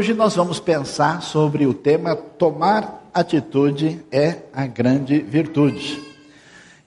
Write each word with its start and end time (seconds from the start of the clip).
Hoje 0.00 0.14
nós 0.14 0.34
vamos 0.34 0.58
pensar 0.58 1.20
sobre 1.20 1.66
o 1.66 1.74
tema 1.74 2.16
Tomar 2.16 3.04
atitude 3.12 4.02
é 4.10 4.38
a 4.50 4.66
grande 4.66 5.18
virtude. 5.18 6.02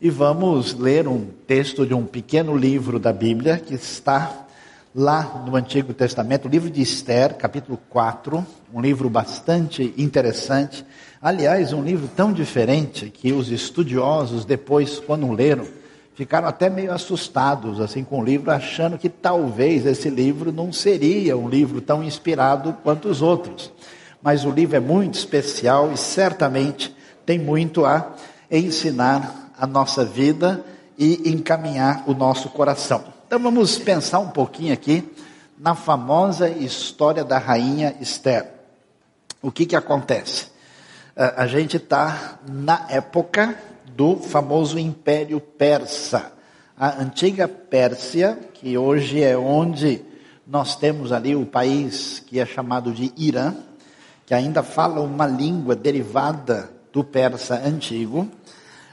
E 0.01 0.09
vamos 0.09 0.73
ler 0.73 1.07
um 1.07 1.27
texto 1.45 1.85
de 1.85 1.93
um 1.93 2.07
pequeno 2.07 2.57
livro 2.57 2.97
da 2.97 3.13
Bíblia 3.13 3.59
que 3.59 3.75
está 3.75 4.47
lá 4.95 5.43
no 5.45 5.55
Antigo 5.55 5.93
Testamento, 5.93 6.47
o 6.47 6.49
livro 6.49 6.71
de 6.71 6.81
Esther, 6.81 7.35
capítulo 7.35 7.79
4, 7.87 8.43
um 8.73 8.81
livro 8.81 9.07
bastante 9.11 9.93
interessante. 9.95 10.83
Aliás, 11.21 11.71
um 11.71 11.83
livro 11.83 12.09
tão 12.15 12.33
diferente 12.33 13.11
que 13.11 13.31
os 13.31 13.51
estudiosos 13.51 14.43
depois, 14.43 14.97
quando 14.97 15.31
leram, 15.31 15.67
ficaram 16.15 16.47
até 16.47 16.69
meio 16.69 16.91
assustados 16.91 17.79
assim 17.79 18.03
com 18.03 18.19
o 18.19 18.23
livro, 18.23 18.51
achando 18.51 18.97
que 18.97 19.09
talvez 19.09 19.85
esse 19.85 20.09
livro 20.09 20.51
não 20.51 20.71
seria 20.71 21.37
um 21.37 21.49
livro 21.49 21.81
tão 21.81 22.03
inspirado 22.03 22.77
quanto 22.83 23.07
os 23.07 23.21
outros. 23.21 23.71
Mas 24.21 24.45
o 24.45 24.51
livro 24.51 24.75
é 24.75 24.79
muito 24.79 25.15
especial 25.15 25.91
e 25.91 25.97
certamente 25.97 26.95
tem 27.25 27.39
muito 27.39 27.85
a 27.85 28.13
ensinar 28.49 29.51
a 29.57 29.65
nossa 29.65 30.05
vida 30.05 30.63
e 30.97 31.29
encaminhar 31.29 32.03
o 32.07 32.13
nosso 32.13 32.49
coração. 32.49 33.03
Então 33.27 33.39
vamos 33.39 33.77
pensar 33.77 34.19
um 34.19 34.29
pouquinho 34.29 34.73
aqui 34.73 35.03
na 35.57 35.75
famosa 35.75 36.49
história 36.49 37.23
da 37.23 37.37
rainha 37.37 37.95
Esther. 37.99 38.47
O 39.41 39.51
que 39.51 39.65
que 39.65 39.75
acontece? 39.75 40.47
A 41.15 41.45
gente 41.47 41.77
está 41.77 42.39
na 42.47 42.85
época 42.89 43.57
do 43.95 44.17
famoso 44.17 44.79
Império 44.79 45.39
Persa. 45.39 46.31
A 46.77 47.01
antiga 47.01 47.47
Pérsia, 47.47 48.37
que 48.53 48.77
hoje 48.77 49.21
é 49.21 49.37
onde 49.37 50.01
nós 50.45 50.75
temos 50.75 51.11
ali 51.11 51.35
o 51.35 51.45
país 51.45 52.19
que 52.25 52.39
é 52.39 52.45
chamado 52.45 52.91
de 52.91 53.13
Irã, 53.15 53.53
que 54.25 54.33
ainda 54.33 54.63
fala 54.63 55.01
uma 55.01 55.27
língua 55.27 55.75
derivada 55.75 56.69
do 56.91 57.03
persa 57.03 57.55
antigo, 57.65 58.27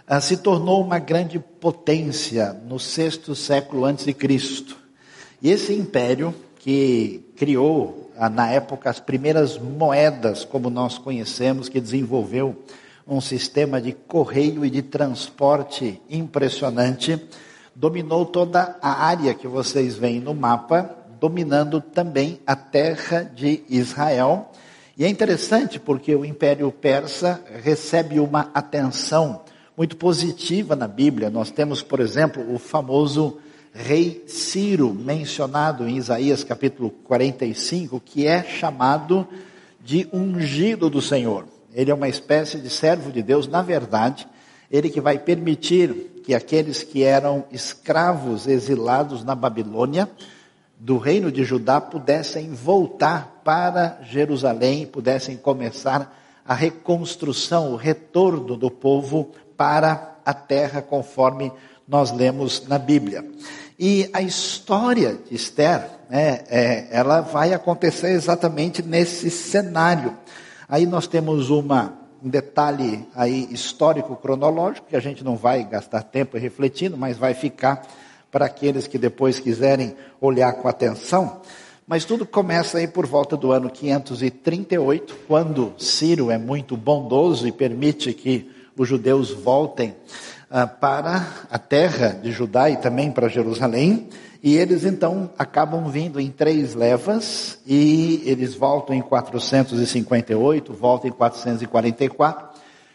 ah, 0.07 0.21
se 0.21 0.37
tornou 0.39 0.83
uma 0.83 0.99
grande 0.99 1.39
potência 1.39 2.53
no 2.67 2.79
sexto 2.79 3.35
século 3.35 3.85
antes 3.85 4.05
de 4.05 4.13
Cristo. 4.13 4.77
E 5.41 5.51
esse 5.51 5.73
império 5.73 6.35
que 6.59 7.25
criou 7.37 8.11
ah, 8.17 8.29
na 8.29 8.51
época 8.51 8.91
as 8.91 9.01
primeiras 9.01 9.57
moedas, 9.59 10.45
como 10.45 10.69
nós 10.69 10.99
conhecemos, 10.99 11.69
que 11.69 11.81
desenvolveu 11.81 12.57
um 13.11 13.21
sistema 13.21 13.81
de 13.81 13.93
correio 13.93 14.65
e 14.65 14.71
de 14.71 14.83
transporte 14.83 16.01
impressionante, 16.09 17.21
dominou 17.75 18.25
toda 18.25 18.79
a 18.81 19.05
área 19.05 19.35
que 19.35 19.49
vocês 19.49 19.97
veem 19.97 20.21
no 20.21 20.33
mapa, 20.33 20.97
dominando 21.19 21.81
também 21.81 22.39
a 22.47 22.55
terra 22.55 23.23
de 23.23 23.65
Israel. 23.69 24.53
E 24.97 25.05
é 25.05 25.09
interessante 25.09 25.81
porque 25.81 26.15
o 26.15 26.25
Império 26.25 26.71
Persa 26.71 27.43
recebe 27.65 28.21
uma 28.21 28.49
atenção 28.55 29.43
muito 29.77 29.97
positiva 29.97 30.77
na 30.77 30.87
Bíblia. 30.87 31.31
Nós 31.31 31.51
temos, 31.51 31.83
por 31.83 31.99
exemplo, 31.99 32.55
o 32.55 32.61
famoso 32.61 33.39
rei 33.73 34.23
Ciro, 34.29 34.95
mencionado 34.95 35.89
em 35.89 35.97
Isaías 35.97 36.45
capítulo 36.45 36.91
45, 36.91 37.99
que 37.99 38.27
é 38.27 38.45
chamado 38.45 39.27
de 39.83 40.09
ungido 40.13 40.89
do 40.89 41.03
Senhor. 41.03 41.60
Ele 41.73 41.91
é 41.91 41.95
uma 41.95 42.09
espécie 42.09 42.59
de 42.59 42.69
servo 42.69 43.13
de 43.13 43.23
Deus, 43.23 43.47
na 43.47 43.63
verdade, 43.63 44.27
ele 44.71 44.89
que 44.89 45.01
vai 45.01 45.19
permitir 45.19 46.23
que 46.25 46.35
aqueles 46.35 46.83
que 46.83 47.03
eram 47.03 47.45
escravos 47.51 48.47
exilados 48.47 49.25
na 49.25 49.35
Babilônia, 49.35 50.09
do 50.79 50.97
reino 50.97 51.31
de 51.31 51.45
Judá, 51.45 51.81
pudessem 51.81 52.53
voltar 52.53 53.41
para 53.45 53.99
Jerusalém, 54.03 54.87
pudessem 54.87 55.37
começar 55.37 56.17
a 56.45 56.55
reconstrução, 56.55 57.73
o 57.73 57.77
retorno 57.77 58.57
do 58.57 58.71
povo 58.71 59.33
para 59.57 60.17
a 60.25 60.33
terra, 60.33 60.81
conforme 60.81 61.53
nós 61.87 62.13
lemos 62.13 62.67
na 62.67 62.79
Bíblia. 62.79 63.25
E 63.79 64.09
a 64.13 64.23
história 64.23 65.19
de 65.29 65.35
Esther, 65.35 65.89
né, 66.09 66.41
é, 66.49 66.89
ela 66.91 67.21
vai 67.21 67.53
acontecer 67.53 68.11
exatamente 68.11 68.83
nesse 68.83 69.31
cenário. 69.31 70.17
Aí 70.71 70.87
nós 70.87 71.09
temos 71.09 71.51
uma, 71.51 71.95
um 72.23 72.29
detalhe 72.29 73.05
aí 73.17 73.49
histórico 73.51 74.15
cronológico 74.15 74.87
que 74.87 74.95
a 74.95 75.01
gente 75.01 75.25
não 75.25 75.35
vai 75.35 75.65
gastar 75.65 76.05
tempo 76.05 76.39
refletindo, 76.39 76.97
mas 76.97 77.19
vai 77.19 77.35
ficar 77.35 77.85
para 78.31 78.47
aqueles 78.47 78.87
que 78.87 78.97
depois 78.97 79.41
quiserem 79.41 79.97
olhar 80.21 80.53
com 80.53 80.69
atenção. 80.69 81.41
Mas 81.89 82.05
tudo 82.05 82.25
começa 82.25 82.79
aí 82.79 82.87
por 82.87 83.05
volta 83.05 83.37
do 83.37 83.51
ano 83.51 83.69
538, 83.69 85.17
quando 85.27 85.75
Ciro 85.77 86.31
é 86.31 86.39
muito 86.39 86.77
bondoso 86.77 87.49
e 87.49 87.51
permite 87.51 88.13
que 88.13 88.49
os 88.77 88.89
judeus 88.89 89.33
voltem 89.33 89.97
uh, 90.49 90.69
para 90.79 91.27
a 91.51 91.59
terra 91.59 92.11
de 92.23 92.31
Judá 92.31 92.71
e 92.71 92.77
também 92.77 93.11
para 93.11 93.27
Jerusalém. 93.27 94.09
E 94.43 94.57
eles 94.57 94.85
então 94.85 95.31
acabam 95.39 95.91
vindo 95.91 96.19
em 96.19 96.31
três 96.31 96.75
levas 96.75 97.59
e 97.67 98.23
eles 98.25 98.55
voltam 98.55 98.95
em 98.97 99.03
458, 99.03 100.73
voltam 100.73 101.11
em 101.11 101.13
444. 101.13 102.49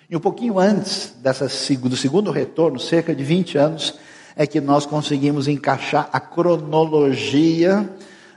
E 0.09 0.15
um 0.15 0.19
pouquinho 0.19 0.57
antes 0.57 1.13
dessa, 1.21 1.45
do 1.77 1.95
segundo 1.95 2.31
retorno, 2.31 2.79
cerca 2.79 3.13
de 3.13 3.23
20 3.23 3.57
anos, 3.57 3.95
é 4.35 4.47
que 4.47 4.59
nós 4.59 4.85
conseguimos 4.85 5.47
encaixar 5.47 6.09
a 6.11 6.19
cronologia 6.19 7.89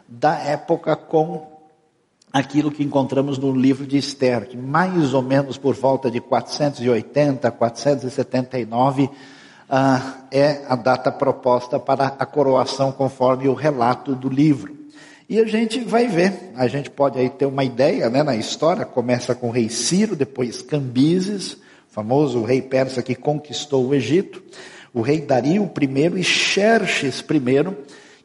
da 0.06 0.38
época 0.38 0.94
com 0.94 1.46
aquilo 2.32 2.70
que 2.70 2.84
encontramos 2.84 3.38
no 3.38 3.52
livro 3.52 3.86
de 3.86 3.96
Esther, 3.96 4.48
que 4.48 4.56
mais 4.56 5.14
ou 5.14 5.22
menos 5.22 5.56
por 5.56 5.74
volta 5.74 6.10
de 6.10 6.20
480, 6.20 7.50
479, 7.50 9.10
ah, 9.68 10.22
é 10.30 10.62
a 10.68 10.74
data 10.74 11.12
proposta 11.12 11.78
para 11.78 12.06
a 12.18 12.24
coroação 12.24 12.90
conforme 12.90 13.48
o 13.48 13.54
relato 13.54 14.14
do 14.14 14.28
livro. 14.28 14.76
E 15.28 15.38
a 15.38 15.44
gente 15.44 15.80
vai 15.80 16.06
ver, 16.06 16.52
a 16.56 16.66
gente 16.68 16.88
pode 16.88 17.18
aí 17.18 17.28
ter 17.28 17.44
uma 17.44 17.62
ideia 17.62 18.08
né, 18.08 18.22
na 18.22 18.34
história, 18.34 18.86
começa 18.86 19.34
com 19.34 19.48
o 19.48 19.52
rei 19.52 19.68
Ciro, 19.68 20.16
depois 20.16 20.62
Cambises, 20.62 21.58
famoso 21.88 22.42
rei 22.42 22.62
persa 22.62 23.02
que 23.02 23.14
conquistou 23.14 23.86
o 23.86 23.94
Egito, 23.94 24.42
o 24.94 25.02
rei 25.02 25.20
Dario 25.20 25.70
I 25.78 26.18
e 26.18 26.24
Xerxes 26.24 27.20
I, 27.20 27.76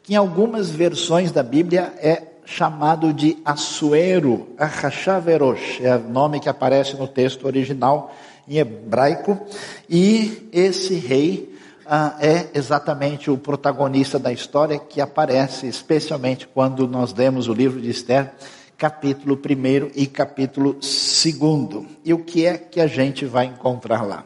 que 0.02 0.14
em 0.14 0.16
algumas 0.16 0.70
versões 0.70 1.30
da 1.30 1.42
Bíblia 1.42 1.92
é 1.98 2.22
chamado 2.46 3.12
de 3.12 3.36
Assuero, 3.44 4.48
Achashaverosh, 4.58 5.80
é 5.82 5.96
o 5.96 6.08
nome 6.08 6.40
que 6.40 6.48
aparece 6.48 6.96
no 6.96 7.06
texto 7.06 7.46
original, 7.46 8.14
em 8.48 8.58
hebraico, 8.58 9.46
e 9.88 10.48
esse 10.52 10.94
rei 10.94 11.54
ah, 11.86 12.16
é 12.20 12.48
exatamente 12.54 13.30
o 13.30 13.36
protagonista 13.36 14.18
da 14.18 14.32
história 14.32 14.78
que 14.78 15.00
aparece 15.00 15.66
especialmente 15.66 16.46
quando 16.46 16.88
nós 16.88 17.12
lemos 17.12 17.48
o 17.48 17.54
livro 17.54 17.80
de 17.80 17.90
Esther, 17.90 18.32
capítulo 18.76 19.36
1 19.36 19.90
e 19.94 20.06
capítulo 20.06 20.74
2. 20.74 21.86
E 22.04 22.12
o 22.12 22.18
que 22.18 22.46
é 22.46 22.56
que 22.56 22.80
a 22.80 22.86
gente 22.86 23.24
vai 23.24 23.46
encontrar 23.46 24.02
lá? 24.02 24.24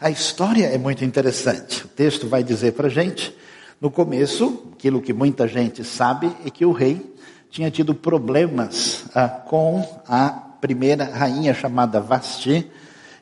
A 0.00 0.10
história 0.10 0.66
é 0.66 0.78
muito 0.78 1.04
interessante. 1.04 1.84
O 1.84 1.88
texto 1.88 2.28
vai 2.28 2.44
dizer 2.44 2.72
para 2.72 2.86
a 2.86 2.90
gente, 2.90 3.36
no 3.80 3.90
começo, 3.90 4.70
aquilo 4.72 5.00
que 5.00 5.12
muita 5.12 5.48
gente 5.48 5.82
sabe, 5.84 6.30
é 6.44 6.50
que 6.50 6.64
o 6.64 6.72
rei 6.72 7.14
tinha 7.50 7.70
tido 7.70 7.94
problemas 7.94 9.06
ah, 9.14 9.28
com 9.28 9.82
a 10.06 10.28
primeira 10.60 11.04
rainha 11.04 11.54
chamada 11.54 12.00
Vasti, 12.00 12.70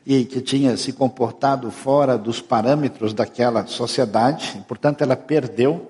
e 0.05 0.23
que 0.23 0.39
tinha 0.39 0.77
se 0.77 0.93
comportado 0.93 1.71
fora 1.71 2.17
dos 2.17 2.39
parâmetros 2.39 3.13
daquela 3.13 3.65
sociedade, 3.65 4.63
portanto 4.67 5.01
ela 5.01 5.15
perdeu 5.15 5.89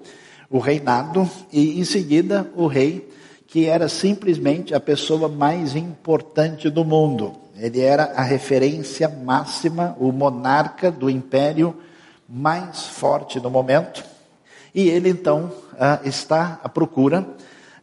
o 0.49 0.57
reinado 0.59 1.29
e 1.51 1.79
em 1.79 1.83
seguida 1.83 2.49
o 2.55 2.67
rei 2.67 3.09
que 3.47 3.65
era 3.65 3.87
simplesmente 3.87 4.73
a 4.73 4.79
pessoa 4.79 5.27
mais 5.27 5.75
importante 5.75 6.69
do 6.69 6.83
mundo. 6.83 7.33
Ele 7.57 7.79
era 7.79 8.11
a 8.15 8.21
referência 8.21 9.07
máxima, 9.07 9.95
o 9.99 10.11
monarca 10.11 10.91
do 10.91 11.09
império 11.09 11.75
mais 12.27 12.85
forte 12.85 13.39
no 13.39 13.49
momento. 13.49 14.03
E 14.73 14.89
ele 14.89 15.09
então 15.09 15.51
ah, 15.79 16.01
está 16.03 16.59
à 16.63 16.67
procura 16.67 17.25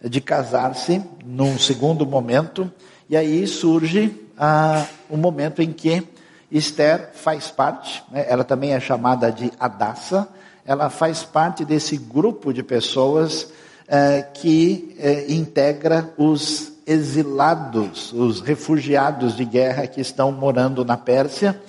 de 0.02 0.20
casar-se 0.20 1.02
num 1.24 1.58
segundo 1.58 2.04
momento, 2.04 2.70
e 3.08 3.16
aí 3.16 3.46
surge 3.46 4.14
ah, 4.36 4.84
um 5.10 5.16
momento 5.16 5.62
em 5.62 5.72
que 5.72 6.06
Esther 6.52 7.10
faz 7.14 7.50
parte, 7.50 8.04
né, 8.10 8.26
ela 8.28 8.44
também 8.44 8.74
é 8.74 8.80
chamada 8.80 9.32
de 9.32 9.50
Adassa, 9.58 10.28
ela 10.64 10.90
faz 10.90 11.24
parte 11.24 11.64
desse 11.64 11.96
grupo 11.96 12.52
de 12.52 12.62
pessoas 12.62 13.48
eh, 13.88 14.26
que 14.34 14.94
eh, 14.98 15.26
integra 15.28 16.12
os 16.16 16.72
exilados, 16.86 18.12
os 18.12 18.40
refugiados 18.40 19.36
de 19.36 19.44
guerra 19.44 19.86
que 19.86 20.00
estão 20.00 20.30
morando 20.30 20.84
na 20.84 20.96
Pérsia, 20.96 21.60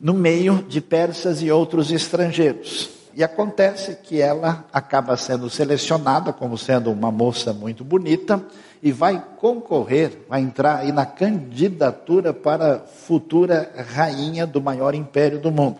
no 0.00 0.12
meio 0.12 0.64
de 0.68 0.80
persas 0.80 1.40
e 1.42 1.50
outros 1.50 1.90
estrangeiros. 1.90 2.90
E 3.14 3.24
acontece 3.24 3.96
que 4.02 4.20
ela 4.20 4.64
acaba 4.72 5.16
sendo 5.16 5.48
selecionada 5.48 6.34
como 6.34 6.58
sendo 6.58 6.92
uma 6.92 7.10
moça 7.10 7.52
muito 7.52 7.82
bonita 7.82 8.44
e 8.86 8.92
vai 8.92 9.20
concorrer, 9.38 10.12
vai 10.28 10.40
entrar 10.40 10.76
aí 10.76 10.92
na 10.92 11.04
candidatura 11.04 12.32
para 12.32 12.78
futura 12.78 13.68
rainha 13.92 14.46
do 14.46 14.62
maior 14.62 14.94
império 14.94 15.40
do 15.40 15.50
mundo. 15.50 15.78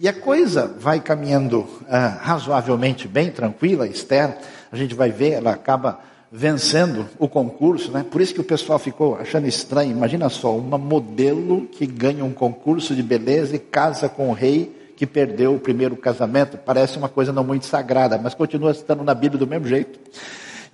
E 0.00 0.08
a 0.08 0.12
coisa 0.12 0.66
vai 0.66 0.98
caminhando 0.98 1.64
ah, 1.88 2.08
razoavelmente 2.20 3.06
bem, 3.06 3.30
tranquila, 3.30 3.86
Esther, 3.86 4.36
a 4.72 4.76
gente 4.76 4.96
vai 4.96 5.12
ver, 5.12 5.34
ela 5.34 5.52
acaba 5.52 6.00
vencendo 6.32 7.06
o 7.20 7.28
concurso, 7.28 7.92
né? 7.92 8.04
Por 8.10 8.20
isso 8.20 8.34
que 8.34 8.40
o 8.40 8.44
pessoal 8.44 8.80
ficou 8.80 9.14
achando 9.14 9.46
estranho. 9.46 9.92
Imagina 9.92 10.28
só, 10.28 10.56
uma 10.56 10.76
modelo 10.76 11.68
que 11.68 11.86
ganha 11.86 12.24
um 12.24 12.32
concurso 12.32 12.96
de 12.96 13.02
beleza 13.04 13.54
e 13.54 13.60
casa 13.60 14.08
com 14.08 14.30
o 14.30 14.32
rei 14.32 14.76
que 14.96 15.06
perdeu 15.06 15.54
o 15.54 15.60
primeiro 15.60 15.94
casamento. 15.96 16.58
Parece 16.58 16.98
uma 16.98 17.08
coisa 17.08 17.32
não 17.32 17.44
muito 17.44 17.66
sagrada, 17.66 18.18
mas 18.18 18.34
continua 18.34 18.72
estando 18.72 19.04
na 19.04 19.14
Bíblia 19.14 19.38
do 19.38 19.46
mesmo 19.46 19.68
jeito. 19.68 20.00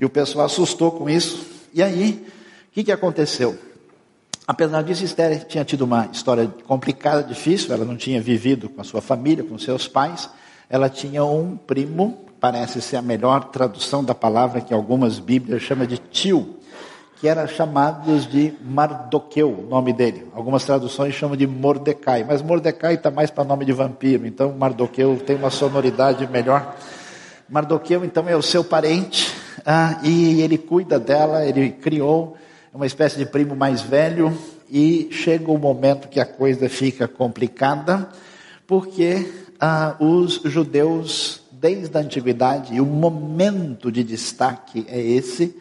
E 0.01 0.05
o 0.05 0.11
pessoal 0.11 0.47
assustou 0.47 0.93
com 0.93 1.09
isso. 1.09 1.47
E 1.75 1.83
aí, 1.83 2.27
o 2.71 2.73
que, 2.73 2.85
que 2.85 2.93
aconteceu? 2.93 3.59
Apesar 4.47 4.83
disso, 4.83 5.05
Esther 5.05 5.47
tinha 5.47 5.65
tido 5.65 5.83
uma 5.83 6.09
história 6.13 6.49
complicada, 6.67 7.23
difícil. 7.23 7.73
Ela 7.75 7.85
não 7.85 7.97
tinha 7.97 8.21
vivido 8.21 8.69
com 8.69 8.81
a 8.81 8.85
sua 8.85 9.03
família, 9.03 9.45
com 9.45 9.59
seus 9.59 9.87
pais. 9.87 10.31
Ela 10.69 10.89
tinha 10.89 11.25
um 11.25 11.57
primo 11.57 12.27
parece 12.41 12.81
ser 12.81 12.97
a 12.97 13.03
melhor 13.03 13.45
tradução 13.51 14.03
da 14.03 14.15
palavra 14.15 14.63
que 14.63 14.73
algumas 14.73 15.19
Bíblias 15.19 15.63
chamam 15.63 15.87
de 15.87 15.99
tio, 15.99 16.57
que 17.21 17.29
era 17.29 17.47
chamado 17.47 18.19
de 18.19 18.55
Mardoqueu, 18.63 19.51
o 19.51 19.69
nome 19.69 19.93
dele. 19.93 20.27
Algumas 20.35 20.65
traduções 20.65 21.15
chamam 21.15 21.37
de 21.37 21.47
Mordecai, 21.47 22.25
mas 22.25 22.41
Mordecai 22.41 22.95
está 22.95 23.11
mais 23.11 23.31
para 23.31 23.45
nome 23.45 23.67
de 23.67 23.73
vampiro, 23.73 24.27
então 24.27 24.55
Mardoqueu 24.59 25.19
tem 25.19 25.37
uma 25.37 25.51
sonoridade 25.51 26.27
melhor. 26.27 26.75
Mardoqueu, 27.51 28.05
então, 28.05 28.29
é 28.29 28.37
o 28.37 28.43
seu 28.43 28.63
parente, 28.63 29.35
ah, 29.67 29.99
e 30.05 30.41
ele 30.41 30.57
cuida 30.57 31.01
dela, 31.01 31.45
ele 31.45 31.71
criou 31.71 32.37
uma 32.73 32.87
espécie 32.87 33.19
de 33.19 33.27
primo 33.27 33.57
mais 33.57 33.83
velho, 33.83 34.33
e 34.71 35.09
chega 35.11 35.51
o 35.51 35.59
momento 35.59 36.07
que 36.07 36.21
a 36.21 36.25
coisa 36.25 36.69
fica 36.69 37.09
complicada, 37.09 38.09
porque 38.69 39.29
ah, 39.59 39.97
os 39.99 40.41
judeus 40.45 41.43
desde 41.51 41.99
a 41.99 42.01
antiguidade, 42.01 42.73
e 42.73 42.81
o 42.81 42.87
momento 42.87 43.91
de 43.91 44.05
destaque 44.05 44.87
é 44.89 45.01
esse, 45.01 45.55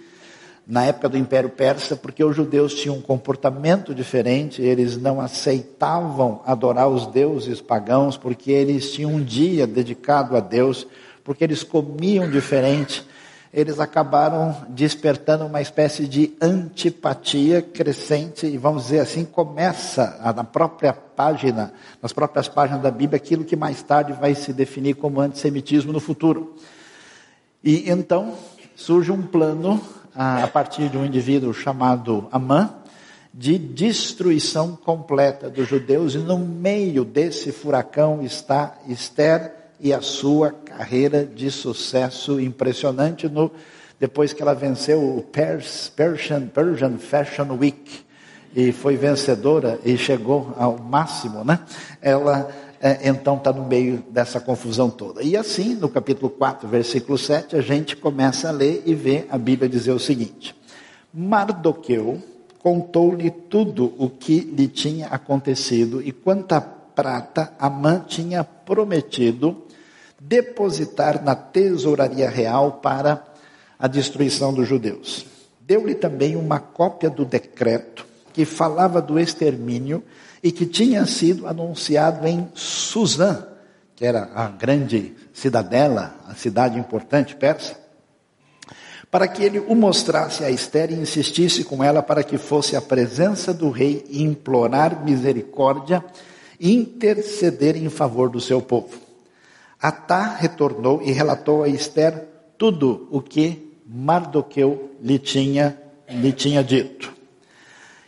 na 0.67 0.85
época 0.85 1.09
do 1.09 1.17
Império 1.17 1.49
Persa, 1.49 1.95
porque 1.95 2.23
os 2.23 2.35
judeus 2.35 2.75
tinham 2.75 2.97
um 2.97 3.01
comportamento 3.01 3.95
diferente, 3.95 4.61
eles 4.61 4.95
não 4.95 5.19
aceitavam 5.19 6.41
adorar 6.45 6.87
os 6.87 7.07
deuses 7.07 7.59
pagãos, 7.59 8.15
porque 8.15 8.51
eles 8.51 8.91
tinham 8.91 9.15
um 9.15 9.23
dia 9.23 9.65
dedicado 9.65 10.37
a 10.37 10.39
Deus, 10.39 10.85
porque 11.29 11.43
eles 11.43 11.61
comiam 11.61 12.27
diferente, 12.27 13.05
eles 13.53 13.79
acabaram 13.79 14.65
despertando 14.67 15.45
uma 15.45 15.61
espécie 15.61 16.07
de 16.07 16.35
antipatia 16.41 17.61
crescente, 17.61 18.47
e 18.47 18.57
vamos 18.57 18.85
dizer 18.85 19.01
assim, 19.01 19.23
começa 19.25 20.19
na 20.35 20.43
própria 20.43 20.91
página, 20.91 21.71
nas 22.01 22.11
próprias 22.11 22.47
páginas 22.47 22.81
da 22.81 22.89
Bíblia, 22.89 23.17
aquilo 23.17 23.45
que 23.45 23.55
mais 23.55 23.83
tarde 23.83 24.11
vai 24.13 24.33
se 24.33 24.51
definir 24.51 24.95
como 24.95 25.21
antissemitismo 25.21 25.93
no 25.93 25.99
futuro. 25.99 26.55
E 27.63 27.91
então 27.91 28.33
surge 28.75 29.11
um 29.11 29.21
plano, 29.21 29.79
a 30.15 30.47
partir 30.47 30.89
de 30.89 30.97
um 30.97 31.05
indivíduo 31.05 31.53
chamado 31.53 32.27
Amã, 32.31 32.73
de 33.31 33.59
destruição 33.59 34.75
completa 34.75 35.47
dos 35.47 35.67
judeus, 35.67 36.15
e 36.15 36.17
no 36.17 36.39
meio 36.39 37.05
desse 37.05 37.51
furacão 37.51 38.23
está 38.23 38.79
Esther 38.87 39.58
e 39.79 39.93
a 39.93 40.01
sua 40.01 40.51
carreira 40.51 41.25
de 41.25 41.49
sucesso 41.49 42.39
impressionante 42.39 43.27
no 43.27 43.51
depois 43.99 44.31
que 44.31 44.41
ela 44.41 44.53
venceu 44.53 45.17
o 45.17 45.21
Persian, 45.21 46.47
Persian 46.47 46.97
Fashion 46.97 47.57
Week 47.59 47.99
e 48.55 48.71
foi 48.71 48.95
vencedora 48.95 49.77
e 49.83 49.97
chegou 49.97 50.53
ao 50.57 50.77
máximo, 50.77 51.43
né? 51.43 51.59
Ela 52.01 52.49
é, 52.81 53.09
então 53.09 53.35
está 53.35 53.51
no 53.51 53.65
meio 53.65 54.01
dessa 54.09 54.39
confusão 54.39 54.89
toda. 54.89 55.21
E 55.21 55.35
assim, 55.35 55.75
no 55.75 55.89
capítulo 55.89 56.29
4, 56.29 56.67
versículo 56.67 57.17
7, 57.17 57.57
a 57.57 57.61
gente 57.61 57.95
começa 57.95 58.47
a 58.47 58.51
ler 58.51 58.83
e 58.85 58.95
vê 58.95 59.25
a 59.29 59.37
Bíblia 59.37 59.67
dizer 59.67 59.91
o 59.91 59.99
seguinte: 59.99 60.55
Mardoqueu 61.13 62.21
contou-lhe 62.59 63.29
tudo 63.29 63.93
o 63.97 64.09
que 64.09 64.39
lhe 64.39 64.67
tinha 64.67 65.07
acontecido 65.07 66.01
e 66.01 66.13
quanta 66.13 66.61
prata 66.61 67.53
Amã 67.59 68.03
tinha 68.05 68.43
prometido 68.43 69.65
depositar 70.19 71.23
na 71.23 71.35
tesouraria 71.35 72.29
real 72.29 72.73
para 72.73 73.23
a 73.77 73.87
destruição 73.87 74.53
dos 74.53 74.67
judeus. 74.67 75.25
Deu-lhe 75.61 75.95
também 75.95 76.35
uma 76.35 76.59
cópia 76.59 77.09
do 77.09 77.23
decreto 77.23 78.05
que 78.33 78.43
falava 78.43 79.01
do 79.01 79.19
extermínio 79.19 80.03
e 80.43 80.51
que 80.51 80.65
tinha 80.65 81.05
sido 81.05 81.47
anunciado 81.47 82.27
em 82.27 82.49
Suzã, 82.53 83.47
que 83.95 84.05
era 84.05 84.29
a 84.33 84.47
grande 84.47 85.13
cidadela, 85.33 86.15
a 86.27 86.35
cidade 86.35 86.79
importante 86.79 87.35
persa, 87.35 87.77
para 89.11 89.27
que 89.27 89.43
ele 89.43 89.59
o 89.59 89.75
mostrasse 89.75 90.43
a 90.43 90.51
Esther 90.51 90.91
e 90.91 90.95
insistisse 90.95 91.63
com 91.63 91.83
ela 91.83 92.01
para 92.03 92.23
que 92.23 92.37
fosse 92.37 92.75
à 92.75 92.81
presença 92.81 93.53
do 93.53 93.69
rei 93.69 94.05
e 94.09 94.21
implorar 94.21 95.03
misericórdia 95.03 96.03
e 96.59 96.73
interceder 96.73 97.75
em 97.75 97.89
favor 97.89 98.29
do 98.29 98.39
seu 98.39 98.61
povo. 98.61 99.08
Atá 99.81 100.35
retornou 100.37 101.01
e 101.01 101.11
relatou 101.11 101.63
a 101.63 101.69
Esther 101.69 102.27
tudo 102.57 103.07
o 103.09 103.21
que 103.21 103.77
Mardoqueu 103.87 104.91
lhe 105.01 105.17
tinha, 105.17 105.79
lhe 106.09 106.33
tinha 106.33 106.61
dito. 106.61 107.13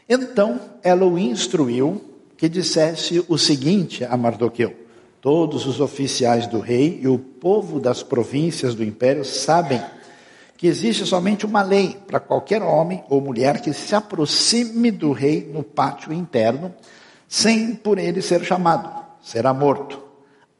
Então 0.07 0.59
ela 0.83 1.05
o 1.05 1.17
instruiu 1.17 2.01
que 2.35 2.49
dissesse 2.49 3.23
o 3.29 3.37
seguinte 3.37 4.03
a 4.03 4.17
Mardoqueu: 4.17 4.75
Todos 5.21 5.65
os 5.65 5.79
oficiais 5.79 6.45
do 6.45 6.59
rei 6.59 6.99
e 7.01 7.07
o 7.07 7.17
povo 7.17 7.79
das 7.79 8.03
províncias 8.03 8.75
do 8.75 8.83
império 8.83 9.23
sabem 9.23 9.81
que 10.57 10.67
existe 10.67 11.05
somente 11.05 11.45
uma 11.45 11.63
lei 11.63 11.97
para 12.05 12.19
qualquer 12.19 12.61
homem 12.61 13.01
ou 13.09 13.21
mulher 13.21 13.61
que 13.61 13.71
se 13.71 13.95
aproxime 13.95 14.91
do 14.91 15.13
rei 15.13 15.49
no 15.51 15.63
pátio 15.63 16.11
interno, 16.11 16.75
sem 17.29 17.73
por 17.73 17.97
ele 17.97 18.21
ser 18.21 18.43
chamado, 18.43 18.93
será 19.21 19.53
morto 19.53 20.10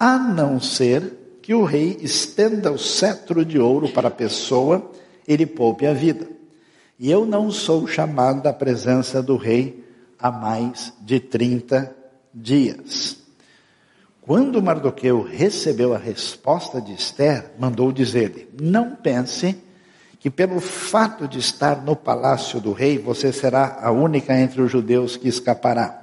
a 0.02 0.18
não 0.18 0.60
ser 0.60 1.38
que 1.44 1.54
o 1.54 1.64
rei 1.64 2.00
estenda 2.02 2.72
o 2.72 2.78
cetro 2.80 3.46
de 3.46 3.60
ouro 3.60 3.88
para 3.90 4.08
a 4.08 4.12
pessoa 4.12 4.90
e 5.28 5.36
lhe 5.36 5.46
poupe 5.46 5.86
a 5.86 5.94
vida. 5.94 6.28
E 6.98 7.12
eu 7.12 7.24
não 7.24 7.52
sou 7.52 7.86
chamado 7.86 8.48
à 8.48 8.54
presença 8.54 9.22
do 9.22 9.38
rei 9.38 9.86
há 10.18 10.32
mais 10.32 10.92
de 11.02 11.20
30 11.20 11.96
dias. 12.34 13.16
Quando 14.22 14.60
Mardoqueu 14.60 15.22
recebeu 15.22 15.94
a 15.94 16.00
resposta 16.00 16.82
de 16.82 16.94
Esther, 16.94 17.52
mandou 17.60 17.92
dizer-lhe: 17.92 18.50
Não 18.60 18.96
pense 18.96 19.56
que 20.20 20.32
pelo 20.32 20.60
fato 20.60 21.28
de 21.28 21.38
estar 21.38 21.84
no 21.84 21.96
palácio 21.96 22.60
do 22.60 22.74
rei, 22.74 22.98
você 22.98 23.32
será 23.32 23.78
a 23.80 23.92
única 23.92 24.36
entre 24.36 24.64
os 24.64 24.72
judeus 24.72 25.16
que 25.16 25.28
escapará. 25.28 26.01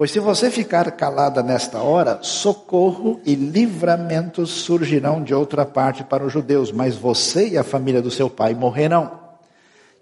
Pois 0.00 0.12
se 0.12 0.18
você 0.18 0.50
ficar 0.50 0.90
calada 0.92 1.42
nesta 1.42 1.82
hora, 1.82 2.20
socorro 2.22 3.20
e 3.22 3.34
livramento 3.34 4.46
surgirão 4.46 5.22
de 5.22 5.34
outra 5.34 5.66
parte 5.66 6.02
para 6.02 6.24
os 6.24 6.32
judeus, 6.32 6.72
mas 6.72 6.96
você 6.96 7.48
e 7.48 7.58
a 7.58 7.62
família 7.62 8.00
do 8.00 8.10
seu 8.10 8.30
pai 8.30 8.54
morrerão. 8.54 9.20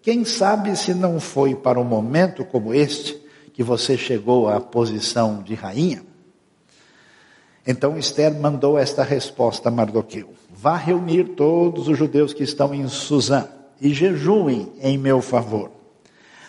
Quem 0.00 0.24
sabe 0.24 0.76
se 0.76 0.94
não 0.94 1.18
foi 1.18 1.56
para 1.56 1.80
um 1.80 1.84
momento 1.84 2.44
como 2.44 2.72
este 2.72 3.20
que 3.52 3.64
você 3.64 3.98
chegou 3.98 4.48
à 4.48 4.60
posição 4.60 5.42
de 5.42 5.56
rainha? 5.56 6.04
Então 7.66 7.98
Esther 7.98 8.32
mandou 8.38 8.78
esta 8.78 9.02
resposta 9.02 9.68
a 9.68 9.72
Mardoqueu: 9.72 10.32
Vá 10.48 10.76
reunir 10.76 11.30
todos 11.30 11.88
os 11.88 11.98
judeus 11.98 12.32
que 12.32 12.44
estão 12.44 12.72
em 12.72 12.86
Suzã 12.86 13.48
e 13.80 13.92
jejuem 13.92 14.72
em 14.80 14.96
meu 14.96 15.20
favor. 15.20 15.77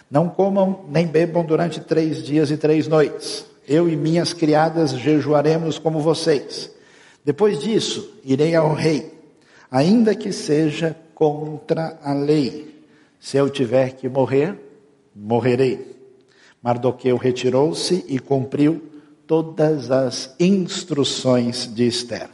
Não 0.10 0.28
comam 0.28 0.86
nem 0.90 1.06
bebam 1.06 1.46
durante 1.46 1.80
três 1.80 2.24
dias 2.24 2.50
e 2.50 2.58
três 2.58 2.88
noites. 2.88 3.46
Eu 3.68 3.88
e 3.88 3.96
minhas 3.96 4.34
criadas 4.34 4.92
jejuaremos 4.92 5.78
como 5.78 6.00
vocês. 6.00 6.72
Depois 7.24 7.60
disso, 7.60 8.18
irei 8.24 8.56
ao 8.56 8.74
rei, 8.74 9.14
ainda 9.70 10.16
que 10.16 10.32
seja 10.32 10.96
contra 11.14 12.00
a 12.02 12.14
lei. 12.14 12.84
Se 13.20 13.38
eu 13.38 13.50
tiver 13.50 13.92
que 13.92 14.10
morrer, 14.10 14.58
morrerei. 15.16 15.96
Mardoqueu 16.62 17.18
retirou-se 17.18 18.04
e 18.08 18.18
cumpriu 18.18 18.82
todas 19.28 19.92
as 19.92 20.34
instruções 20.40 21.72
de 21.72 21.86
Esther. 21.86 22.30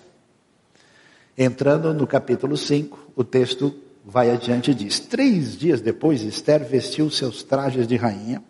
Entrando 1.38 1.94
no 1.94 2.08
capítulo 2.08 2.55
5, 2.55 3.12
o 3.15 3.24
texto 3.24 3.75
vai 4.05 4.29
adiante 4.29 4.71
e 4.71 4.75
diz: 4.75 5.00
Três 5.00 5.57
dias 5.57 5.81
depois, 5.81 6.21
Esther 6.21 6.63
vestiu 6.63 7.09
seus 7.09 7.43
trajes 7.43 7.88
de 7.88 7.95
rainha 7.95 8.43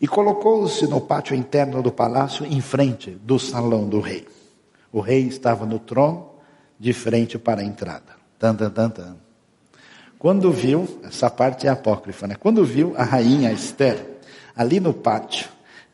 e 0.00 0.08
colocou-se 0.08 0.86
no 0.88 1.00
pátio 1.00 1.36
interno 1.36 1.80
do 1.80 1.92
palácio, 1.92 2.44
em 2.44 2.60
frente 2.60 3.10
do 3.10 3.38
salão 3.38 3.88
do 3.88 4.00
rei. 4.00 4.26
O 4.90 5.00
rei 5.00 5.22
estava 5.22 5.64
no 5.64 5.78
trono, 5.78 6.32
de 6.78 6.92
frente 6.92 7.38
para 7.38 7.60
a 7.60 7.64
entrada. 7.64 8.16
Tan, 8.38 8.56
tan, 8.56 8.70
tan, 8.70 8.90
tan. 8.90 9.16
Quando 10.18 10.50
viu, 10.50 10.88
essa 11.04 11.30
parte 11.30 11.68
é 11.68 11.70
apócrifa, 11.70 12.26
né? 12.26 12.34
Quando 12.34 12.64
viu 12.64 12.92
a 12.96 13.04
rainha 13.04 13.52
Esther 13.52 14.04
ali 14.56 14.80
no 14.80 14.92
pátio, 14.92 15.48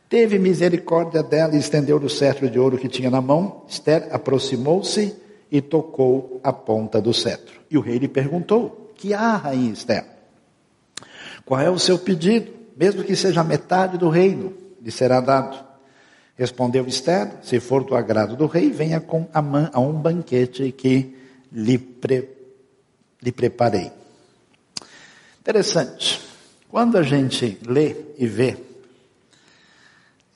teve 0.09 0.39
misericórdia 0.39 1.23
dela 1.23 1.55
e 1.55 1.59
estendeu 1.59 1.99
o 1.99 2.09
cetro 2.09 2.49
de 2.49 2.59
ouro 2.59 2.79
que 2.79 2.89
tinha 2.89 3.11
na 3.11 3.21
mão. 3.21 3.65
Esther 3.69 4.09
aproximou-se 4.11 5.15
e 5.53 5.61
tocou 5.61 6.41
a 6.43 6.53
ponta 6.53 7.01
do 7.01 7.13
cetro. 7.13 7.58
E 7.71 7.77
o 7.77 7.81
rei 7.81 7.99
lhe 7.99 8.09
perguntou: 8.09 8.93
Que 8.97 9.15
há, 9.15 9.37
rainha 9.37 9.73
Esther? 9.73 10.05
Qual 11.45 11.61
é 11.61 11.71
o 11.71 11.79
seu 11.79 11.99
pedido? 11.99 12.53
Mesmo 12.77 13.03
que 13.03 13.17
seja 13.17 13.43
metade 13.43 13.99
do 13.99 14.09
reino, 14.09 14.55
lhe 14.81 14.91
será 14.91 15.21
dado. 15.21 15.59
Respondeu 16.37 16.87
Esther: 16.87 17.33
Se 17.43 17.59
for 17.61 17.85
do 17.85 17.95
agrado 17.95 18.37
do 18.37 18.47
rei, 18.47 18.71
venha 18.71 19.01
com 19.01 19.29
Amã 19.33 19.71
a 19.73 19.81
um 19.81 19.93
banquete 19.93 20.71
que 20.73 21.17
lhe, 21.51 21.79
pre, 21.79 22.29
lhe 23.23 23.33
preparei. 23.33 23.91
Interessante. 25.41 26.21
Quando 26.69 26.99
a 26.99 27.03
gente 27.03 27.59
lê 27.67 27.97
e 28.19 28.27
vê 28.27 28.57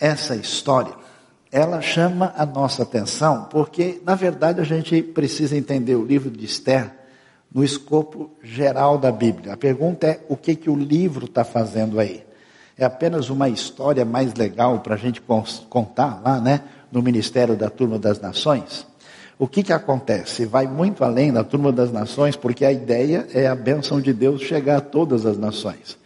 essa 0.00 0.34
história, 0.34 0.94
ela 1.52 1.82
chama 1.82 2.32
a 2.36 2.46
nossa 2.46 2.82
atenção, 2.82 3.44
porque, 3.44 4.00
na 4.04 4.14
verdade, 4.14 4.58
a 4.58 4.64
gente 4.64 5.02
precisa 5.02 5.54
entender 5.54 5.94
o 5.94 6.04
livro 6.04 6.30
de 6.30 6.46
Esther 6.46 7.01
no 7.54 7.62
escopo 7.62 8.30
geral 8.42 8.98
da 8.98 9.12
Bíblia. 9.12 9.52
A 9.52 9.56
pergunta 9.56 10.06
é: 10.06 10.20
o 10.28 10.36
que, 10.36 10.54
que 10.54 10.70
o 10.70 10.76
livro 10.76 11.26
está 11.26 11.44
fazendo 11.44 12.00
aí? 12.00 12.24
É 12.76 12.84
apenas 12.84 13.28
uma 13.30 13.48
história 13.48 14.04
mais 14.04 14.34
legal 14.34 14.80
para 14.80 14.94
a 14.94 14.98
gente 14.98 15.22
contar 15.68 16.20
lá, 16.24 16.40
né, 16.40 16.62
no 16.90 17.02
Ministério 17.02 17.54
da 17.54 17.68
Turma 17.68 17.98
das 17.98 18.20
Nações? 18.20 18.86
O 19.38 19.48
que, 19.48 19.62
que 19.62 19.72
acontece? 19.72 20.46
Vai 20.46 20.66
muito 20.66 21.02
além 21.02 21.32
da 21.32 21.42
turma 21.42 21.72
das 21.72 21.90
nações, 21.90 22.36
porque 22.36 22.64
a 22.64 22.70
ideia 22.70 23.26
é 23.34 23.48
a 23.48 23.56
bênção 23.56 24.00
de 24.00 24.12
Deus 24.12 24.40
chegar 24.40 24.76
a 24.76 24.80
todas 24.80 25.26
as 25.26 25.36
nações. 25.36 25.98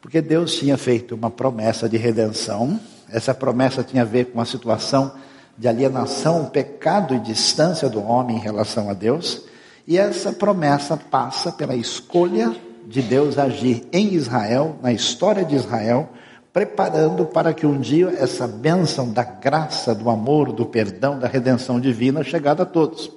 Porque 0.00 0.20
Deus 0.20 0.54
tinha 0.56 0.76
feito 0.76 1.14
uma 1.14 1.30
promessa 1.30 1.88
de 1.88 1.96
redenção, 1.96 2.78
essa 3.08 3.32
promessa 3.32 3.82
tinha 3.82 4.02
a 4.02 4.04
ver 4.04 4.26
com 4.26 4.40
a 4.40 4.44
situação 4.44 5.12
de 5.56 5.68
alienação, 5.68 6.46
pecado 6.46 7.14
e 7.14 7.20
distância 7.20 7.88
do 7.88 8.02
homem 8.02 8.36
em 8.36 8.40
relação 8.40 8.90
a 8.90 8.94
Deus, 8.94 9.44
e 9.86 9.98
essa 9.98 10.32
promessa 10.32 10.96
passa 10.96 11.50
pela 11.50 11.74
escolha 11.74 12.54
de 12.86 13.02
Deus 13.02 13.38
agir 13.38 13.84
em 13.92 14.14
Israel, 14.14 14.76
na 14.82 14.92
história 14.92 15.44
de 15.44 15.54
Israel, 15.54 16.10
preparando 16.52 17.24
para 17.24 17.54
que 17.54 17.66
um 17.66 17.80
dia 17.80 18.14
essa 18.18 18.46
bênção 18.46 19.10
da 19.10 19.24
graça, 19.24 19.94
do 19.94 20.10
amor, 20.10 20.52
do 20.52 20.66
perdão, 20.66 21.18
da 21.18 21.26
redenção 21.26 21.80
divina 21.80 22.22
chegada 22.22 22.62
a 22.62 22.66
todos. 22.66 23.10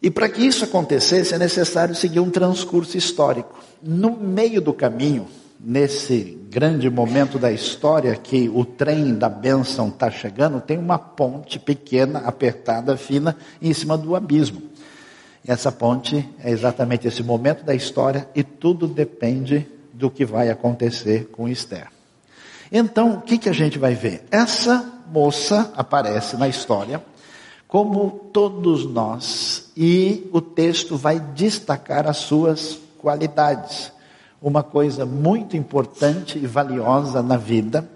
E 0.00 0.10
para 0.10 0.28
que 0.28 0.44
isso 0.44 0.64
acontecesse 0.64 1.34
é 1.34 1.38
necessário 1.38 1.94
seguir 1.94 2.20
um 2.20 2.30
transcurso 2.30 2.96
histórico. 2.96 3.60
No 3.80 4.16
meio 4.16 4.60
do 4.60 4.72
caminho, 4.72 5.28
nesse 5.60 6.38
grande 6.50 6.90
momento 6.90 7.38
da 7.38 7.52
história 7.52 8.16
que 8.16 8.50
o 8.52 8.64
trem 8.64 9.14
da 9.14 9.28
bênção 9.28 9.88
está 9.88 10.10
chegando, 10.10 10.60
tem 10.60 10.76
uma 10.76 10.98
ponte 10.98 11.58
pequena, 11.58 12.20
apertada, 12.20 12.96
fina, 12.96 13.36
em 13.60 13.72
cima 13.72 13.96
do 13.96 14.16
abismo. 14.16 14.71
E 15.44 15.50
essa 15.50 15.72
ponte 15.72 16.28
é 16.42 16.50
exatamente 16.50 17.06
esse 17.08 17.22
momento 17.22 17.64
da 17.64 17.74
história 17.74 18.28
e 18.34 18.44
tudo 18.44 18.86
depende 18.86 19.66
do 19.92 20.10
que 20.10 20.24
vai 20.24 20.50
acontecer 20.50 21.28
com 21.32 21.48
Esther. 21.48 21.88
Então, 22.70 23.14
o 23.14 23.20
que, 23.20 23.36
que 23.36 23.48
a 23.48 23.52
gente 23.52 23.78
vai 23.78 23.94
ver? 23.94 24.24
Essa 24.30 24.90
moça 25.10 25.72
aparece 25.76 26.36
na 26.36 26.48
história, 26.48 27.02
como 27.68 28.30
todos 28.32 28.86
nós, 28.86 29.70
e 29.76 30.28
o 30.32 30.40
texto 30.40 30.96
vai 30.96 31.18
destacar 31.18 32.06
as 32.06 32.18
suas 32.18 32.78
qualidades. 32.98 33.92
Uma 34.40 34.62
coisa 34.62 35.04
muito 35.04 35.56
importante 35.56 36.38
e 36.38 36.46
valiosa 36.46 37.22
na 37.22 37.36
vida, 37.36 37.88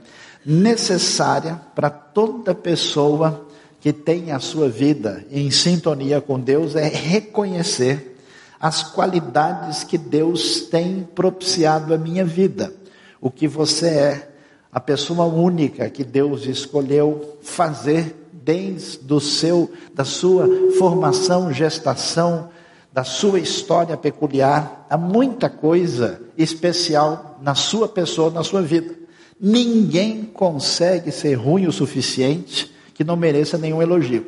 necessária 0.45 1.61
para 1.75 1.91
toda 1.91 2.55
pessoa 2.55 3.46
que 3.87 3.93
tem 3.93 4.33
a 4.33 4.40
sua 4.40 4.69
vida 4.69 5.25
em 5.31 5.49
sintonia 5.49 6.21
com 6.21 6.40
Deus, 6.40 6.75
é 6.75 6.88
reconhecer 6.88 8.19
as 8.59 8.83
qualidades 8.83 9.85
que 9.85 9.97
Deus 9.97 10.62
tem 10.62 11.07
propiciado 11.14 11.95
à 11.95 11.97
minha 11.97 12.25
vida. 12.25 12.75
O 13.21 13.31
que 13.31 13.47
você 13.47 13.87
é, 13.87 14.31
a 14.73 14.81
pessoa 14.81 15.25
única 15.26 15.88
que 15.88 16.02
Deus 16.02 16.47
escolheu 16.47 17.38
fazer 17.43 18.28
desde 18.33 19.14
o 19.14 19.21
seu, 19.21 19.71
da 19.95 20.05
sua 20.05 20.49
formação, 20.81 21.52
gestação, 21.52 22.49
da 22.93 23.05
sua 23.05 23.38
história 23.38 23.97
peculiar, 23.97 24.85
há 24.90 24.99
muita 24.99 25.49
coisa 25.49 26.21
especial 26.37 27.38
na 27.40 27.55
sua 27.55 27.87
pessoa, 27.87 28.33
na 28.33 28.43
sua 28.43 28.62
vida. 28.62 28.93
Ninguém 29.40 30.25
consegue 30.25 31.12
ser 31.12 31.35
ruim 31.35 31.69
o 31.69 31.73
suficiente 31.73 32.75
que 32.97 33.05
não 33.05 33.17
mereça 33.17 33.59
nenhum 33.59 33.83
elogio. 33.83 34.26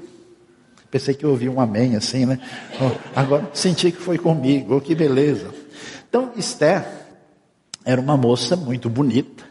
Pensei 0.90 1.14
que 1.14 1.24
eu 1.24 1.30
ouvi 1.30 1.48
um 1.48 1.60
amém 1.60 1.96
assim, 1.96 2.26
né? 2.26 2.38
Agora 3.16 3.48
senti 3.52 3.90
que 3.90 4.00
foi 4.00 4.18
comigo, 4.18 4.76
oh, 4.76 4.80
que 4.80 4.94
beleza. 4.94 5.48
Então, 6.08 6.32
Esther 6.36 6.86
era 7.84 8.00
uma 8.00 8.16
moça 8.16 8.56
muito 8.56 8.88
bonita, 8.88 9.44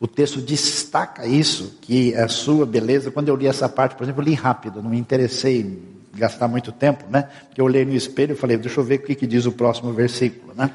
o 0.00 0.06
texto 0.06 0.40
destaca 0.40 1.26
isso, 1.26 1.78
que 1.80 2.14
a 2.14 2.26
sua 2.26 2.64
beleza, 2.64 3.10
quando 3.10 3.28
eu 3.28 3.36
li 3.36 3.46
essa 3.46 3.68
parte, 3.68 3.94
por 3.94 4.04
exemplo, 4.04 4.22
eu 4.22 4.26
li 4.26 4.34
rápido, 4.34 4.82
não 4.82 4.90
me 4.90 4.98
interessei 4.98 5.60
em 5.60 5.82
gastar 6.14 6.48
muito 6.48 6.72
tempo, 6.72 7.04
né? 7.10 7.28
Porque 7.48 7.60
eu 7.60 7.64
olhei 7.64 7.84
no 7.84 7.94
espelho 7.94 8.32
e 8.32 8.36
falei, 8.36 8.56
deixa 8.56 8.80
eu 8.80 8.84
ver 8.84 8.96
o 8.96 9.02
que, 9.02 9.14
que 9.14 9.26
diz 9.26 9.46
o 9.46 9.52
próximo 9.52 9.92
versículo, 9.92 10.54
né? 10.56 10.70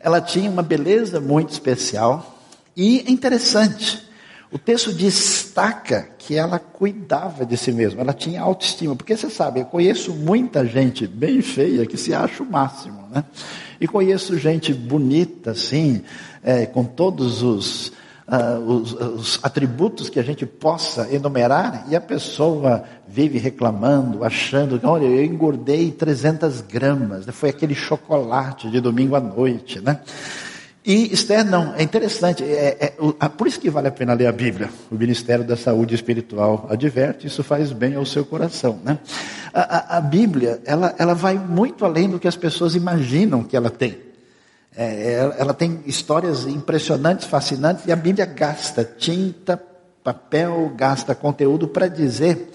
Ela 0.00 0.20
tinha 0.20 0.50
uma 0.50 0.62
beleza 0.62 1.20
muito 1.20 1.50
especial 1.50 2.40
e 2.76 3.00
é 3.00 3.10
interessante. 3.10 4.05
O 4.50 4.58
texto 4.58 4.92
destaca 4.92 6.08
que 6.18 6.36
ela 6.36 6.58
cuidava 6.58 7.44
de 7.44 7.56
si 7.56 7.72
mesma, 7.72 8.00
ela 8.02 8.12
tinha 8.12 8.40
autoestima, 8.40 8.94
porque 8.94 9.16
você 9.16 9.28
sabe, 9.28 9.60
eu 9.60 9.64
conheço 9.64 10.12
muita 10.12 10.64
gente 10.64 11.06
bem 11.06 11.42
feia 11.42 11.84
que 11.84 11.96
se 11.96 12.14
acha 12.14 12.42
o 12.42 12.46
máximo, 12.46 13.08
né? 13.10 13.24
E 13.80 13.86
conheço 13.86 14.38
gente 14.38 14.72
bonita, 14.72 15.50
assim, 15.50 16.02
é, 16.42 16.64
com 16.64 16.84
todos 16.84 17.42
os 17.42 17.92
uh, 18.26 18.58
os, 18.60 18.92
os, 18.92 19.40
atributos 19.42 20.08
que 20.08 20.18
a 20.18 20.22
gente 20.22 20.44
possa 20.44 21.08
enumerar, 21.12 21.86
e 21.88 21.96
a 21.96 22.00
pessoa 22.00 22.84
vive 23.06 23.38
reclamando, 23.38 24.24
achando 24.24 24.78
que, 24.78 24.86
olha, 24.86 25.04
eu 25.04 25.24
engordei 25.24 25.90
300 25.90 26.60
gramas, 26.62 27.26
foi 27.26 27.50
aquele 27.50 27.74
chocolate 27.74 28.70
de 28.70 28.80
domingo 28.80 29.14
à 29.14 29.20
noite, 29.20 29.80
né? 29.80 30.00
E 30.86 31.12
Esther 31.12 31.44
não, 31.44 31.74
é 31.74 31.82
interessante, 31.82 32.44
é, 32.44 32.94
é, 33.20 33.28
por 33.28 33.48
isso 33.48 33.58
que 33.58 33.68
vale 33.68 33.88
a 33.88 33.90
pena 33.90 34.14
ler 34.14 34.28
a 34.28 34.32
Bíblia. 34.32 34.70
O 34.88 34.94
Ministério 34.94 35.44
da 35.44 35.56
Saúde 35.56 35.96
Espiritual 35.96 36.68
adverte, 36.70 37.26
isso 37.26 37.42
faz 37.42 37.72
bem 37.72 37.96
ao 37.96 38.06
seu 38.06 38.24
coração. 38.24 38.78
Né? 38.84 38.96
A, 39.52 39.96
a, 39.96 39.96
a 39.96 40.00
Bíblia, 40.00 40.60
ela, 40.64 40.94
ela 40.96 41.12
vai 41.12 41.36
muito 41.36 41.84
além 41.84 42.08
do 42.08 42.20
que 42.20 42.28
as 42.28 42.36
pessoas 42.36 42.76
imaginam 42.76 43.42
que 43.42 43.56
ela 43.56 43.68
tem. 43.68 43.98
É, 44.76 45.32
ela 45.36 45.52
tem 45.52 45.80
histórias 45.86 46.46
impressionantes, 46.46 47.26
fascinantes, 47.26 47.84
e 47.84 47.90
a 47.90 47.96
Bíblia 47.96 48.24
gasta 48.24 48.84
tinta, 48.84 49.60
papel, 50.04 50.72
gasta 50.76 51.16
conteúdo 51.16 51.66
para 51.66 51.88
dizer 51.88 52.48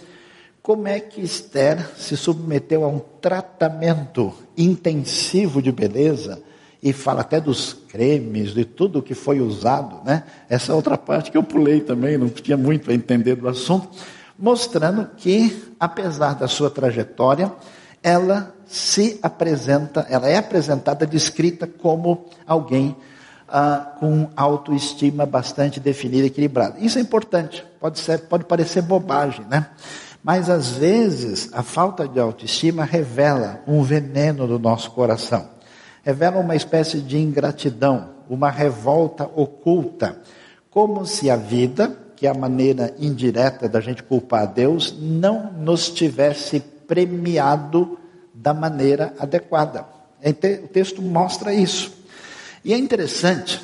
como 0.64 0.88
é 0.88 1.02
que 1.02 1.20
Esther 1.20 1.86
se 1.98 2.16
submeteu 2.16 2.86
a 2.86 2.88
um 2.88 3.00
tratamento 3.20 4.34
intensivo 4.56 5.62
de 5.62 5.70
beleza, 5.70 6.42
e 6.82 6.92
fala 6.92 7.22
até 7.22 7.40
dos 7.40 7.74
cremes, 7.74 8.54
de 8.54 8.66
tudo 8.66 9.02
que 9.02 9.14
foi 9.14 9.40
usado, 9.40 10.02
né? 10.04 10.24
Essa 10.50 10.74
outra 10.74 10.98
parte 10.98 11.30
que 11.30 11.38
eu 11.38 11.44
pulei 11.44 11.80
também, 11.80 12.18
não 12.18 12.30
tinha 12.30 12.58
muito 12.58 12.90
a 12.90 12.94
entender 12.94 13.36
do 13.36 13.48
assunto, 13.48 13.90
mostrando 14.38 15.08
que, 15.16 15.74
apesar 15.80 16.34
da 16.34 16.48
sua 16.48 16.70
trajetória, 16.70 17.52
ela 18.02 18.54
se 18.66 19.20
apresenta, 19.22 20.08
ela 20.10 20.28
é 20.28 20.38
apresentada, 20.38 21.06
descrita 21.06 21.68
como 21.68 22.26
alguém 22.48 22.96
ah, 23.48 23.96
com 24.00 24.30
autoestima 24.36 25.26
bastante 25.26 25.80
definida 25.80 26.24
e 26.24 26.28
equilibrada. 26.28 26.80
Isso 26.80 26.98
é 26.98 27.02
importante, 27.02 27.64
pode, 27.80 28.00
ser, 28.00 28.22
pode 28.22 28.46
parecer 28.46 28.82
bobagem, 28.82 29.46
né? 29.50 29.68
Mas 30.24 30.50
às 30.50 30.72
vezes 30.72 31.50
a 31.52 31.62
falta 31.62 32.08
de 32.08 32.20
autoestima 32.20 32.86
revela 32.86 33.62
um 33.68 33.84
veneno 33.84 34.48
do 34.48 34.58
nosso 34.58 34.92
coração, 34.92 35.50
revela 36.04 36.40
uma 36.40 36.56
espécie 36.56 37.00
de 37.00 37.18
ingratidão, 37.18 38.10
uma 38.30 38.50
revolta 38.50 39.30
oculta, 39.36 40.18
como 40.70 41.06
se 41.06 41.30
a 41.30 41.36
vida, 41.36 41.96
que 42.16 42.26
é 42.26 42.30
a 42.30 42.34
maneira 42.34 42.94
indireta 43.00 43.68
da 43.68 43.80
gente 43.80 44.04
culpar 44.04 44.44
a 44.44 44.46
Deus, 44.46 44.96
não 45.00 45.52
nos 45.52 45.90
tivesse 45.90 46.60
premiado 46.60 48.00
da 48.34 48.54
maneira 48.54 49.14
adequada. 49.20 49.86
O 50.64 50.68
texto 50.68 51.02
mostra 51.02 51.54
isso. 51.54 51.92
E 52.64 52.74
é 52.74 52.78
interessante 52.78 53.62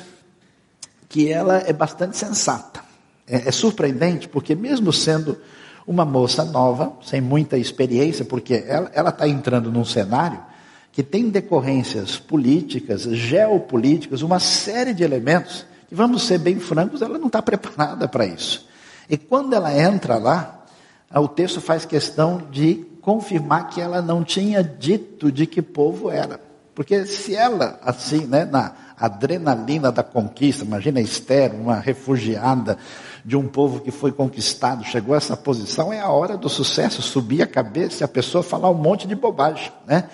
que 1.08 1.30
ela 1.30 1.58
é 1.58 1.72
bastante 1.72 2.16
sensata. 2.16 2.80
É, 3.26 3.48
é 3.48 3.52
surpreendente 3.52 4.28
porque, 4.28 4.54
mesmo 4.54 4.92
sendo 4.92 5.38
uma 5.86 6.04
moça 6.04 6.44
nova, 6.44 6.92
sem 7.02 7.20
muita 7.20 7.56
experiência, 7.56 8.24
porque 8.24 8.64
ela 8.66 9.08
está 9.08 9.26
entrando 9.26 9.70
num 9.70 9.84
cenário 9.84 10.47
que 10.92 11.02
tem 11.02 11.28
decorrências 11.28 12.18
políticas, 12.18 13.02
geopolíticas, 13.02 14.22
uma 14.22 14.40
série 14.40 14.92
de 14.92 15.04
elementos 15.04 15.64
que, 15.88 15.94
vamos 15.94 16.22
ser 16.24 16.38
bem 16.38 16.58
francos, 16.58 17.02
ela 17.02 17.18
não 17.18 17.28
está 17.28 17.40
preparada 17.40 18.08
para 18.08 18.26
isso. 18.26 18.68
E 19.08 19.16
quando 19.16 19.54
ela 19.54 19.72
entra 19.76 20.18
lá, 20.18 20.66
o 21.14 21.28
texto 21.28 21.60
faz 21.60 21.84
questão 21.84 22.42
de 22.50 22.86
confirmar 23.00 23.68
que 23.68 23.80
ela 23.80 24.02
não 24.02 24.22
tinha 24.22 24.62
dito 24.62 25.32
de 25.32 25.46
que 25.46 25.62
povo 25.62 26.10
era. 26.10 26.40
Porque 26.74 27.06
se 27.06 27.34
ela, 27.34 27.80
assim, 27.82 28.26
né, 28.26 28.44
na 28.44 28.72
adrenalina 28.96 29.90
da 29.90 30.02
conquista, 30.02 30.64
imagina 30.64 31.00
Esther, 31.00 31.54
uma 31.54 31.76
refugiada 31.76 32.76
de 33.24 33.36
um 33.36 33.48
povo 33.48 33.80
que 33.80 33.90
foi 33.90 34.12
conquistado, 34.12 34.84
chegou 34.84 35.14
a 35.14 35.18
essa 35.18 35.36
posição, 35.36 35.92
é 35.92 36.00
a 36.00 36.08
hora 36.08 36.36
do 36.36 36.48
sucesso, 36.48 37.02
subir 37.02 37.42
a 37.42 37.46
cabeça 37.46 38.02
e 38.02 38.04
a 38.04 38.08
pessoa 38.08 38.42
falar 38.42 38.70
um 38.70 38.74
monte 38.74 39.08
de 39.08 39.14
bobagem, 39.14 39.72
né? 39.86 40.08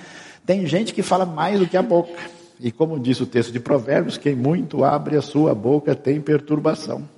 Tem 0.47 0.67
gente 0.67 0.93
que 0.93 1.03
fala 1.03 1.25
mais 1.25 1.59
do 1.59 1.67
que 1.67 1.77
a 1.77 1.83
boca. 1.83 2.13
E 2.61 2.71
como 2.71 3.01
diz 3.01 3.21
o 3.21 3.27
texto 3.27 3.53
de 3.53 3.61
Provérbios, 3.61 4.19
quem 4.19 4.35
muito 4.35 4.85
abre 4.85 5.17
a 5.17 5.23
sua 5.23 5.55
boca 5.55 5.95
tem 5.95 6.21
perturbação. 6.21 7.09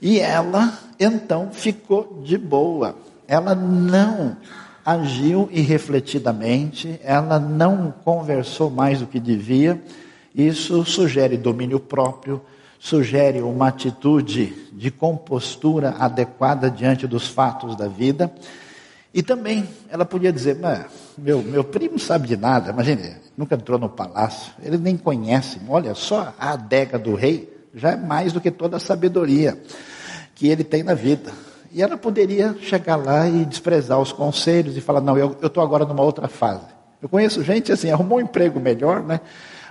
E 0.00 0.18
ela, 0.18 0.78
então, 0.98 1.50
ficou 1.52 2.22
de 2.24 2.36
boa. 2.36 2.96
Ela 3.28 3.54
não 3.54 4.36
agiu 4.84 5.48
irrefletidamente, 5.50 7.00
ela 7.02 7.40
não 7.40 7.92
conversou 8.04 8.70
mais 8.70 9.00
do 9.00 9.06
que 9.06 9.18
devia. 9.18 9.82
Isso 10.34 10.84
sugere 10.84 11.36
domínio 11.36 11.80
próprio, 11.80 12.40
sugere 12.78 13.40
uma 13.40 13.68
atitude 13.68 14.54
de 14.72 14.90
compostura 14.90 15.96
adequada 15.98 16.70
diante 16.70 17.06
dos 17.06 17.26
fatos 17.26 17.74
da 17.74 17.88
vida. 17.88 18.32
E 19.12 19.22
também 19.22 19.66
ela 19.88 20.04
podia 20.04 20.32
dizer, 20.32 20.56
meu, 21.16 21.42
meu 21.42 21.64
primo 21.64 21.98
sabe 21.98 22.28
de 22.28 22.36
nada, 22.36 22.70
imagine, 22.70 23.16
nunca 23.36 23.54
entrou 23.54 23.78
no 23.78 23.88
palácio, 23.88 24.52
ele 24.62 24.78
nem 24.78 24.96
conhece, 24.96 25.60
olha 25.68 25.94
só 25.94 26.34
a 26.38 26.52
adega 26.52 26.98
do 26.98 27.14
rei 27.14 27.54
já 27.74 27.90
é 27.90 27.96
mais 27.96 28.32
do 28.32 28.40
que 28.40 28.50
toda 28.50 28.78
a 28.78 28.80
sabedoria 28.80 29.58
que 30.34 30.48
ele 30.48 30.64
tem 30.64 30.82
na 30.82 30.94
vida. 30.94 31.30
E 31.72 31.82
ela 31.82 31.96
poderia 31.96 32.56
chegar 32.60 32.96
lá 32.96 33.28
e 33.28 33.44
desprezar 33.44 34.00
os 34.00 34.12
conselhos 34.12 34.76
e 34.76 34.80
falar, 34.80 35.02
não, 35.02 35.18
eu 35.18 35.36
estou 35.42 35.62
agora 35.62 35.84
numa 35.84 36.02
outra 36.02 36.26
fase. 36.26 36.64
Eu 37.02 37.08
conheço 37.08 37.42
gente 37.42 37.70
assim, 37.70 37.90
arrumou 37.90 38.18
um 38.18 38.22
emprego 38.22 38.58
melhor, 38.58 39.02
né? 39.02 39.20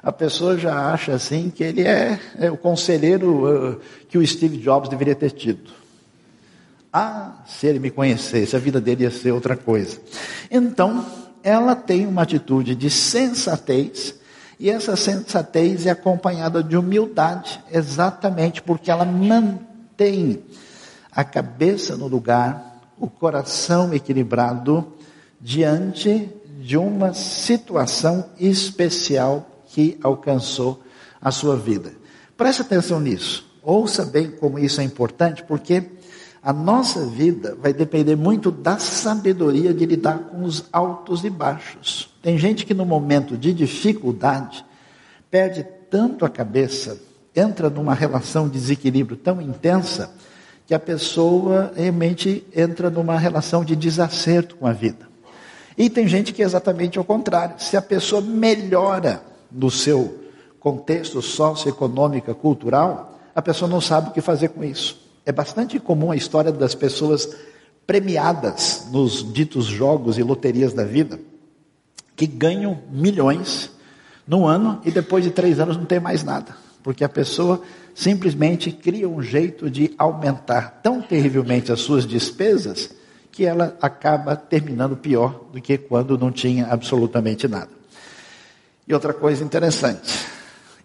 a 0.05 0.11
pessoa 0.11 0.55
já 0.55 0.91
acha 0.93 1.13
assim 1.13 1.49
que 1.49 1.63
ele 1.63 1.81
é, 1.81 2.19
é 2.37 2.51
o 2.51 2.55
conselheiro 2.55 3.71
uh, 3.71 3.81
que 4.07 4.19
o 4.19 4.27
Steve 4.27 4.57
Jobs 4.57 4.87
deveria 4.87 5.15
ter 5.15 5.31
tido. 5.31 5.71
Ah, 6.93 7.43
se 7.47 7.65
ele 7.65 7.79
me 7.79 7.89
conhecesse, 7.89 8.55
a 8.55 8.59
vida 8.59 8.79
dele 8.79 9.03
ia 9.03 9.09
ser 9.09 9.31
outra 9.31 9.57
coisa. 9.57 9.99
Então, 10.51 11.03
ela 11.45 11.75
tem 11.75 12.07
uma 12.07 12.23
atitude 12.23 12.73
de 12.73 12.89
sensatez, 12.89 14.15
e 14.59 14.67
essa 14.67 14.95
sensatez 14.95 15.85
é 15.85 15.91
acompanhada 15.91 16.63
de 16.63 16.75
humildade, 16.75 17.63
exatamente 17.71 18.63
porque 18.63 18.89
ela 18.89 19.05
mantém 19.05 20.43
a 21.11 21.23
cabeça 21.23 21.95
no 21.95 22.07
lugar, 22.07 22.81
o 22.97 23.07
coração 23.07 23.93
equilibrado 23.93 24.91
diante 25.39 26.27
de 26.59 26.77
uma 26.77 27.13
situação 27.13 28.25
especial 28.39 29.47
que 29.67 29.99
alcançou 30.01 30.81
a 31.21 31.29
sua 31.29 31.55
vida. 31.55 31.93
Preste 32.35 32.63
atenção 32.63 32.99
nisso. 32.99 33.45
Ouça 33.61 34.03
bem 34.03 34.31
como 34.31 34.57
isso 34.57 34.81
é 34.81 34.83
importante, 34.83 35.43
porque 35.43 35.91
a 36.45 36.53
nossa 36.53 37.03
vida 37.03 37.57
vai 37.59 37.73
depender 37.73 38.15
muito 38.15 38.51
da 38.51 38.77
sabedoria 38.77 39.73
de 39.73 39.84
lidar 39.84 40.19
com 40.19 40.43
os 40.43 40.65
altos 40.71 41.23
e 41.23 41.29
baixos. 41.31 42.13
Tem 42.21 42.38
gente 42.38 42.67
que 42.67 42.73
no 42.75 42.86
momento 42.86 43.36
de 43.36 43.51
dificuldade 43.51 44.63
perde 45.31 45.65
tanto 45.89 46.23
a 46.23 46.29
cabeça, 46.29 47.01
entra 47.36 47.67
numa 47.67 47.95
relação 47.95 48.47
de 48.47 48.60
desequilíbrio 48.60 49.17
tão 49.17 49.41
intensa, 49.41 50.13
que 50.67 50.75
a 50.75 50.79
pessoa 50.79 51.73
realmente 51.75 52.45
entra 52.55 52.91
numa 52.91 53.17
relação 53.17 53.65
de 53.65 53.75
desacerto 53.75 54.55
com 54.55 54.67
a 54.67 54.71
vida. 54.71 55.10
E 55.75 55.89
tem 55.89 56.08
gente 56.08 56.31
que 56.31 56.43
é 56.43 56.45
exatamente 56.45 56.99
ao 56.99 57.03
contrário. 57.03 57.55
Se 57.58 57.75
a 57.75 57.81
pessoa 57.81 58.21
melhora 58.21 59.23
no 59.51 59.71
seu 59.71 60.19
contexto 60.60 61.23
socioeconômico, 61.23 62.36
cultural, 62.36 63.19
a 63.34 63.41
pessoa 63.41 63.67
não 63.67 63.81
sabe 63.81 64.10
o 64.10 64.12
que 64.12 64.21
fazer 64.21 64.49
com 64.49 64.63
isso. 64.63 65.05
É 65.25 65.31
bastante 65.31 65.79
comum 65.79 66.11
a 66.11 66.15
história 66.15 66.51
das 66.51 66.75
pessoas 66.75 67.35
premiadas 67.88 68.88
nos 68.91 69.33
ditos 69.33 69.65
jogos 69.65 70.17
e 70.17 70.23
loterias 70.23 70.73
da 70.73 70.83
vida, 70.83 71.19
que 72.15 72.27
ganham 72.27 72.79
milhões 72.91 73.71
no 74.27 74.45
ano 74.45 74.81
e 74.85 74.91
depois 74.91 75.23
de 75.23 75.31
três 75.31 75.59
anos 75.59 75.77
não 75.77 75.85
tem 75.85 75.99
mais 75.99 76.23
nada, 76.23 76.55
porque 76.83 77.03
a 77.03 77.09
pessoa 77.09 77.61
simplesmente 77.93 78.71
cria 78.71 79.07
um 79.07 79.21
jeito 79.21 79.69
de 79.69 79.93
aumentar 79.97 80.81
tão 80.83 81.01
terrivelmente 81.01 81.71
as 81.71 81.79
suas 81.79 82.05
despesas 82.05 82.91
que 83.31 83.45
ela 83.45 83.77
acaba 83.81 84.35
terminando 84.35 84.95
pior 84.95 85.45
do 85.51 85.61
que 85.61 85.77
quando 85.77 86.17
não 86.17 86.31
tinha 86.31 86.67
absolutamente 86.67 87.47
nada. 87.47 87.69
E 88.88 88.93
outra 88.93 89.13
coisa 89.13 89.43
interessante, 89.43 90.25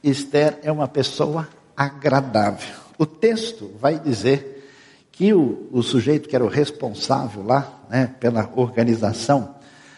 Esther 0.03 0.59
é 0.62 0.72
uma 0.72 0.88
pessoa 0.88 1.48
agradável. 1.76 2.80
O 3.01 3.07
texto 3.07 3.71
vai 3.81 3.99
dizer 3.99 4.63
que 5.11 5.33
o, 5.33 5.71
o 5.73 5.83
sujeito 5.83 6.29
que 6.29 6.37
era 6.37 6.45
o 6.45 6.49
responsável 6.49 7.43
lá, 7.43 7.83
né, 7.89 8.15
pela 8.21 8.47
organização 8.55 9.55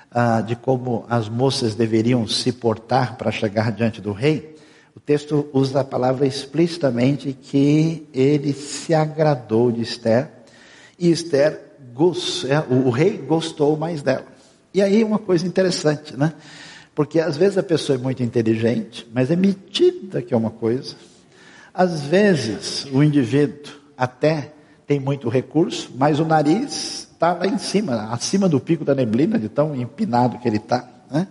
ah, 0.09 0.41
de 0.41 0.55
como 0.55 1.05
as 1.09 1.29
moças 1.29 1.75
deveriam 1.75 2.29
se 2.29 2.53
portar 2.53 3.17
para 3.17 3.33
chegar 3.33 3.73
diante 3.73 4.01
do 4.01 4.12
rei, 4.12 4.55
o 4.95 5.01
texto 5.01 5.49
usa 5.53 5.81
a 5.81 5.85
palavra 5.85 6.29
explicitamente 6.29 7.33
que 7.33 8.07
ele 8.15 8.53
se 8.53 8.95
agradou 8.95 9.73
de 9.73 9.83
Esther 9.83 10.31
e 10.97 11.11
Esther, 11.11 11.61
é, 12.49 12.73
o, 12.73 12.87
o 12.87 12.91
rei 12.91 13.19
gostou 13.19 13.77
mais 13.77 14.01
dela. 14.01 14.27
E 14.73 14.81
aí 14.81 15.03
uma 15.03 15.19
coisa 15.19 15.45
interessante, 15.45 16.17
né? 16.17 16.35
Porque 16.95 17.19
às 17.19 17.37
vezes 17.37 17.59
a 17.59 17.65
pessoa 17.65 17.99
é 17.99 18.01
muito 18.01 18.23
inteligente, 18.23 19.05
mas 19.12 19.29
é 19.29 19.35
metida 19.35 20.23
que 20.23 20.33
é 20.33 20.37
uma 20.37 20.51
coisa. 20.51 20.95
Às 21.75 22.03
vezes 22.03 22.87
o 22.93 23.03
indivíduo 23.03 23.73
até 23.97 24.53
tem 24.87 25.01
muito 25.01 25.29
recurso, 25.29 25.91
mas 25.97 26.21
o 26.21 26.25
nariz 26.25 27.09
está 27.13 27.33
lá 27.33 27.47
em 27.47 27.57
cima, 27.57 28.13
acima 28.13 28.49
do 28.49 28.61
pico 28.61 28.85
da 28.85 28.95
neblina, 28.95 29.39
de 29.39 29.49
tão 29.49 29.75
empinado 29.75 30.39
que 30.39 30.49
ele 30.49 30.57
está. 30.57 30.87
Né? 31.11 31.27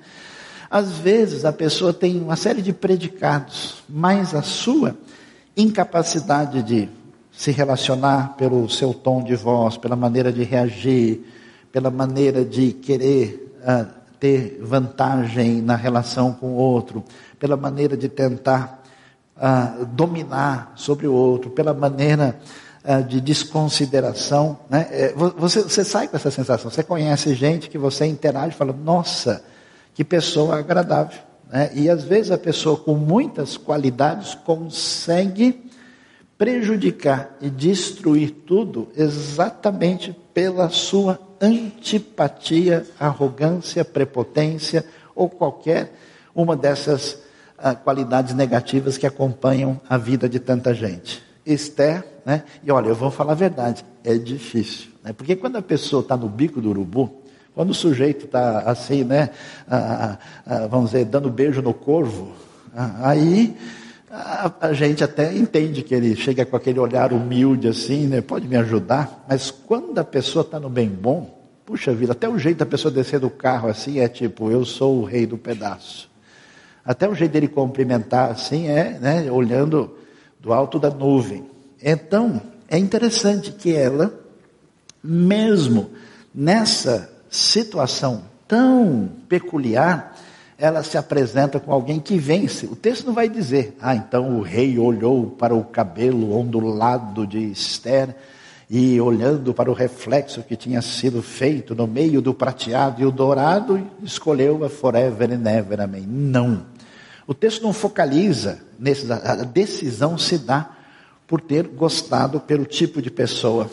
Às 0.69 0.93
vezes 0.93 1.45
a 1.45 1.51
pessoa 1.51 1.93
tem 1.93 2.19
uma 2.19 2.35
série 2.35 2.61
de 2.61 2.73
predicados, 2.73 3.83
mas 3.89 4.33
a 4.33 4.41
sua 4.41 4.97
incapacidade 5.55 6.63
de 6.63 6.89
se 7.31 7.51
relacionar 7.51 8.35
pelo 8.35 8.69
seu 8.69 8.93
tom 8.93 9.23
de 9.23 9.35
voz, 9.35 9.77
pela 9.77 9.95
maneira 9.95 10.31
de 10.31 10.43
reagir, 10.43 11.21
pela 11.71 11.91
maneira 11.91 12.43
de 12.43 12.71
querer 12.71 13.53
uh, 13.61 13.87
ter 14.19 14.59
vantagem 14.61 15.61
na 15.61 15.75
relação 15.75 16.33
com 16.33 16.47
o 16.47 16.55
outro, 16.55 17.03
pela 17.37 17.57
maneira 17.57 17.97
de 17.97 18.07
tentar 18.07 18.80
dominar 19.87 20.73
sobre 20.75 21.07
o 21.07 21.13
outro, 21.13 21.49
pela 21.49 21.73
maneira 21.73 22.37
uh, 22.83 23.03
de 23.03 23.19
desconsideração. 23.19 24.59
Né? 24.69 24.87
É, 24.91 25.13
você, 25.13 25.61
você 25.61 25.83
sai 25.83 26.07
com 26.07 26.15
essa 26.15 26.31
sensação. 26.31 26.69
Você 26.69 26.83
conhece 26.83 27.33
gente 27.33 27.69
que 27.69 27.77
você 27.77 28.05
interage 28.05 28.49
e 28.49 28.57
fala: 28.57 28.73
nossa, 28.73 29.43
que 29.93 30.03
pessoa 30.03 30.59
agradável. 30.59 31.19
Né? 31.51 31.71
E 31.73 31.89
às 31.89 32.03
vezes 32.03 32.31
a 32.31 32.37
pessoa 32.37 32.77
com 32.77 32.95
muitas 32.95 33.57
qualidades 33.57 34.35
consegue 34.35 35.69
prejudicar 36.37 37.37
e 37.39 37.49
destruir 37.49 38.31
tudo 38.31 38.89
exatamente 38.97 40.15
pela 40.33 40.69
sua 40.69 41.19
antipatia, 41.39 42.85
arrogância, 42.99 43.85
prepotência 43.85 44.83
ou 45.15 45.29
qualquer 45.29 45.93
uma 46.33 46.55
dessas 46.55 47.19
qualidades 47.83 48.33
negativas 48.33 48.97
que 48.97 49.05
acompanham 49.05 49.79
a 49.89 49.97
vida 49.97 50.27
de 50.27 50.39
tanta 50.39 50.73
gente. 50.73 51.21
Esther, 51.45 52.03
né? 52.25 52.43
E 52.63 52.71
olha, 52.71 52.89
eu 52.89 52.95
vou 52.95 53.11
falar 53.11 53.31
a 53.31 53.35
verdade, 53.35 53.83
é 54.03 54.15
difícil, 54.15 54.91
né? 55.03 55.13
Porque 55.13 55.35
quando 55.35 55.57
a 55.57 55.61
pessoa 55.61 56.01
está 56.01 56.15
no 56.15 56.29
bico 56.29 56.61
do 56.61 56.69
urubu, 56.69 57.21
quando 57.53 57.71
o 57.71 57.73
sujeito 57.73 58.25
está 58.25 58.59
assim, 58.59 59.03
né? 59.03 59.29
Ah, 59.67 60.17
ah, 60.45 60.67
vamos 60.67 60.91
dizer, 60.91 61.05
dando 61.05 61.29
beijo 61.29 61.61
no 61.61 61.73
corvo, 61.73 62.31
aí 63.01 63.55
a, 64.09 64.51
a, 64.67 64.73
gente 64.73 65.03
até 65.03 65.35
entende 65.35 65.81
que 65.81 65.95
ele 65.95 66.15
chega 66.15 66.45
com 66.45 66.55
aquele 66.55 66.79
olhar 66.79 67.11
humilde 67.13 67.67
assim, 67.67 68.07
né? 68.07 68.21
Pode 68.21 68.47
me 68.47 68.55
ajudar? 68.57 69.25
Mas 69.27 69.49
quando 69.49 69.97
a 69.97 70.03
pessoa 70.03 70.43
está 70.43 70.59
no 70.59 70.69
bem 70.69 70.89
bom, 70.89 71.41
puxa 71.65 71.93
vida, 71.93 72.11
até 72.11 72.27
o 72.27 72.37
jeito 72.37 72.57
da 72.57 72.65
pessoa 72.65 72.93
descer 72.93 73.19
do 73.19 73.29
carro 73.29 73.69
assim 73.69 73.99
é 73.99 74.07
tipo, 74.07 74.51
eu 74.51 74.65
sou 74.65 74.99
o 74.99 75.05
rei 75.05 75.25
do 75.25 75.37
pedaço. 75.37 76.10
Até 76.83 77.07
o 77.07 77.15
jeito 77.15 77.31
dele 77.31 77.47
cumprimentar 77.47 78.31
assim 78.31 78.67
é, 78.67 78.97
né? 78.99 79.31
Olhando 79.31 79.95
do 80.39 80.51
alto 80.51 80.79
da 80.79 80.89
nuvem. 80.89 81.45
Então, 81.81 82.41
é 82.67 82.77
interessante 82.77 83.51
que 83.51 83.75
ela 83.75 84.21
mesmo 85.03 85.89
nessa 86.33 87.09
situação 87.29 88.23
tão 88.47 89.09
peculiar, 89.27 90.17
ela 90.57 90.83
se 90.83 90.97
apresenta 90.97 91.59
com 91.59 91.71
alguém 91.71 91.99
que 91.99 92.17
vence. 92.17 92.65
O 92.65 92.75
texto 92.75 93.07
não 93.07 93.13
vai 93.13 93.27
dizer, 93.27 93.75
ah, 93.81 93.95
então 93.95 94.37
o 94.37 94.41
rei 94.41 94.77
olhou 94.77 95.27
para 95.27 95.55
o 95.55 95.63
cabelo 95.63 96.37
ondulado 96.37 97.25
de 97.25 97.39
Esther 97.51 98.15
e 98.69 99.01
olhando 99.01 99.53
para 99.53 99.71
o 99.71 99.73
reflexo 99.73 100.43
que 100.43 100.55
tinha 100.55 100.81
sido 100.81 101.21
feito 101.21 101.73
no 101.73 101.87
meio 101.87 102.21
do 102.21 102.33
prateado 102.33 103.01
e 103.01 103.05
o 103.05 103.11
dourado, 103.11 103.85
escolheu 104.03 104.63
a 104.63 104.69
forever 104.69 105.31
and 105.31 105.49
ever, 105.49 105.81
amém. 105.81 106.05
Não. 106.07 106.70
O 107.31 107.33
texto 107.33 107.63
não 107.63 107.71
focaliza 107.71 108.59
nesse, 108.77 109.09
a 109.09 109.35
decisão 109.45 110.17
se 110.17 110.37
dá 110.37 110.69
por 111.25 111.39
ter 111.39 111.65
gostado 111.65 112.41
pelo 112.41 112.65
tipo 112.65 113.01
de 113.01 113.09
pessoa 113.09 113.71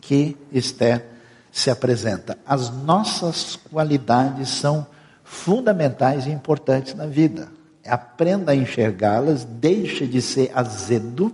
que 0.00 0.36
Esther 0.50 1.04
se 1.52 1.70
apresenta. 1.70 2.36
As 2.44 2.68
nossas 2.68 3.54
qualidades 3.54 4.48
são 4.48 4.84
fundamentais 5.22 6.26
e 6.26 6.30
importantes 6.30 6.94
na 6.94 7.06
vida. 7.06 7.48
Aprenda 7.86 8.50
a 8.50 8.56
enxergá-las, 8.56 9.44
deixe 9.44 10.04
de 10.04 10.20
ser 10.20 10.50
azedo, 10.52 11.32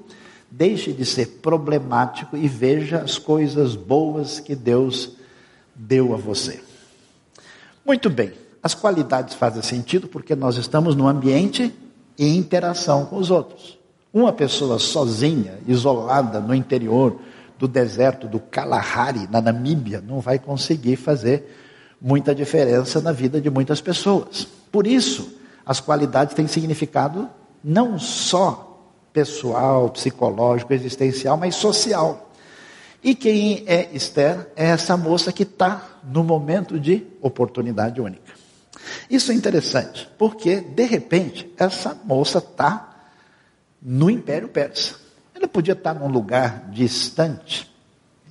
deixe 0.50 0.92
de 0.92 1.06
ser 1.06 1.38
problemático 1.40 2.36
e 2.36 2.48
veja 2.48 2.98
as 2.98 3.16
coisas 3.16 3.74
boas 3.74 4.38
que 4.40 4.54
Deus 4.54 5.16
deu 5.74 6.12
a 6.12 6.18
você. 6.18 6.62
Muito 7.82 8.10
bem, 8.10 8.41
as 8.62 8.74
qualidades 8.74 9.34
fazem 9.34 9.62
sentido 9.62 10.06
porque 10.06 10.36
nós 10.36 10.56
estamos 10.56 10.94
no 10.94 11.08
ambiente 11.08 11.74
e 12.16 12.36
interação 12.36 13.06
com 13.06 13.16
os 13.16 13.30
outros. 13.30 13.78
Uma 14.12 14.32
pessoa 14.32 14.78
sozinha, 14.78 15.58
isolada 15.66 16.38
no 16.38 16.54
interior 16.54 17.18
do 17.58 17.66
deserto 17.66 18.28
do 18.28 18.38
Kalahari, 18.38 19.28
na 19.30 19.40
Namíbia, 19.40 20.00
não 20.00 20.20
vai 20.20 20.38
conseguir 20.38 20.96
fazer 20.96 21.58
muita 22.00 22.34
diferença 22.34 23.00
na 23.00 23.10
vida 23.10 23.40
de 23.40 23.48
muitas 23.48 23.80
pessoas. 23.80 24.46
Por 24.70 24.86
isso, 24.86 25.34
as 25.64 25.80
qualidades 25.80 26.34
têm 26.34 26.46
significado 26.46 27.28
não 27.64 27.98
só 27.98 28.68
pessoal, 29.12 29.88
psicológico, 29.90 30.72
existencial, 30.72 31.36
mas 31.36 31.54
social. 31.54 32.30
E 33.02 33.14
quem 33.14 33.64
é 33.66 33.88
Esther 33.92 34.48
é 34.54 34.66
essa 34.66 34.96
moça 34.96 35.32
que 35.32 35.42
está 35.42 36.00
no 36.04 36.22
momento 36.22 36.78
de 36.78 37.06
oportunidade 37.20 38.00
única. 38.00 38.32
Isso 39.10 39.30
é 39.32 39.34
interessante, 39.34 40.08
porque 40.18 40.60
de 40.60 40.84
repente 40.84 41.52
essa 41.56 41.96
moça 42.04 42.38
está 42.38 42.88
no 43.80 44.10
Império 44.10 44.48
Persa. 44.48 44.96
Ela 45.34 45.48
podia 45.48 45.72
estar 45.72 45.94
tá 45.94 46.00
num 46.00 46.08
lugar 46.08 46.70
distante, 46.70 47.70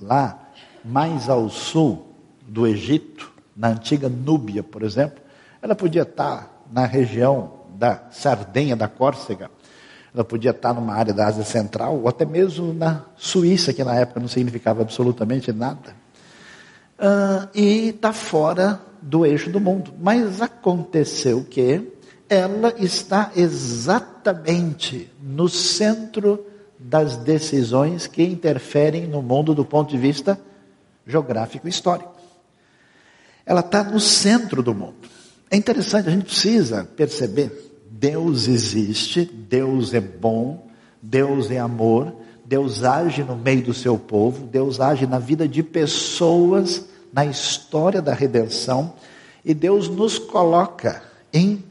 lá 0.00 0.38
mais 0.84 1.28
ao 1.28 1.48
sul 1.48 2.14
do 2.42 2.66
Egito, 2.66 3.30
na 3.56 3.68
antiga 3.68 4.08
Núbia, 4.08 4.62
por 4.62 4.82
exemplo, 4.82 5.22
ela 5.60 5.74
podia 5.74 6.02
estar 6.02 6.64
na 6.72 6.86
região 6.86 7.60
da 7.74 8.02
Sardenha, 8.10 8.74
da 8.74 8.88
Córcega, 8.88 9.50
ela 10.14 10.24
podia 10.24 10.50
estar 10.50 10.74
numa 10.74 10.94
área 10.94 11.14
da 11.14 11.26
Ásia 11.26 11.44
Central, 11.44 12.00
ou 12.00 12.08
até 12.08 12.24
mesmo 12.24 12.72
na 12.72 13.02
Suíça, 13.16 13.72
que 13.72 13.84
na 13.84 13.94
época 13.94 14.20
não 14.20 14.28
significava 14.28 14.82
absolutamente 14.82 15.52
nada. 15.52 15.94
Uh, 16.98 17.48
e 17.54 17.88
está 17.88 18.12
fora 18.12 18.80
do 19.02 19.26
eixo 19.26 19.50
do 19.50 19.60
mundo. 19.60 19.92
Mas 20.00 20.40
aconteceu 20.40 21.44
que 21.44 21.92
ela 22.28 22.72
está 22.78 23.30
exatamente 23.36 25.10
no 25.22 25.48
centro 25.48 26.46
das 26.78 27.16
decisões 27.16 28.06
que 28.06 28.22
interferem 28.22 29.06
no 29.06 29.20
mundo 29.20 29.54
do 29.54 29.64
ponto 29.64 29.90
de 29.90 29.98
vista 29.98 30.40
geográfico 31.06 31.66
e 31.66 31.70
histórico. 31.70 32.14
Ela 33.44 33.60
está 33.60 33.84
no 33.84 34.00
centro 34.00 34.62
do 34.62 34.74
mundo. 34.74 34.94
É 35.50 35.56
interessante, 35.56 36.08
a 36.08 36.12
gente 36.12 36.24
precisa 36.24 36.84
perceber: 36.96 37.76
Deus 37.90 38.48
existe, 38.48 39.24
Deus 39.24 39.92
é 39.92 40.00
bom, 40.00 40.68
Deus 41.02 41.50
é 41.50 41.58
amor, 41.58 42.14
Deus 42.44 42.82
age 42.82 43.22
no 43.22 43.36
meio 43.36 43.62
do 43.62 43.74
seu 43.74 43.98
povo, 43.98 44.46
Deus 44.46 44.80
age 44.80 45.06
na 45.06 45.18
vida 45.18 45.46
de 45.46 45.62
pessoas, 45.62 46.86
na 47.12 47.24
história 47.26 48.00
da 48.00 48.14
redenção, 48.14 48.94
e 49.44 49.52
Deus 49.52 49.88
nos 49.88 50.18
coloca 50.18 51.02
em 51.32 51.62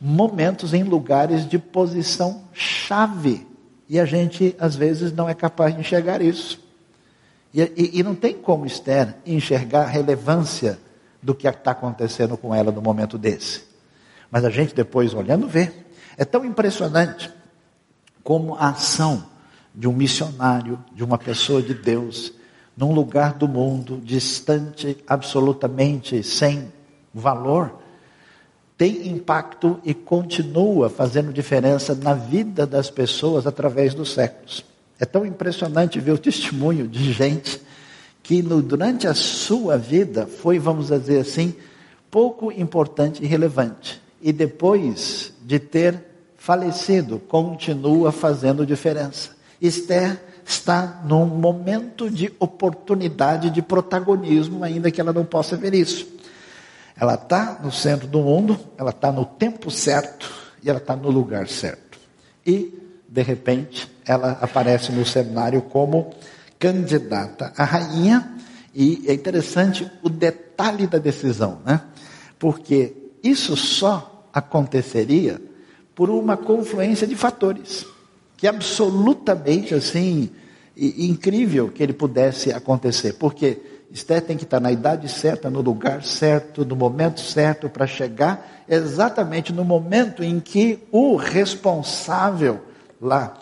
momentos, 0.00 0.72
em 0.72 0.82
lugares 0.82 1.48
de 1.48 1.58
posição 1.58 2.44
chave. 2.52 3.46
E 3.88 3.98
a 3.98 4.04
gente, 4.04 4.54
às 4.58 4.76
vezes, 4.76 5.12
não 5.12 5.28
é 5.28 5.34
capaz 5.34 5.74
de 5.74 5.80
enxergar 5.80 6.22
isso. 6.22 6.62
E, 7.52 7.62
e, 7.62 8.00
e 8.00 8.02
não 8.02 8.14
tem 8.14 8.34
como 8.34 8.66
Esther 8.66 9.16
enxergar 9.24 9.82
a 9.82 9.88
relevância 9.88 10.78
do 11.22 11.34
que 11.34 11.48
está 11.48 11.72
acontecendo 11.72 12.36
com 12.36 12.54
ela 12.54 12.70
no 12.70 12.82
momento 12.82 13.18
desse. 13.18 13.64
Mas 14.30 14.44
a 14.44 14.50
gente 14.50 14.74
depois 14.74 15.14
olhando 15.14 15.48
vê. 15.48 15.72
É 16.16 16.24
tão 16.24 16.44
impressionante 16.44 17.32
como 18.22 18.54
a 18.56 18.70
ação 18.70 19.24
de 19.74 19.88
um 19.88 19.92
missionário, 19.92 20.82
de 20.92 21.02
uma 21.02 21.16
pessoa 21.16 21.62
de 21.62 21.72
Deus, 21.72 22.32
num 22.78 22.92
lugar 22.92 23.34
do 23.34 23.48
mundo 23.48 24.00
distante, 24.00 24.96
absolutamente 25.04 26.22
sem 26.22 26.72
valor, 27.12 27.76
tem 28.76 29.08
impacto 29.08 29.80
e 29.84 29.92
continua 29.92 30.88
fazendo 30.88 31.32
diferença 31.32 31.92
na 31.96 32.14
vida 32.14 32.64
das 32.64 32.88
pessoas 32.88 33.48
através 33.48 33.94
dos 33.94 34.12
séculos. 34.12 34.64
É 35.00 35.04
tão 35.04 35.26
impressionante 35.26 35.98
ver 35.98 36.12
o 36.12 36.18
testemunho 36.18 36.86
de 36.86 37.12
gente 37.12 37.60
que 38.22 38.44
no, 38.44 38.62
durante 38.62 39.08
a 39.08 39.14
sua 39.14 39.76
vida 39.76 40.28
foi, 40.28 40.60
vamos 40.60 40.86
dizer 40.88 41.18
assim, 41.18 41.56
pouco 42.08 42.52
importante 42.52 43.24
e 43.24 43.26
relevante. 43.26 44.00
E 44.22 44.32
depois 44.32 45.32
de 45.44 45.58
ter 45.58 46.00
falecido, 46.36 47.18
continua 47.18 48.12
fazendo 48.12 48.64
diferença. 48.64 49.30
Esther 49.60 50.27
está 50.48 51.02
num 51.04 51.26
momento 51.26 52.10
de 52.10 52.32
oportunidade 52.38 53.50
de 53.50 53.60
protagonismo, 53.60 54.64
ainda 54.64 54.90
que 54.90 54.98
ela 54.98 55.12
não 55.12 55.24
possa 55.24 55.58
ver 55.58 55.74
isso. 55.74 56.08
Ela 56.98 57.14
está 57.14 57.60
no 57.62 57.70
centro 57.70 58.08
do 58.08 58.20
mundo, 58.20 58.58
ela 58.78 58.88
está 58.88 59.12
no 59.12 59.26
tempo 59.26 59.70
certo 59.70 60.32
e 60.62 60.70
ela 60.70 60.78
está 60.78 60.96
no 60.96 61.10
lugar 61.10 61.48
certo. 61.48 61.98
E, 62.46 62.72
de 63.06 63.22
repente, 63.22 63.90
ela 64.06 64.38
aparece 64.40 64.90
no 64.90 65.04
cenário 65.04 65.60
como 65.60 66.14
candidata 66.58 67.52
a 67.54 67.64
rainha, 67.64 68.34
e 68.74 69.04
é 69.06 69.12
interessante 69.12 69.90
o 70.02 70.08
detalhe 70.08 70.86
da 70.86 70.98
decisão, 70.98 71.60
né? 71.64 71.82
Porque 72.38 72.96
isso 73.22 73.54
só 73.54 74.26
aconteceria 74.32 75.40
por 75.94 76.08
uma 76.08 76.38
confluência 76.38 77.06
de 77.06 77.16
fatores, 77.16 77.84
que 78.38 78.46
é 78.46 78.50
absolutamente 78.50 79.74
assim 79.74 80.30
incrível 80.76 81.68
que 81.68 81.82
ele 81.82 81.92
pudesse 81.92 82.52
acontecer, 82.52 83.14
porque 83.14 83.60
Esther 83.90 84.22
tem 84.22 84.36
que 84.36 84.44
estar 84.44 84.60
na 84.60 84.70
idade 84.70 85.08
certa, 85.08 85.50
no 85.50 85.60
lugar 85.60 86.04
certo, 86.04 86.64
no 86.64 86.76
momento 86.76 87.20
certo 87.20 87.68
para 87.68 87.84
chegar 87.84 88.64
exatamente 88.68 89.52
no 89.52 89.64
momento 89.64 90.22
em 90.22 90.38
que 90.38 90.78
o 90.92 91.16
responsável 91.16 92.60
lá, 93.00 93.36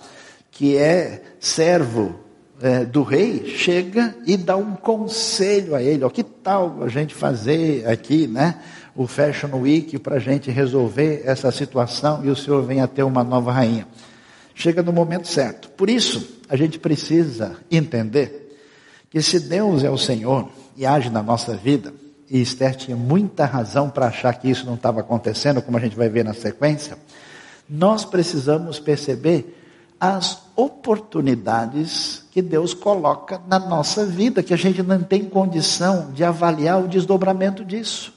que 0.51 0.79
é 0.79 1.23
servo 1.39 2.15
é, 2.63 2.87
do 2.87 3.03
rei 3.03 3.45
chega 3.55 4.15
e 4.25 4.35
dá 4.35 4.57
um 4.57 4.75
conselho 4.75 5.75
a 5.75 5.83
ele: 5.83 6.05
ó, 6.05 6.09
que 6.09 6.23
tal 6.23 6.83
a 6.83 6.89
gente 6.89 7.15
fazer 7.15 7.87
aqui, 7.87 8.27
né? 8.27 8.55
O 8.95 9.07
Fashion 9.07 9.55
Week 9.59 9.99
para 9.99 10.17
a 10.17 10.19
gente 10.19 10.51
resolver 10.51 11.23
essa 11.27 11.51
situação 11.51 12.25
e 12.25 12.31
o 12.31 12.37
senhor 12.37 12.63
venha 12.63 12.89
ter 12.89 13.03
uma 13.03 13.23
nova 13.23 13.53
rainha. 13.53 13.87
Chega 14.59 14.83
no 14.83 14.91
momento 14.91 15.29
certo. 15.29 15.69
Por 15.69 15.91
isso, 15.91 16.41
a 16.49 16.57
gente 16.57 16.79
precisa 16.79 17.59
entender 17.71 18.59
que 19.11 19.21
se 19.21 19.39
Deus 19.39 19.85
é 19.85 19.91
o 19.91 19.99
Senhor 19.99 20.49
e 20.75 20.87
age 20.87 21.11
na 21.11 21.23
nossa 21.23 21.55
vida, 21.55 21.93
e 22.29 22.41
Esther 22.41 22.75
tinha 22.75 22.97
muita 22.97 23.45
razão 23.45 23.91
para 23.91 24.07
achar 24.07 24.33
que 24.33 24.49
isso 24.49 24.65
não 24.65 24.75
estava 24.75 25.01
acontecendo, 25.01 25.61
como 25.61 25.77
a 25.77 25.81
gente 25.81 25.95
vai 25.95 26.09
ver 26.09 26.25
na 26.25 26.33
sequência, 26.33 26.97
nós 27.69 28.07
precisamos 28.07 28.81
perceber 28.81 29.55
as 30.01 30.39
oportunidades 30.57 32.25
que 32.31 32.41
Deus 32.41 32.73
coloca 32.73 33.39
na 33.47 33.59
nossa 33.59 34.07
vida, 34.07 34.43
que 34.43 34.55
a 34.55 34.59
gente 34.59 34.83
não 34.83 35.03
tem 35.03 35.27
condição 35.27 36.13
de 36.13 36.25
avaliar 36.25 36.83
o 36.83 36.89
desdobramento 36.89 37.63
disso. 37.63 38.15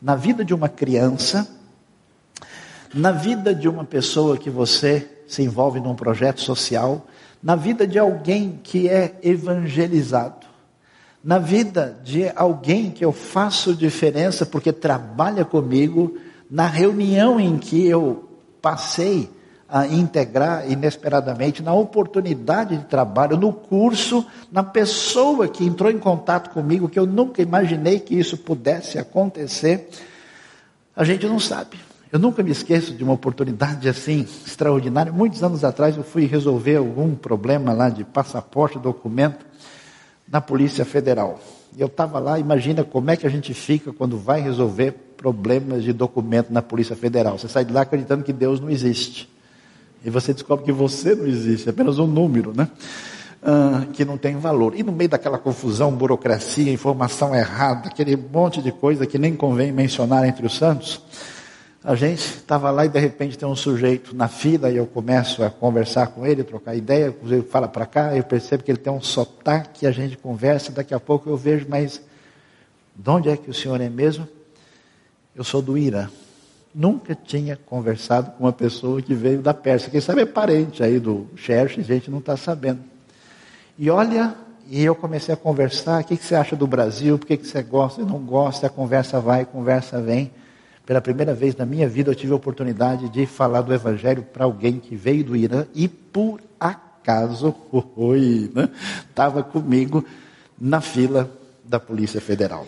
Na 0.00 0.16
vida 0.16 0.42
de 0.42 0.54
uma 0.54 0.70
criança, 0.70 1.46
na 2.94 3.12
vida 3.12 3.54
de 3.54 3.68
uma 3.68 3.84
pessoa 3.84 4.38
que 4.38 4.48
você 4.48 5.21
se 5.26 5.42
envolve 5.42 5.80
num 5.80 5.94
projeto 5.94 6.40
social, 6.40 7.06
na 7.42 7.56
vida 7.56 7.86
de 7.86 7.98
alguém 7.98 8.60
que 8.62 8.88
é 8.88 9.16
evangelizado, 9.22 10.46
na 11.22 11.38
vida 11.38 11.98
de 12.04 12.30
alguém 12.34 12.90
que 12.90 13.04
eu 13.04 13.12
faço 13.12 13.74
diferença 13.74 14.44
porque 14.44 14.72
trabalha 14.72 15.44
comigo, 15.44 16.16
na 16.50 16.66
reunião 16.66 17.40
em 17.40 17.58
que 17.58 17.86
eu 17.86 18.28
passei 18.60 19.30
a 19.72 19.86
integrar 19.86 20.70
inesperadamente 20.70 21.62
na 21.62 21.72
oportunidade 21.72 22.76
de 22.76 22.84
trabalho, 22.84 23.38
no 23.38 23.54
curso, 23.54 24.26
na 24.50 24.62
pessoa 24.62 25.48
que 25.48 25.64
entrou 25.64 25.90
em 25.90 25.98
contato 25.98 26.50
comigo, 26.50 26.90
que 26.90 26.98
eu 26.98 27.06
nunca 27.06 27.40
imaginei 27.40 27.98
que 27.98 28.14
isso 28.14 28.36
pudesse 28.36 28.98
acontecer. 28.98 29.88
A 30.94 31.04
gente 31.04 31.26
não 31.26 31.40
sabe. 31.40 31.78
Eu 32.12 32.18
nunca 32.18 32.42
me 32.42 32.50
esqueço 32.50 32.92
de 32.92 33.02
uma 33.02 33.14
oportunidade 33.14 33.88
assim 33.88 34.20
extraordinária. 34.20 35.10
Muitos 35.10 35.42
anos 35.42 35.64
atrás 35.64 35.96
eu 35.96 36.04
fui 36.04 36.26
resolver 36.26 36.76
algum 36.76 37.14
problema 37.14 37.72
lá 37.72 37.88
de 37.88 38.04
passaporte, 38.04 38.78
documento, 38.78 39.46
na 40.30 40.38
Polícia 40.38 40.84
Federal. 40.84 41.40
Eu 41.76 41.86
estava 41.86 42.18
lá, 42.18 42.38
imagina 42.38 42.84
como 42.84 43.10
é 43.10 43.16
que 43.16 43.26
a 43.26 43.30
gente 43.30 43.54
fica 43.54 43.94
quando 43.94 44.18
vai 44.18 44.42
resolver 44.42 44.92
problemas 45.16 45.82
de 45.84 45.94
documento 45.94 46.52
na 46.52 46.60
Polícia 46.60 46.94
Federal. 46.94 47.38
Você 47.38 47.48
sai 47.48 47.64
de 47.64 47.72
lá 47.72 47.80
acreditando 47.80 48.22
que 48.22 48.32
Deus 48.32 48.60
não 48.60 48.68
existe. 48.68 49.26
E 50.04 50.10
você 50.10 50.34
descobre 50.34 50.66
que 50.66 50.72
você 50.72 51.14
não 51.14 51.26
existe, 51.26 51.66
é 51.66 51.70
apenas 51.70 51.98
um 51.98 52.06
número, 52.06 52.52
né? 52.54 52.68
Ah, 53.42 53.86
que 53.90 54.04
não 54.04 54.18
tem 54.18 54.36
valor. 54.36 54.74
E 54.76 54.82
no 54.82 54.92
meio 54.92 55.08
daquela 55.08 55.38
confusão, 55.38 55.90
burocracia, 55.90 56.70
informação 56.70 57.34
errada, 57.34 57.88
aquele 57.88 58.16
monte 58.16 58.60
de 58.60 58.70
coisa 58.70 59.06
que 59.06 59.16
nem 59.16 59.34
convém 59.34 59.72
mencionar 59.72 60.28
entre 60.28 60.44
os 60.44 60.58
santos, 60.58 61.00
a 61.84 61.96
gente 61.96 62.20
estava 62.20 62.70
lá 62.70 62.86
e 62.86 62.88
de 62.88 62.98
repente 62.98 63.36
tem 63.36 63.48
um 63.48 63.56
sujeito 63.56 64.14
na 64.14 64.28
fila 64.28 64.70
e 64.70 64.76
eu 64.76 64.86
começo 64.86 65.42
a 65.42 65.50
conversar 65.50 66.08
com 66.08 66.24
ele, 66.24 66.44
trocar 66.44 66.76
ideia, 66.76 67.14
ele 67.24 67.42
fala 67.42 67.66
para 67.66 67.84
cá, 67.84 68.16
eu 68.16 68.22
percebo 68.22 68.62
que 68.62 68.70
ele 68.70 68.78
tem 68.78 68.92
um 68.92 69.00
sotaque, 69.00 69.84
a 69.86 69.90
gente 69.90 70.16
conversa, 70.16 70.70
daqui 70.70 70.94
a 70.94 71.00
pouco 71.00 71.28
eu 71.28 71.36
vejo, 71.36 71.66
mas 71.68 72.00
de 72.94 73.10
onde 73.10 73.28
é 73.28 73.36
que 73.36 73.50
o 73.50 73.54
senhor 73.54 73.80
é 73.80 73.88
mesmo? 73.88 74.28
Eu 75.34 75.42
sou 75.42 75.60
do 75.60 75.76
Irã. 75.76 76.08
Nunca 76.72 77.16
tinha 77.16 77.56
conversado 77.66 78.30
com 78.32 78.44
uma 78.44 78.52
pessoa 78.52 79.02
que 79.02 79.12
veio 79.12 79.42
da 79.42 79.52
Pérsia. 79.52 79.90
Quem 79.90 80.00
sabe 80.00 80.22
é 80.22 80.26
parente 80.26 80.82
aí 80.82 81.00
do 81.00 81.26
Xerxes, 81.36 81.90
a 81.90 81.94
gente 81.94 82.10
não 82.10 82.18
está 82.18 82.36
sabendo. 82.36 82.80
E 83.76 83.90
olha, 83.90 84.36
e 84.70 84.84
eu 84.84 84.94
comecei 84.94 85.34
a 85.34 85.36
conversar, 85.36 86.00
o 86.00 86.04
que, 86.04 86.16
que 86.16 86.24
você 86.24 86.36
acha 86.36 86.54
do 86.54 86.66
Brasil, 86.66 87.18
por 87.18 87.26
que, 87.26 87.36
que 87.36 87.46
você 87.46 87.62
gosta 87.62 88.00
e 88.00 88.04
não 88.04 88.20
gosta, 88.20 88.68
a 88.68 88.70
conversa 88.70 89.18
vai, 89.18 89.42
a 89.42 89.46
conversa 89.46 90.00
vem. 90.00 90.30
Pela 90.92 91.00
primeira 91.00 91.32
vez 91.32 91.56
na 91.56 91.64
minha 91.64 91.88
vida 91.88 92.10
eu 92.10 92.14
tive 92.14 92.34
a 92.34 92.36
oportunidade 92.36 93.08
de 93.08 93.24
falar 93.24 93.62
do 93.62 93.72
Evangelho 93.72 94.22
para 94.24 94.44
alguém 94.44 94.78
que 94.78 94.94
veio 94.94 95.24
do 95.24 95.34
Irã 95.34 95.64
e 95.74 95.88
por 95.88 96.38
acaso 96.60 97.54
estava 99.08 99.40
né, 99.40 99.46
comigo 99.50 100.04
na 100.60 100.82
fila 100.82 101.30
da 101.64 101.80
Polícia 101.80 102.20
Federal. 102.20 102.66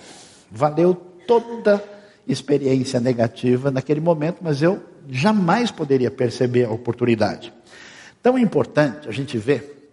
Valeu 0.50 0.94
toda 0.94 1.84
experiência 2.26 2.98
negativa 2.98 3.70
naquele 3.70 4.00
momento, 4.00 4.38
mas 4.40 4.62
eu 4.62 4.82
jamais 5.06 5.70
poderia 5.70 6.10
perceber 6.10 6.64
a 6.64 6.70
oportunidade. 6.70 7.52
Tão 8.22 8.38
importante 8.38 9.06
a 9.06 9.12
gente 9.12 9.36
ver 9.36 9.92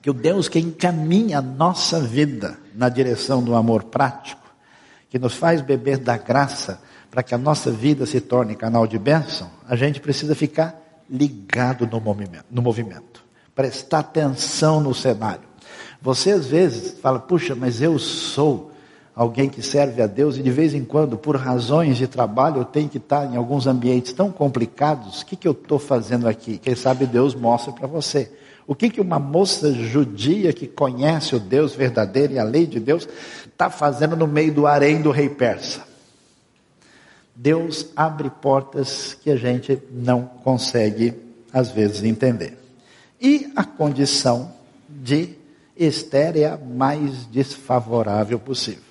que 0.00 0.08
o 0.08 0.14
Deus 0.14 0.48
que 0.48 0.60
encaminha 0.60 1.38
a 1.38 1.42
nossa 1.42 1.98
vida 1.98 2.56
na 2.72 2.88
direção 2.88 3.42
do 3.42 3.56
amor 3.56 3.82
prático, 3.82 4.46
que 5.10 5.18
nos 5.18 5.34
faz 5.34 5.60
beber 5.60 5.98
da 5.98 6.16
graça, 6.16 6.86
para 7.10 7.22
que 7.22 7.34
a 7.34 7.38
nossa 7.38 7.70
vida 7.70 8.06
se 8.06 8.20
torne 8.20 8.54
canal 8.54 8.86
de 8.86 8.98
bênção, 8.98 9.50
a 9.66 9.74
gente 9.76 10.00
precisa 10.00 10.34
ficar 10.34 10.78
ligado 11.08 11.86
no 11.86 12.00
movimento, 12.00 12.44
no 12.50 12.60
movimento, 12.60 13.24
prestar 13.54 14.00
atenção 14.00 14.80
no 14.80 14.94
cenário. 14.94 15.48
Você 16.00 16.32
às 16.32 16.46
vezes 16.46 16.98
fala, 17.00 17.18
puxa, 17.18 17.54
mas 17.54 17.82
eu 17.82 17.98
sou 17.98 18.70
alguém 19.14 19.48
que 19.48 19.62
serve 19.62 20.00
a 20.00 20.06
Deus 20.06 20.36
e 20.36 20.42
de 20.42 20.50
vez 20.50 20.74
em 20.74 20.84
quando, 20.84 21.18
por 21.18 21.34
razões 21.34 21.96
de 21.96 22.06
trabalho, 22.06 22.58
eu 22.58 22.64
tenho 22.64 22.88
que 22.88 22.98
estar 22.98 23.24
em 23.26 23.36
alguns 23.36 23.66
ambientes 23.66 24.12
tão 24.12 24.30
complicados. 24.30 25.22
O 25.22 25.26
que, 25.26 25.34
que 25.34 25.48
eu 25.48 25.52
estou 25.52 25.78
fazendo 25.78 26.28
aqui? 26.28 26.56
Quem 26.56 26.76
sabe 26.76 27.04
Deus 27.04 27.34
mostra 27.34 27.72
para 27.72 27.88
você. 27.88 28.30
O 28.64 28.74
que, 28.74 28.90
que 28.90 29.00
uma 29.00 29.18
moça 29.18 29.72
judia 29.72 30.52
que 30.52 30.68
conhece 30.68 31.34
o 31.34 31.40
Deus 31.40 31.74
verdadeiro 31.74 32.34
e 32.34 32.38
a 32.38 32.44
lei 32.44 32.66
de 32.66 32.78
Deus 32.78 33.08
está 33.44 33.70
fazendo 33.70 34.14
no 34.14 34.28
meio 34.28 34.52
do 34.52 34.66
harém 34.66 35.02
do 35.02 35.10
rei 35.10 35.28
persa? 35.28 35.87
Deus 37.40 37.86
abre 37.94 38.28
portas 38.28 39.14
que 39.14 39.30
a 39.30 39.36
gente 39.36 39.80
não 39.92 40.24
consegue, 40.24 41.14
às 41.52 41.70
vezes, 41.70 42.02
entender. 42.02 42.58
E 43.20 43.52
a 43.54 43.62
condição 43.62 44.52
de 44.88 45.36
Esther 45.76 46.36
é 46.36 46.46
a 46.46 46.56
mais 46.56 47.26
desfavorável 47.26 48.40
possível. 48.40 48.82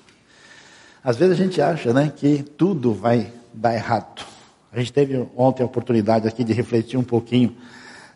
Às 1.03 1.17
vezes 1.17 1.37
a 1.37 1.43
gente 1.43 1.61
acha 1.61 1.91
né, 1.91 2.09
que 2.15 2.41
tudo 2.41 2.93
vai 2.93 3.33
dar 3.53 3.75
errado. 3.75 4.25
A 4.71 4.79
gente 4.79 4.93
teve 4.93 5.27
ontem 5.35 5.63
a 5.63 5.65
oportunidade 5.65 6.25
aqui 6.25 6.45
de 6.45 6.53
refletir 6.53 6.97
um 6.97 7.03
pouquinho 7.03 7.53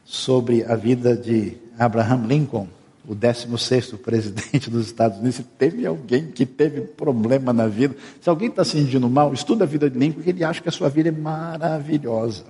sobre 0.06 0.64
a 0.64 0.78
vida 0.78 1.14
de 1.14 1.58
Abraham 1.78 2.26
Lincoln, 2.26 2.70
o 3.08 3.16
16 3.16 3.94
presidente 3.94 4.70
dos 4.70 4.86
Estados 4.88 5.18
Unidos, 5.18 5.36
se 5.36 5.44
teve 5.44 5.86
alguém 5.86 6.28
que 6.28 6.46
teve 6.46 6.82
problema 6.82 7.52
na 7.52 7.68
vida, 7.68 7.96
se 8.22 8.30
alguém 8.30 8.50
está 8.50 8.64
se 8.64 8.72
sentindo 8.72 9.10
mal, 9.10 9.34
estuda 9.34 9.64
a 9.64 9.68
vida 9.68 9.90
de 9.90 9.98
Lincoln, 9.98 10.22
que 10.22 10.30
ele 10.30 10.44
acha 10.44 10.62
que 10.62 10.70
a 10.70 10.72
sua 10.72 10.90
vida 10.90 11.10
é 11.10 11.12
maravilhosa. 11.12 12.46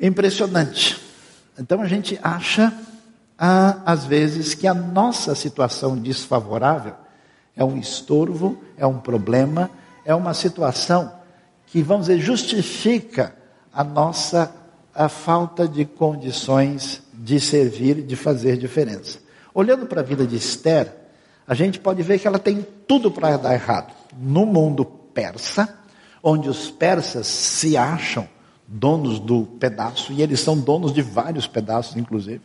Impressionante. 0.00 1.00
Então 1.58 1.80
a 1.80 1.88
gente 1.88 2.18
acha, 2.22 2.72
ah, 3.38 3.82
às 3.84 4.04
vezes, 4.04 4.54
que 4.54 4.66
a 4.66 4.74
nossa 4.74 5.34
situação 5.34 5.96
desfavorável 5.96 6.94
é 7.56 7.64
um 7.64 7.76
estorvo, 7.78 8.62
é 8.76 8.86
um 8.86 8.98
problema, 8.98 9.70
é 10.04 10.14
uma 10.14 10.34
situação 10.34 11.12
que, 11.66 11.82
vamos 11.82 12.06
dizer, 12.06 12.20
justifica 12.20 13.34
a 13.72 13.82
nossa 13.82 14.52
a 14.94 15.08
falta 15.08 15.68
de 15.68 15.84
condições 15.84 17.00
de 17.28 17.38
servir, 17.38 18.02
de 18.02 18.16
fazer 18.16 18.56
diferença. 18.56 19.18
Olhando 19.52 19.84
para 19.84 20.00
a 20.00 20.04
vida 20.04 20.26
de 20.26 20.36
Esther, 20.36 20.90
a 21.46 21.52
gente 21.52 21.78
pode 21.78 22.02
ver 22.02 22.18
que 22.18 22.26
ela 22.26 22.38
tem 22.38 22.66
tudo 22.86 23.10
para 23.10 23.36
dar 23.36 23.52
errado. 23.52 23.92
No 24.18 24.46
mundo 24.46 24.82
persa, 24.82 25.78
onde 26.22 26.48
os 26.48 26.70
persas 26.70 27.26
se 27.26 27.76
acham 27.76 28.26
donos 28.66 29.20
do 29.20 29.42
pedaço, 29.44 30.10
e 30.10 30.22
eles 30.22 30.40
são 30.40 30.58
donos 30.58 30.90
de 30.90 31.02
vários 31.02 31.46
pedaços, 31.46 31.96
inclusive. 31.96 32.40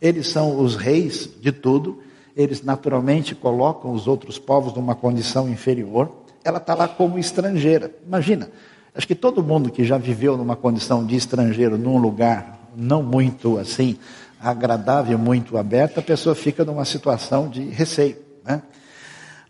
Eles 0.00 0.28
são 0.28 0.60
os 0.60 0.76
reis 0.76 1.28
de 1.40 1.50
tudo, 1.50 2.00
eles 2.36 2.62
naturalmente 2.62 3.34
colocam 3.34 3.92
os 3.92 4.06
outros 4.06 4.38
povos 4.38 4.72
numa 4.72 4.94
condição 4.94 5.48
inferior. 5.48 6.12
Ela 6.44 6.58
está 6.58 6.74
lá 6.74 6.86
como 6.86 7.18
estrangeira. 7.18 7.92
Imagina, 8.06 8.48
Acho 8.94 9.06
que 9.06 9.14
todo 9.14 9.42
mundo 9.42 9.70
que 9.70 9.84
já 9.84 9.96
viveu 9.96 10.36
numa 10.36 10.54
condição 10.54 11.04
de 11.04 11.16
estrangeiro, 11.16 11.78
num 11.78 11.96
lugar 11.96 12.61
não 12.76 13.02
muito 13.02 13.58
assim 13.58 13.98
agradável, 14.40 15.16
muito 15.16 15.56
aberto, 15.56 15.98
a 15.98 16.02
pessoa 16.02 16.34
fica 16.34 16.64
numa 16.64 16.84
situação 16.84 17.48
de 17.48 17.62
receio. 17.64 18.16
Né? 18.44 18.60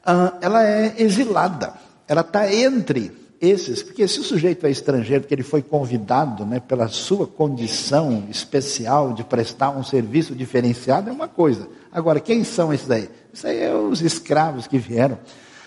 Ah, 0.05 0.35
ela 0.41 0.67
é 0.67 0.95
exilada, 0.99 1.75
ela 2.07 2.21
está 2.21 2.53
entre 2.53 3.11
esses, 3.41 3.83
porque 3.83 4.07
se 4.07 4.21
o 4.21 4.23
sujeito 4.23 4.67
é 4.67 4.71
estrangeiro, 4.71 5.25
que 5.25 5.35
ele 5.35 5.43
foi 5.43 5.63
convidado 5.63 6.45
né, 6.45 6.61
pela 6.61 6.87
sua 6.89 7.27
condição 7.27 8.25
especial 8.31 9.15
de 9.15 9.25
prestar 9.25 9.71
um 9.71 9.83
serviço 9.83 10.35
diferenciado, 10.35 11.11
é 11.11 11.13
uma 11.13 11.27
coisa. 11.27 11.67
Agora, 11.91 12.21
quem 12.21 12.45
são 12.45 12.73
esses 12.73 12.91
aí? 12.91 13.09
Isso 13.33 13.47
aí 13.47 13.63
é 13.63 13.75
os 13.75 14.01
escravos 14.01 14.67
que 14.67 14.79
vieram 14.79 15.19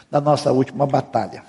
da 0.09 0.21
nossa 0.21 0.51
última 0.53 0.85
batalha. 0.85 1.43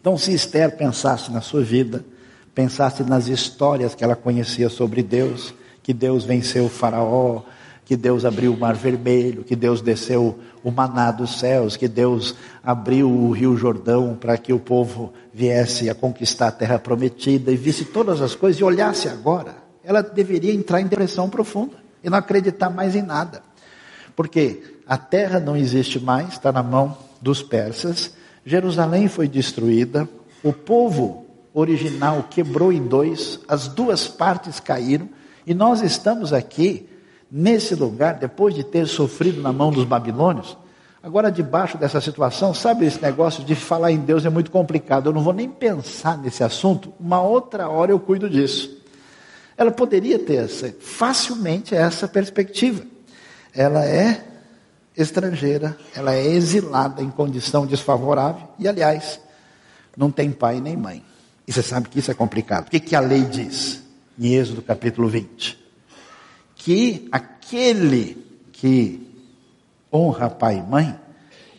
Então, 0.00 0.16
se 0.16 0.32
Esther 0.32 0.76
pensasse 0.76 1.30
na 1.30 1.40
sua 1.40 1.62
vida, 1.62 2.04
pensasse 2.54 3.02
nas 3.02 3.28
histórias 3.28 3.94
que 3.94 4.04
ela 4.04 4.16
conhecia 4.16 4.68
sobre 4.68 5.02
Deus, 5.02 5.54
que 5.82 5.92
Deus 5.92 6.24
venceu 6.24 6.66
o 6.66 6.68
Faraó, 6.68 7.42
que 7.84 7.96
Deus 7.96 8.24
abriu 8.24 8.52
o 8.52 8.56
Mar 8.56 8.76
Vermelho, 8.76 9.42
que 9.42 9.56
Deus 9.56 9.80
desceu 9.80 10.38
o 10.62 10.70
maná 10.70 11.10
dos 11.10 11.40
céus, 11.40 11.76
que 11.76 11.88
Deus 11.88 12.36
abriu 12.62 13.10
o 13.10 13.32
Rio 13.32 13.56
Jordão 13.56 14.14
para 14.14 14.36
que 14.38 14.52
o 14.52 14.60
povo 14.60 15.12
viesse 15.34 15.90
a 15.90 15.94
conquistar 15.94 16.48
a 16.48 16.52
terra 16.52 16.78
prometida 16.78 17.50
e 17.50 17.56
visse 17.56 17.84
todas 17.84 18.20
as 18.20 18.34
coisas 18.34 18.60
e 18.60 18.64
olhasse 18.64 19.08
agora, 19.08 19.56
ela 19.82 20.02
deveria 20.02 20.54
entrar 20.54 20.80
em 20.80 20.86
depressão 20.86 21.28
profunda 21.28 21.76
e 22.02 22.08
não 22.08 22.18
acreditar 22.18 22.70
mais 22.70 22.94
em 22.94 23.02
nada. 23.02 23.42
Porque 24.14 24.62
a 24.86 24.96
terra 24.96 25.40
não 25.40 25.56
existe 25.56 25.98
mais, 25.98 26.28
está 26.28 26.52
na 26.52 26.62
mão 26.62 26.96
dos 27.20 27.42
persas, 27.42 28.14
Jerusalém 28.44 29.08
foi 29.08 29.26
destruída, 29.26 30.08
o 30.42 30.52
povo 30.52 31.26
original 31.52 32.26
quebrou 32.30 32.72
em 32.72 32.86
dois, 32.86 33.40
as 33.48 33.68
duas 33.68 34.08
partes 34.08 34.60
caíram, 34.60 35.08
e 35.46 35.54
nós 35.54 35.82
estamos 35.82 36.32
aqui, 36.32 36.88
nesse 37.30 37.74
lugar, 37.74 38.14
depois 38.14 38.54
de 38.54 38.62
ter 38.62 38.86
sofrido 38.86 39.40
na 39.40 39.52
mão 39.52 39.70
dos 39.70 39.84
babilônios, 39.84 40.56
agora 41.02 41.30
debaixo 41.30 41.78
dessa 41.78 42.00
situação, 42.00 42.52
sabe 42.54 42.86
esse 42.86 43.00
negócio 43.00 43.42
de 43.44 43.54
falar 43.54 43.90
em 43.90 43.98
Deus 43.98 44.24
é 44.24 44.30
muito 44.30 44.50
complicado, 44.50 45.08
eu 45.08 45.12
não 45.12 45.22
vou 45.22 45.32
nem 45.32 45.48
pensar 45.48 46.18
nesse 46.18 46.44
assunto, 46.44 46.92
uma 47.00 47.20
outra 47.20 47.68
hora 47.68 47.90
eu 47.90 47.98
cuido 47.98 48.28
disso. 48.28 48.78
Ela 49.56 49.70
poderia 49.70 50.18
ter 50.18 50.44
essa, 50.44 50.74
facilmente 50.80 51.74
essa 51.74 52.08
perspectiva. 52.08 52.82
Ela 53.54 53.84
é 53.84 54.24
estrangeira, 54.96 55.76
ela 55.94 56.14
é 56.14 56.26
exilada 56.26 57.02
em 57.02 57.10
condição 57.10 57.66
desfavorável 57.66 58.48
e, 58.58 58.66
aliás, 58.66 59.20
não 59.96 60.10
tem 60.10 60.30
pai 60.30 60.60
nem 60.60 60.76
mãe. 60.76 61.04
E 61.46 61.52
você 61.52 61.62
sabe 61.62 61.88
que 61.88 61.98
isso 61.98 62.10
é 62.10 62.14
complicado. 62.14 62.68
O 62.68 62.70
que, 62.70 62.80
que 62.80 62.94
a 62.94 63.00
lei 63.00 63.24
diz? 63.24 63.80
em 64.20 64.34
Êxodo 64.34 64.60
capítulo 64.60 65.08
20, 65.08 65.58
que 66.54 67.08
aquele 67.10 68.22
que 68.52 69.08
honra 69.90 70.28
pai 70.28 70.58
e 70.58 70.62
mãe 70.62 70.94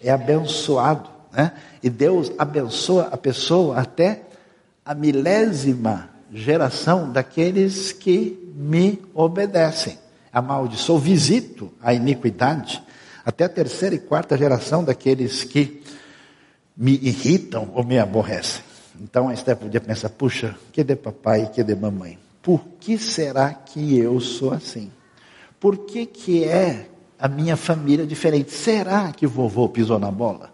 é 0.04 0.12
abençoado, 0.12 1.10
né? 1.34 1.54
E 1.82 1.90
Deus 1.90 2.32
abençoa 2.38 3.10
a 3.12 3.18
pessoa 3.18 3.80
até 3.80 4.22
a 4.86 4.94
milésima 4.94 6.10
geração 6.32 7.12
daqueles 7.12 7.92
que 7.92 8.54
me 8.56 9.02
obedecem. 9.14 9.98
Amaldiçoo, 10.32 11.00
visito 11.00 11.74
a 11.82 11.94
iniquidade 11.96 12.82
até 13.26 13.46
a 13.46 13.50
terceira 13.50 13.96
e 13.96 14.00
quarta 14.00 14.38
geração 14.38 14.84
daqueles 14.84 15.44
que 15.44 15.82
me 16.78 16.94
irritam 17.02 17.72
ou 17.74 17.84
me 17.84 17.98
aborrecem. 17.98 18.71
Então 19.00 19.30
a 19.30 19.34
Esther 19.34 19.56
podia 19.56 19.80
pensar: 19.80 20.10
puxa, 20.10 20.56
que 20.72 20.84
de 20.84 20.96
papai, 20.96 21.50
que 21.54 21.64
de 21.64 21.76
mamãe. 21.76 22.18
Por 22.42 22.62
que 22.80 22.98
será 22.98 23.54
que 23.54 23.98
eu 23.98 24.20
sou 24.20 24.52
assim? 24.52 24.92
Por 25.60 25.86
que, 25.86 26.08
que 26.08 26.44
é 26.44 26.88
a 27.20 27.28
minha 27.28 27.56
família 27.56 28.06
diferente? 28.06 28.52
Será 28.52 29.12
que 29.12 29.28
vovô 29.28 29.70
pisou 29.70 30.00
na 30.00 30.10
bola? 30.10 30.52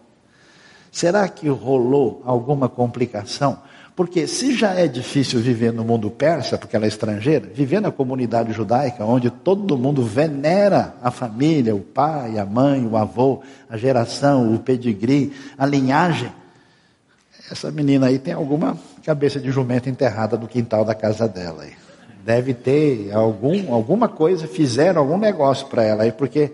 Será 0.92 1.26
que 1.28 1.48
rolou 1.48 2.22
alguma 2.26 2.68
complicação? 2.68 3.62
Porque 3.96 4.28
se 4.28 4.54
já 4.54 4.74
é 4.74 4.86
difícil 4.86 5.40
viver 5.40 5.72
no 5.72 5.82
mundo 5.82 6.08
persa, 6.10 6.56
porque 6.56 6.76
ela 6.76 6.84
é 6.84 6.88
estrangeira, 6.88 7.50
viver 7.52 7.80
na 7.80 7.90
comunidade 7.90 8.52
judaica, 8.52 9.04
onde 9.04 9.28
todo 9.28 9.76
mundo 9.76 10.04
venera 10.04 10.94
a 11.02 11.10
família, 11.10 11.74
o 11.74 11.80
pai, 11.80 12.38
a 12.38 12.44
mãe, 12.44 12.86
o 12.86 12.96
avô, 12.96 13.40
a 13.68 13.76
geração, 13.76 14.54
o 14.54 14.58
pedigree, 14.60 15.32
a 15.56 15.66
linhagem, 15.66 16.30
essa 17.50 17.70
menina 17.70 18.06
aí 18.06 18.18
tem 18.18 18.34
alguma 18.34 18.78
cabeça 19.04 19.40
de 19.40 19.50
jumento 19.50 19.88
enterrada 19.88 20.36
no 20.36 20.46
quintal 20.46 20.84
da 20.84 20.94
casa 20.94 21.26
dela. 21.26 21.62
Aí. 21.62 21.72
Deve 22.24 22.52
ter 22.52 23.10
algum, 23.12 23.72
alguma 23.72 24.08
coisa, 24.08 24.46
fizeram 24.46 25.00
algum 25.00 25.16
negócio 25.16 25.66
para 25.68 25.82
ela 25.82 26.02
aí, 26.02 26.12
porque 26.12 26.52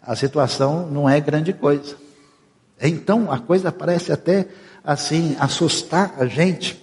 a 0.00 0.16
situação 0.16 0.86
não 0.86 1.08
é 1.08 1.20
grande 1.20 1.52
coisa. 1.52 1.96
Então 2.80 3.30
a 3.30 3.38
coisa 3.38 3.70
parece 3.70 4.10
até 4.10 4.48
assim 4.82 5.36
assustar 5.38 6.14
a 6.18 6.26
gente. 6.26 6.82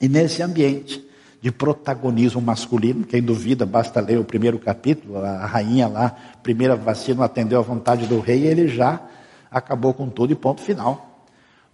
E 0.00 0.08
nesse 0.08 0.42
ambiente 0.42 1.04
de 1.40 1.52
protagonismo 1.52 2.40
masculino, 2.40 3.04
quem 3.04 3.22
duvida, 3.22 3.66
basta 3.66 4.00
ler 4.00 4.18
o 4.18 4.24
primeiro 4.24 4.58
capítulo, 4.58 5.18
a 5.18 5.44
rainha 5.44 5.86
lá, 5.86 6.16
primeira 6.42 6.74
vacina, 6.74 7.24
atendeu 7.24 7.58
à 7.58 7.62
vontade 7.62 8.06
do 8.06 8.18
rei, 8.18 8.44
e 8.44 8.46
ele 8.46 8.66
já 8.66 9.00
acabou 9.50 9.92
com 9.92 10.08
tudo 10.08 10.32
e 10.32 10.36
ponto 10.36 10.62
final. 10.62 11.13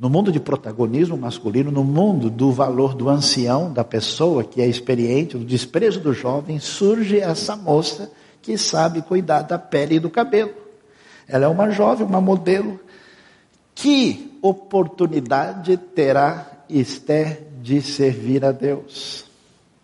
No 0.01 0.09
mundo 0.09 0.33
de 0.33 0.41
protagonismo 0.41 1.15
masculino, 1.15 1.71
no 1.71 1.85
mundo 1.85 2.31
do 2.31 2.51
valor 2.51 2.95
do 2.95 3.11
ancião, 3.11 3.71
da 3.71 3.85
pessoa 3.85 4.43
que 4.43 4.63
é 4.63 4.67
experiente, 4.67 5.37
do 5.37 5.45
desprezo 5.45 6.01
do 6.01 6.15
jovem, 6.15 6.59
surge 6.59 7.21
essa 7.21 7.55
moça 7.55 8.11
que 8.41 8.57
sabe 8.57 9.03
cuidar 9.03 9.43
da 9.43 9.59
pele 9.59 9.97
e 9.97 10.01
do 10.01 10.09
cabelo. 10.09 10.55
Ela 11.29 11.45
é 11.45 11.49
uma 11.49 11.71
jovem, 11.71 12.07
uma 12.07 12.19
modelo. 12.19 12.81
Que 13.75 14.39
oportunidade 14.41 15.77
terá 15.77 16.51
Esther 16.67 17.43
de 17.61 17.83
servir 17.83 18.43
a 18.43 18.53
Deus? 18.53 19.27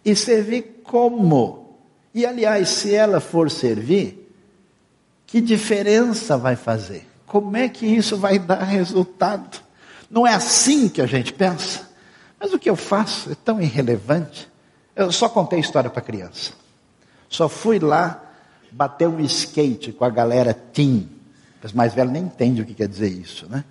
E 0.03 0.17
servir 0.17 0.81
como? 0.83 1.77
E 2.15 2.25
aliás, 2.25 2.71
se 2.71 2.95
ela 2.95 3.21
for 3.21 3.51
servir, 3.51 4.33
que 5.27 5.43
diferença 5.43 6.39
vai 6.39 6.57
fazer? 6.57 7.07
Como 7.27 7.55
é 7.55 7.69
que 7.69 7.85
isso 7.85 8.17
vai 8.17 8.39
dar 8.39 8.63
resultado? 8.63 9.66
Não 10.11 10.27
é 10.27 10.35
assim 10.35 10.89
que 10.89 11.01
a 11.01 11.07
gente 11.07 11.33
pensa. 11.33 11.89
Mas 12.39 12.53
o 12.53 12.59
que 12.59 12.69
eu 12.69 12.77
faço 12.77 13.31
é 13.31 13.35
tão 13.35 13.61
irrelevante. 13.61 14.49
Eu 14.95 15.11
só 15.11 15.29
contei 15.29 15.59
história 15.59 15.91
para 15.91 16.03
criança. 16.03 16.53
Só 17.29 17.49
fui 17.49 17.79
lá 17.79 18.23
bater 18.71 19.09
um 19.09 19.21
skate 19.21 19.93
com 19.93 20.05
a 20.05 20.11
galera 20.11 20.55
teen. 20.55 21.09
Os 21.63 21.73
mais 21.73 21.95
velhos 21.95 22.13
nem 22.13 22.23
entendem 22.23 22.63
o 22.63 22.67
que 22.67 22.75
quer 22.75 22.87
dizer 22.87 23.09
isso, 23.09 23.49
né? 23.51 23.65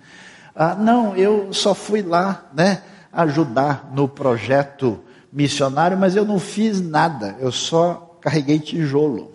Ah, 0.54 0.74
não, 0.74 1.16
eu 1.16 1.52
só 1.52 1.74
fui 1.74 2.02
lá, 2.02 2.46
né, 2.52 2.82
ajudar 3.12 3.90
no 3.94 4.06
projeto 4.06 5.00
missionário, 5.32 5.96
mas 5.96 6.14
eu 6.14 6.24
não 6.24 6.38
fiz 6.38 6.80
nada. 6.80 7.36
Eu 7.40 7.50
só 7.50 8.18
carreguei 8.20 8.58
tijolo. 8.58 9.32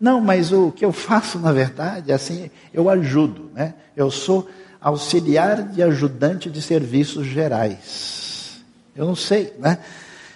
Não, 0.00 0.20
mas 0.20 0.50
o 0.50 0.72
que 0.72 0.84
eu 0.84 0.92
faço, 0.92 1.38
na 1.38 1.52
verdade, 1.52 2.10
é 2.10 2.14
assim, 2.14 2.50
eu 2.72 2.88
ajudo, 2.88 3.50
né? 3.54 3.74
Eu 3.94 4.10
sou 4.10 4.48
auxiliar 4.80 5.68
de 5.68 5.82
ajudante 5.82 6.50
de 6.50 6.62
serviços 6.62 7.26
gerais. 7.26 8.60
Eu 8.96 9.06
não 9.06 9.16
sei, 9.16 9.52
né? 9.58 9.78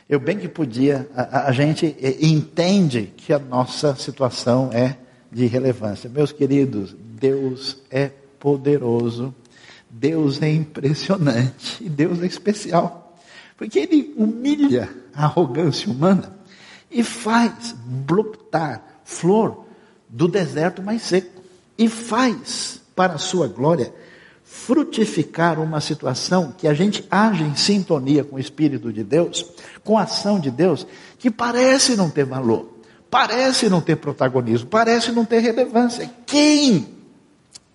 Eu 0.09 0.21
bem 0.21 0.39
que 0.39 0.49
podia, 0.49 1.09
a, 1.17 1.49
a 1.49 1.53
gente 1.53 1.97
entende 2.21 3.13
que 3.17 3.33
a 3.33 3.39
nossa 3.39 3.97
situação 3.97 4.71
é 4.73 4.97
de 5.33 5.47
relevância. 5.47 6.11
Meus 6.11 6.31
queridos, 6.31 6.95
Deus 6.99 7.79
é 7.91 8.11
poderoso, 8.39 9.35
Deus 9.89 10.43
é 10.43 10.51
impressionante 10.51 11.83
e 11.83 11.89
Deus 11.89 12.23
é 12.23 12.27
especial. 12.27 13.17
Porque 13.57 13.79
Ele 13.79 14.13
humilha 14.17 14.91
a 15.15 15.25
arrogância 15.25 15.91
humana 15.91 16.37
e 16.91 17.03
faz 17.03 17.75
brotar 17.85 18.83
flor 19.05 19.65
do 20.09 20.29
deserto 20.29 20.83
mais 20.83 21.03
seco. 21.03 21.43
E 21.77 21.89
faz, 21.89 22.81
para 22.95 23.15
a 23.15 23.19
sua 23.19 23.49
glória, 23.49 23.93
frutificar 24.55 25.61
uma 25.61 25.81
situação 25.81 26.55
que 26.57 26.69
a 26.69 26.73
gente 26.73 27.05
age 27.11 27.43
em 27.43 27.57
sintonia 27.57 28.23
com 28.23 28.37
o 28.37 28.39
Espírito 28.39 28.93
de 28.93 29.03
Deus, 29.03 29.45
com 29.83 29.99
a 29.99 30.05
ação 30.05 30.39
de 30.39 30.49
Deus, 30.49 30.87
que 31.19 31.29
parece 31.29 31.97
não 31.97 32.09
ter 32.09 32.25
valor, 32.25 32.79
parece 33.11 33.69
não 33.69 33.81
ter 33.81 33.97
protagonismo, 33.97 34.69
parece 34.69 35.11
não 35.11 35.25
ter 35.25 35.41
relevância. 35.41 36.09
Quem 36.25 36.87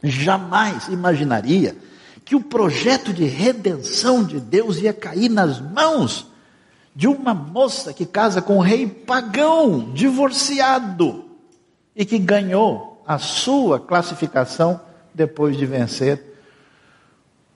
jamais 0.01 0.87
imaginaria 0.87 1.75
que 2.23 2.33
o 2.33 2.41
projeto 2.41 3.13
de 3.13 3.25
redenção 3.25 4.23
de 4.23 4.39
Deus 4.39 4.77
ia 4.77 4.93
cair 4.93 5.29
nas 5.29 5.59
mãos 5.59 6.27
de 6.95 7.07
uma 7.07 7.33
moça 7.33 7.93
que 7.93 8.05
casa 8.05 8.41
com 8.41 8.57
um 8.57 8.61
rei 8.61 8.87
pagão, 8.87 9.91
divorciado, 9.93 11.25
e 11.93 12.05
que 12.05 12.17
ganhou 12.17 13.03
a 13.05 13.17
sua 13.17 13.79
classificação 13.79 14.79
depois 15.13 15.57
de 15.57 15.65
vencer 15.65 16.28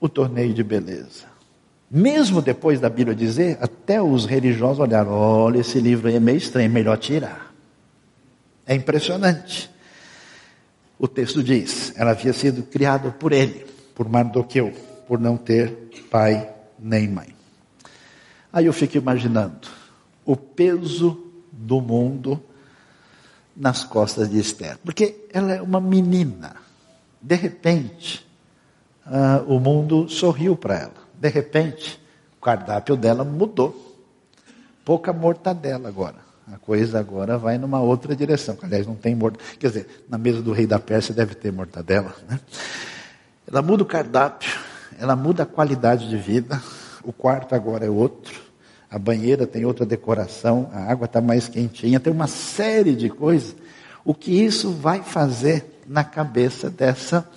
o 0.04 0.08
torneio 0.08 0.52
de 0.52 0.62
beleza. 0.62 1.24
Mesmo 1.90 2.42
depois 2.42 2.78
da 2.78 2.90
Bíblia 2.90 3.16
dizer, 3.16 3.56
até 3.58 4.02
os 4.02 4.26
religiosos 4.26 4.78
olharam: 4.78 5.12
olha, 5.12 5.60
esse 5.60 5.80
livro 5.80 6.08
aí 6.08 6.16
é 6.16 6.20
meio 6.20 6.36
estranho, 6.36 6.70
melhor 6.70 6.98
tirar. 6.98 7.54
É 8.66 8.74
impressionante. 8.74 9.70
O 10.98 11.08
texto 11.08 11.42
diz: 11.42 11.94
ela 11.96 12.10
havia 12.10 12.34
sido 12.34 12.64
criada 12.64 13.12
por 13.12 13.32
ele, 13.32 13.64
por 13.94 14.06
Mardoqueu, 14.06 14.74
por 15.08 15.18
não 15.18 15.38
ter 15.38 15.70
pai 16.10 16.52
nem 16.78 17.08
mãe. 17.08 17.34
Aí 18.52 18.66
eu 18.66 18.74
fico 18.74 18.98
imaginando 18.98 19.68
o 20.22 20.36
peso 20.36 21.18
do 21.50 21.80
mundo 21.80 22.42
nas 23.56 23.84
costas 23.84 24.28
de 24.28 24.38
Esther, 24.38 24.76
porque 24.84 25.26
ela 25.32 25.54
é 25.54 25.62
uma 25.62 25.80
menina. 25.80 26.56
De 27.22 27.36
repente, 27.36 28.24
ah, 29.06 29.42
o 29.46 29.58
mundo 29.58 30.08
sorriu 30.08 30.56
para 30.56 30.76
ela. 30.76 30.94
De 31.14 31.28
repente, 31.28 32.00
o 32.38 32.44
cardápio 32.44 32.96
dela 32.96 33.24
mudou. 33.24 33.94
Pouca 34.84 35.12
mortadela 35.12 35.88
agora. 35.88 36.16
A 36.52 36.58
coisa 36.58 36.98
agora 36.98 37.38
vai 37.38 37.56
numa 37.56 37.80
outra 37.80 38.14
direção. 38.14 38.56
Aliás, 38.62 38.86
não 38.86 38.94
tem 38.94 39.14
mortadela. 39.14 39.50
Quer 39.58 39.68
dizer, 39.68 40.04
na 40.08 40.18
mesa 40.18 40.42
do 40.42 40.52
rei 40.52 40.66
da 40.66 40.78
Pérsia 40.78 41.14
deve 41.14 41.34
ter 41.34 41.52
mortadela. 41.52 42.14
Né? 42.28 42.38
Ela 43.50 43.62
muda 43.62 43.82
o 43.82 43.86
cardápio, 43.86 44.58
ela 44.98 45.16
muda 45.16 45.42
a 45.42 45.46
qualidade 45.46 46.08
de 46.08 46.16
vida. 46.16 46.60
O 47.02 47.12
quarto 47.12 47.54
agora 47.54 47.86
é 47.86 47.90
outro. 47.90 48.42
A 48.90 48.98
banheira 48.98 49.46
tem 49.46 49.64
outra 49.64 49.84
decoração, 49.84 50.70
a 50.72 50.90
água 50.90 51.06
está 51.06 51.20
mais 51.20 51.48
quentinha, 51.48 51.98
tem 51.98 52.12
uma 52.12 52.28
série 52.28 52.94
de 52.94 53.10
coisas. 53.10 53.56
O 54.04 54.14
que 54.14 54.30
isso 54.30 54.70
vai 54.70 55.02
fazer 55.02 55.80
na 55.86 56.04
cabeça 56.04 56.70
dessa 56.70 57.28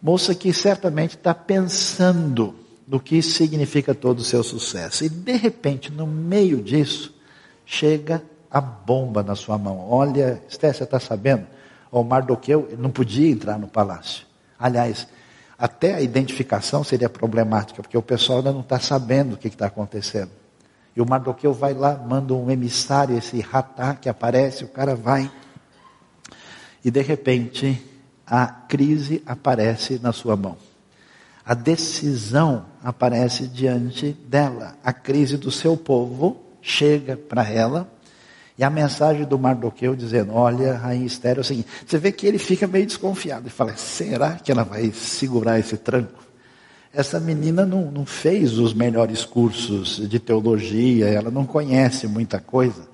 moça 0.00 0.34
que 0.34 0.52
certamente 0.52 1.16
está 1.16 1.34
pensando 1.34 2.54
no 2.86 2.98
que 2.98 3.22
significa 3.22 3.94
todo 3.94 4.18
o 4.18 4.24
seu 4.24 4.42
sucesso. 4.42 5.04
E 5.04 5.08
de 5.08 5.36
repente, 5.36 5.92
no 5.92 6.06
meio 6.06 6.60
disso, 6.62 7.14
chega 7.64 8.22
a 8.50 8.60
bomba 8.60 9.22
na 9.22 9.36
sua 9.36 9.56
mão. 9.56 9.88
Olha, 9.88 10.42
Esté, 10.48 10.72
você 10.72 10.82
está 10.82 10.98
sabendo? 10.98 11.46
O 11.90 12.02
Mardoqueu 12.02 12.68
não 12.78 12.90
podia 12.90 13.30
entrar 13.30 13.58
no 13.58 13.68
palácio. 13.68 14.26
Aliás, 14.58 15.06
até 15.56 15.94
a 15.94 16.00
identificação 16.00 16.82
seria 16.82 17.08
problemática, 17.08 17.82
porque 17.82 17.96
o 17.96 18.02
pessoal 18.02 18.38
ainda 18.38 18.52
não 18.52 18.60
está 18.60 18.80
sabendo 18.80 19.34
o 19.34 19.36
que 19.36 19.48
está 19.48 19.66
acontecendo. 19.66 20.30
E 20.96 21.00
o 21.00 21.06
Mardoqueu 21.06 21.52
vai 21.52 21.74
lá, 21.74 21.94
manda 21.94 22.34
um 22.34 22.50
emissário, 22.50 23.16
esse 23.16 23.40
ratá 23.40 23.94
que 23.94 24.08
aparece, 24.08 24.64
o 24.64 24.68
cara 24.68 24.96
vai. 24.96 25.30
E 26.84 26.90
de 26.90 27.02
repente, 27.02 27.80
a 28.30 28.46
crise 28.46 29.22
aparece 29.26 29.98
na 30.00 30.12
sua 30.12 30.36
mão. 30.36 30.56
A 31.44 31.52
decisão 31.52 32.66
aparece 32.82 33.48
diante 33.48 34.12
dela. 34.12 34.76
A 34.84 34.92
crise 34.92 35.36
do 35.36 35.50
seu 35.50 35.76
povo 35.76 36.40
chega 36.62 37.16
para 37.16 37.48
ela 37.48 37.90
E 38.56 38.62
a 38.62 38.68
mensagem 38.68 39.24
do 39.24 39.38
Mardoqueu 39.38 39.96
dizendo: 39.96 40.34
Olha, 40.34 40.74
Rainha 40.74 41.06
Esther, 41.06 41.38
é 41.38 41.40
o 41.40 41.44
seguinte. 41.44 41.66
Você 41.86 41.96
vê 41.96 42.12
que 42.12 42.26
ele 42.26 42.38
fica 42.38 42.66
meio 42.66 42.86
desconfiado 42.86 43.48
e 43.48 43.50
fala: 43.50 43.74
Será 43.74 44.32
que 44.32 44.52
ela 44.52 44.64
vai 44.64 44.92
segurar 44.92 45.58
esse 45.58 45.78
tranco? 45.78 46.22
Essa 46.92 47.18
menina 47.18 47.64
não, 47.64 47.90
não 47.90 48.04
fez 48.04 48.58
os 48.58 48.74
melhores 48.74 49.24
cursos 49.24 50.08
de 50.08 50.18
teologia, 50.18 51.06
ela 51.06 51.30
não 51.30 51.46
conhece 51.46 52.06
muita 52.06 52.38
coisa. 52.38 52.86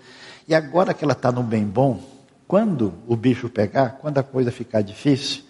E 0.46 0.54
agora 0.54 0.94
que 0.94 1.02
ela 1.02 1.14
está 1.14 1.32
no 1.32 1.42
bem 1.42 1.64
bom, 1.64 2.00
quando 2.46 2.94
o 3.06 3.16
bicho 3.16 3.48
pegar, 3.48 3.98
quando 4.00 4.18
a 4.18 4.22
coisa 4.22 4.50
ficar 4.50 4.82
difícil 4.82 5.42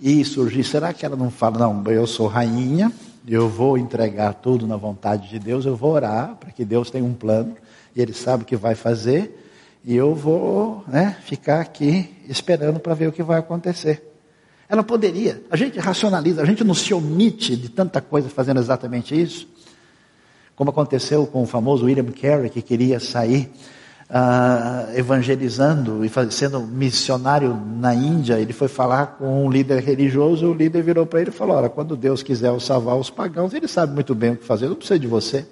e 0.00 0.24
surgir, 0.24 0.64
será 0.64 0.92
que 0.92 1.06
ela 1.06 1.16
não 1.16 1.30
fala: 1.30 1.58
Não, 1.58 1.84
eu 1.90 2.06
sou 2.06 2.26
rainha, 2.26 2.92
eu 3.26 3.48
vou 3.48 3.78
entregar 3.78 4.34
tudo 4.34 4.66
na 4.66 4.76
vontade 4.76 5.28
de 5.28 5.38
Deus, 5.38 5.64
eu 5.64 5.76
vou 5.76 5.92
orar 5.92 6.36
para 6.36 6.50
que 6.50 6.64
Deus 6.64 6.90
tenha 6.90 7.04
um 7.04 7.14
plano 7.14 7.56
e 7.94 8.02
ele 8.02 8.12
sabe 8.12 8.42
o 8.42 8.46
que 8.46 8.56
vai 8.56 8.74
fazer, 8.74 9.42
e 9.84 9.94
eu 9.94 10.14
vou 10.14 10.84
né, 10.86 11.16
ficar 11.22 11.60
aqui 11.60 12.14
esperando 12.28 12.78
para 12.78 12.92
ver 12.92 13.08
o 13.08 13.12
que 13.12 13.22
vai 13.22 13.38
acontecer. 13.38 14.02
Ela 14.68 14.82
poderia, 14.82 15.42
a 15.50 15.56
gente 15.56 15.78
racionaliza, 15.78 16.42
a 16.42 16.44
gente 16.44 16.64
não 16.64 16.74
se 16.74 16.92
omite 16.92 17.56
de 17.56 17.68
tanta 17.68 18.00
coisa 18.00 18.28
fazendo 18.28 18.60
exatamente 18.60 19.18
isso, 19.18 19.48
como 20.56 20.70
aconteceu 20.70 21.26
com 21.26 21.42
o 21.42 21.46
famoso 21.46 21.86
William 21.86 22.06
Carey, 22.06 22.50
que 22.50 22.60
queria 22.60 22.98
sair 22.98 23.50
uh, 24.10 24.96
evangelizando 24.96 26.04
e 26.04 26.10
sendo 26.30 26.60
missionário 26.60 27.60
na 27.78 27.94
Índia, 27.94 28.38
ele 28.38 28.52
foi 28.52 28.68
falar 28.68 29.18
com 29.18 29.44
um 29.44 29.50
líder 29.50 29.82
religioso, 29.82 30.46
o 30.46 30.54
líder 30.54 30.82
virou 30.82 31.06
para 31.06 31.20
ele 31.20 31.30
e 31.30 31.32
falou: 31.32 31.56
Olha, 31.56 31.68
quando 31.68 31.96
Deus 31.96 32.22
quiser 32.22 32.58
salvar 32.60 32.96
os 32.96 33.10
pagãos, 33.10 33.52
ele 33.52 33.68
sabe 33.68 33.94
muito 33.94 34.14
bem 34.14 34.32
o 34.32 34.36
que 34.36 34.44
fazer, 34.44 34.68
não 34.68 34.76
precisa 34.76 34.98
de 34.98 35.06
você. 35.06 35.46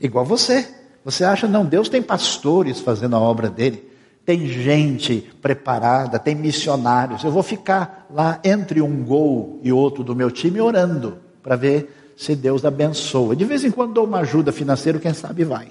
Igual 0.00 0.24
você. 0.24 0.66
Você 1.04 1.22
acha, 1.22 1.46
não, 1.46 1.66
Deus 1.66 1.90
tem 1.90 2.02
pastores 2.02 2.80
fazendo 2.80 3.14
a 3.14 3.20
obra 3.20 3.50
dele, 3.50 3.90
tem 4.24 4.46
gente 4.46 5.30
preparada, 5.42 6.18
tem 6.18 6.34
missionários. 6.34 7.22
Eu 7.22 7.30
vou 7.30 7.42
ficar 7.42 8.06
lá 8.10 8.40
entre 8.42 8.80
um 8.80 9.04
gol 9.04 9.60
e 9.62 9.70
outro 9.70 10.02
do 10.02 10.16
meu 10.16 10.30
time 10.30 10.62
orando 10.62 11.18
para 11.42 11.56
ver 11.56 12.14
se 12.16 12.34
Deus 12.34 12.64
abençoa. 12.64 13.36
De 13.36 13.44
vez 13.44 13.64
em 13.64 13.70
quando 13.70 13.92
dou 13.92 14.06
uma 14.06 14.20
ajuda 14.20 14.50
financeira, 14.50 14.98
quem 14.98 15.12
sabe 15.12 15.44
vai. 15.44 15.68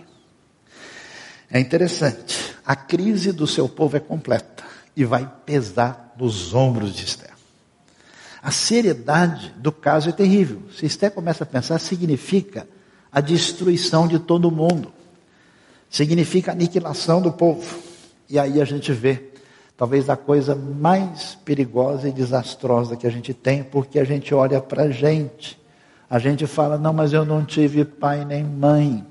É 1.54 1.60
interessante, 1.60 2.56
a 2.66 2.76
crise 2.76 3.32
do 3.32 3.48
seu 3.48 3.70
povo 3.70 3.96
é 3.96 4.00
completa 4.00 4.64
e 4.94 5.06
vai 5.06 5.32
pesar 5.46 6.14
nos 6.18 6.54
ombros 6.54 6.94
de 6.94 7.06
Esther. 7.06 7.32
A 8.42 8.52
seriedade 8.52 9.54
do 9.58 9.72
caso 9.72 10.10
é 10.10 10.12
terrível. 10.12 10.64
Se 10.76 10.86
Esther 10.86 11.12
começa 11.12 11.46
a 11.46 11.48
pensar, 11.48 11.80
significa 11.80 12.68
a 13.10 13.22
destruição 13.22 14.08
de 14.08 14.20
todo 14.20 14.52
mundo 14.52 14.92
significa 15.94 16.52
aniquilação 16.52 17.22
do 17.22 17.32
povo. 17.32 17.78
E 18.28 18.40
aí 18.40 18.60
a 18.60 18.66
gente 18.66 18.92
vê, 18.92 19.30
talvez 19.78 20.10
a 20.10 20.18
coisa 20.18 20.56
mais 20.56 21.38
perigosa 21.46 22.10
e 22.10 22.12
desastrosa 22.12 22.98
que 22.98 23.06
a 23.06 23.12
gente 23.12 23.32
tem, 23.32 23.64
porque 23.64 24.00
a 24.00 24.04
gente 24.04 24.34
olha 24.34 24.60
para 24.60 24.84
a 24.84 24.90
gente. 24.90 25.62
A 26.10 26.18
gente 26.18 26.48
fala, 26.48 26.80
não, 26.80 26.92
mas 26.92 27.14
eu 27.14 27.24
não 27.24 27.46
tive 27.46 27.86
pai 27.86 28.26
nem 28.26 28.44
mãe. 28.44 29.06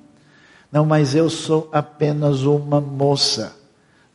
Não, 0.73 0.87
mas 0.87 1.15
eu 1.15 1.29
sou 1.29 1.69
apenas 1.71 2.45
uma 2.45 2.81
moça. 2.81 3.55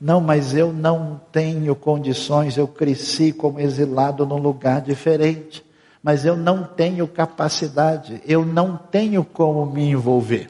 Não, 0.01 0.19
mas 0.19 0.55
eu 0.55 0.73
não 0.73 1.21
tenho 1.31 1.75
condições, 1.75 2.57
eu 2.57 2.67
cresci 2.67 3.31
como 3.31 3.59
exilado 3.59 4.25
num 4.25 4.37
lugar 4.37 4.81
diferente. 4.81 5.63
Mas 6.01 6.25
eu 6.25 6.35
não 6.35 6.63
tenho 6.63 7.07
capacidade, 7.07 8.19
eu 8.25 8.43
não 8.43 8.75
tenho 8.75 9.23
como 9.23 9.65
me 9.67 9.83
envolver. 9.83 10.49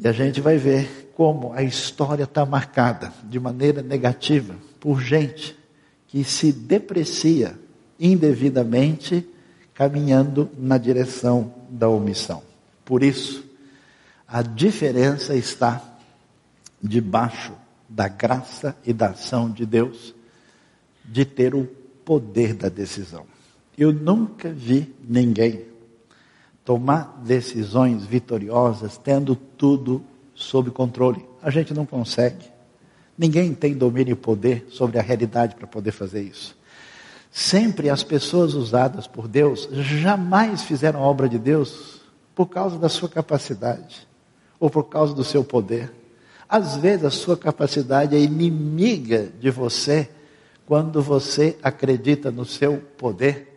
E 0.00 0.08
a 0.08 0.12
gente 0.12 0.40
vai 0.40 0.56
ver 0.56 1.12
como 1.14 1.52
a 1.52 1.62
história 1.62 2.24
está 2.24 2.44
marcada 2.44 3.12
de 3.24 3.38
maneira 3.38 3.82
negativa 3.82 4.54
por 4.80 5.00
gente 5.00 5.56
que 6.08 6.24
se 6.24 6.50
deprecia 6.50 7.56
indevidamente 8.00 9.28
caminhando 9.74 10.50
na 10.58 10.78
direção 10.78 11.52
da 11.68 11.88
omissão. 11.88 12.42
Por 12.84 13.02
isso, 13.02 13.49
a 14.30 14.42
diferença 14.42 15.34
está 15.34 15.82
debaixo 16.80 17.52
da 17.88 18.06
graça 18.06 18.76
e 18.86 18.92
da 18.92 19.08
ação 19.08 19.50
de 19.50 19.66
Deus 19.66 20.14
de 21.04 21.24
ter 21.24 21.52
o 21.52 21.64
poder 22.04 22.54
da 22.54 22.68
decisão. 22.68 23.26
Eu 23.76 23.92
nunca 23.92 24.48
vi 24.52 24.94
ninguém 25.02 25.64
tomar 26.64 27.20
decisões 27.24 28.04
vitoriosas 28.04 28.96
tendo 28.96 29.34
tudo 29.34 30.00
sob 30.32 30.70
controle. 30.70 31.26
A 31.42 31.50
gente 31.50 31.74
não 31.74 31.84
consegue. 31.84 32.46
Ninguém 33.18 33.52
tem 33.52 33.74
domínio 33.74 34.12
e 34.12 34.16
poder 34.16 34.68
sobre 34.70 34.98
a 34.98 35.02
realidade 35.02 35.56
para 35.56 35.66
poder 35.66 35.90
fazer 35.90 36.22
isso. 36.22 36.56
Sempre 37.32 37.90
as 37.90 38.04
pessoas 38.04 38.54
usadas 38.54 39.08
por 39.08 39.26
Deus 39.26 39.68
jamais 39.72 40.62
fizeram 40.62 41.02
a 41.02 41.06
obra 41.06 41.28
de 41.28 41.38
Deus 41.38 42.00
por 42.32 42.46
causa 42.46 42.78
da 42.78 42.88
sua 42.88 43.08
capacidade 43.08 44.08
ou 44.60 44.68
por 44.68 44.84
causa 44.84 45.14
do 45.14 45.24
seu 45.24 45.42
poder. 45.42 45.90
Às 46.48 46.76
vezes 46.76 47.04
a 47.04 47.10
sua 47.10 47.36
capacidade 47.36 48.14
é 48.14 48.20
inimiga 48.20 49.28
de 49.40 49.50
você 49.50 50.08
quando 50.66 51.02
você 51.02 51.56
acredita 51.62 52.30
no 52.30 52.44
seu 52.44 52.76
poder 52.98 53.48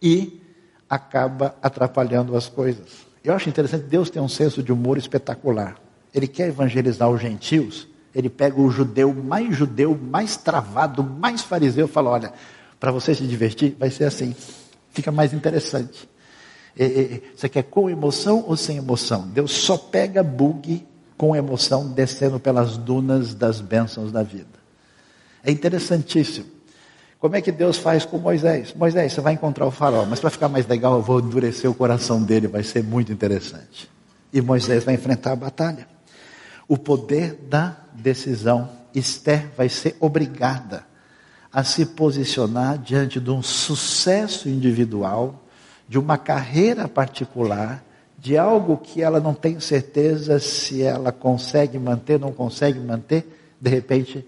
e 0.00 0.40
acaba 0.88 1.56
atrapalhando 1.62 2.36
as 2.36 2.48
coisas. 2.48 3.06
Eu 3.24 3.34
acho 3.34 3.48
interessante, 3.48 3.84
Deus 3.84 4.10
tem 4.10 4.22
um 4.22 4.28
senso 4.28 4.62
de 4.62 4.72
humor 4.72 4.98
espetacular. 4.98 5.80
Ele 6.14 6.26
quer 6.26 6.48
evangelizar 6.48 7.10
os 7.10 7.20
gentios, 7.20 7.88
ele 8.14 8.28
pega 8.28 8.60
o 8.60 8.70
judeu 8.70 9.12
mais 9.12 9.56
judeu, 9.56 9.98
mais 10.00 10.36
travado, 10.36 11.02
mais 11.02 11.42
fariseu 11.42 11.86
e 11.86 11.90
fala: 11.90 12.10
olha, 12.10 12.32
para 12.80 12.90
você 12.90 13.14
se 13.14 13.26
divertir, 13.26 13.76
vai 13.78 13.90
ser 13.90 14.04
assim. 14.04 14.34
Fica 14.90 15.12
mais 15.12 15.32
interessante. 15.32 16.08
Você 17.34 17.48
quer 17.48 17.64
com 17.64 17.90
emoção 17.90 18.44
ou 18.46 18.56
sem 18.56 18.76
emoção? 18.76 19.28
Deus 19.28 19.52
só 19.52 19.76
pega 19.76 20.22
bug 20.22 20.86
com 21.16 21.34
emoção 21.34 21.88
descendo 21.88 22.38
pelas 22.38 22.76
dunas 22.76 23.34
das 23.34 23.60
bênçãos 23.60 24.12
da 24.12 24.22
vida. 24.22 24.58
É 25.42 25.50
interessantíssimo. 25.50 26.46
Como 27.18 27.34
é 27.34 27.40
que 27.40 27.50
Deus 27.50 27.76
faz 27.76 28.04
com 28.04 28.18
Moisés? 28.18 28.72
Moisés, 28.74 29.12
você 29.12 29.20
vai 29.20 29.32
encontrar 29.32 29.66
o 29.66 29.72
faraó, 29.72 30.04
mas 30.04 30.20
para 30.20 30.30
ficar 30.30 30.48
mais 30.48 30.66
legal, 30.68 30.94
eu 30.94 31.02
vou 31.02 31.18
endurecer 31.18 31.68
o 31.68 31.74
coração 31.74 32.22
dele, 32.22 32.46
vai 32.46 32.62
ser 32.62 32.84
muito 32.84 33.12
interessante. 33.12 33.90
E 34.32 34.40
Moisés 34.40 34.84
vai 34.84 34.94
enfrentar 34.94 35.32
a 35.32 35.36
batalha. 35.36 35.88
O 36.68 36.78
poder 36.78 37.34
da 37.48 37.76
decisão. 37.94 38.78
Esther 38.94 39.48
vai 39.56 39.68
ser 39.68 39.96
obrigada 40.00 40.86
a 41.52 41.62
se 41.64 41.86
posicionar 41.86 42.78
diante 42.78 43.20
de 43.20 43.30
um 43.30 43.42
sucesso 43.42 44.48
individual, 44.48 45.44
de 45.88 45.98
uma 45.98 46.18
carreira 46.18 46.86
particular, 46.86 47.82
de 48.18 48.36
algo 48.36 48.76
que 48.76 49.00
ela 49.02 49.20
não 49.20 49.32
tem 49.32 49.58
certeza 49.60 50.38
se 50.38 50.82
ela 50.82 51.10
consegue 51.10 51.78
manter, 51.78 52.18
não 52.18 52.32
consegue 52.32 52.78
manter, 52.78 53.56
de 53.60 53.70
repente 53.70 54.26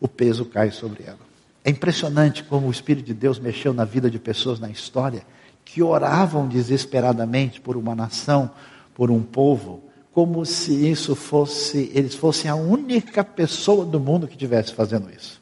o 0.00 0.06
peso 0.06 0.44
cai 0.44 0.70
sobre 0.70 1.04
ela. 1.06 1.18
É 1.64 1.70
impressionante 1.70 2.44
como 2.44 2.68
o 2.68 2.70
Espírito 2.70 3.06
de 3.06 3.14
Deus 3.14 3.38
mexeu 3.38 3.72
na 3.72 3.84
vida 3.84 4.10
de 4.10 4.18
pessoas 4.18 4.60
na 4.60 4.70
história 4.70 5.22
que 5.64 5.82
oravam 5.82 6.48
desesperadamente 6.48 7.60
por 7.60 7.76
uma 7.76 7.94
nação, 7.94 8.50
por 8.94 9.10
um 9.10 9.22
povo, 9.22 9.82
como 10.12 10.44
se 10.44 10.72
isso 10.90 11.14
fosse, 11.14 11.92
eles 11.94 12.14
fossem 12.14 12.50
a 12.50 12.54
única 12.54 13.22
pessoa 13.22 13.84
do 13.84 14.00
mundo 14.00 14.26
que 14.26 14.32
estivesse 14.32 14.72
fazendo 14.72 15.10
isso. 15.10 15.40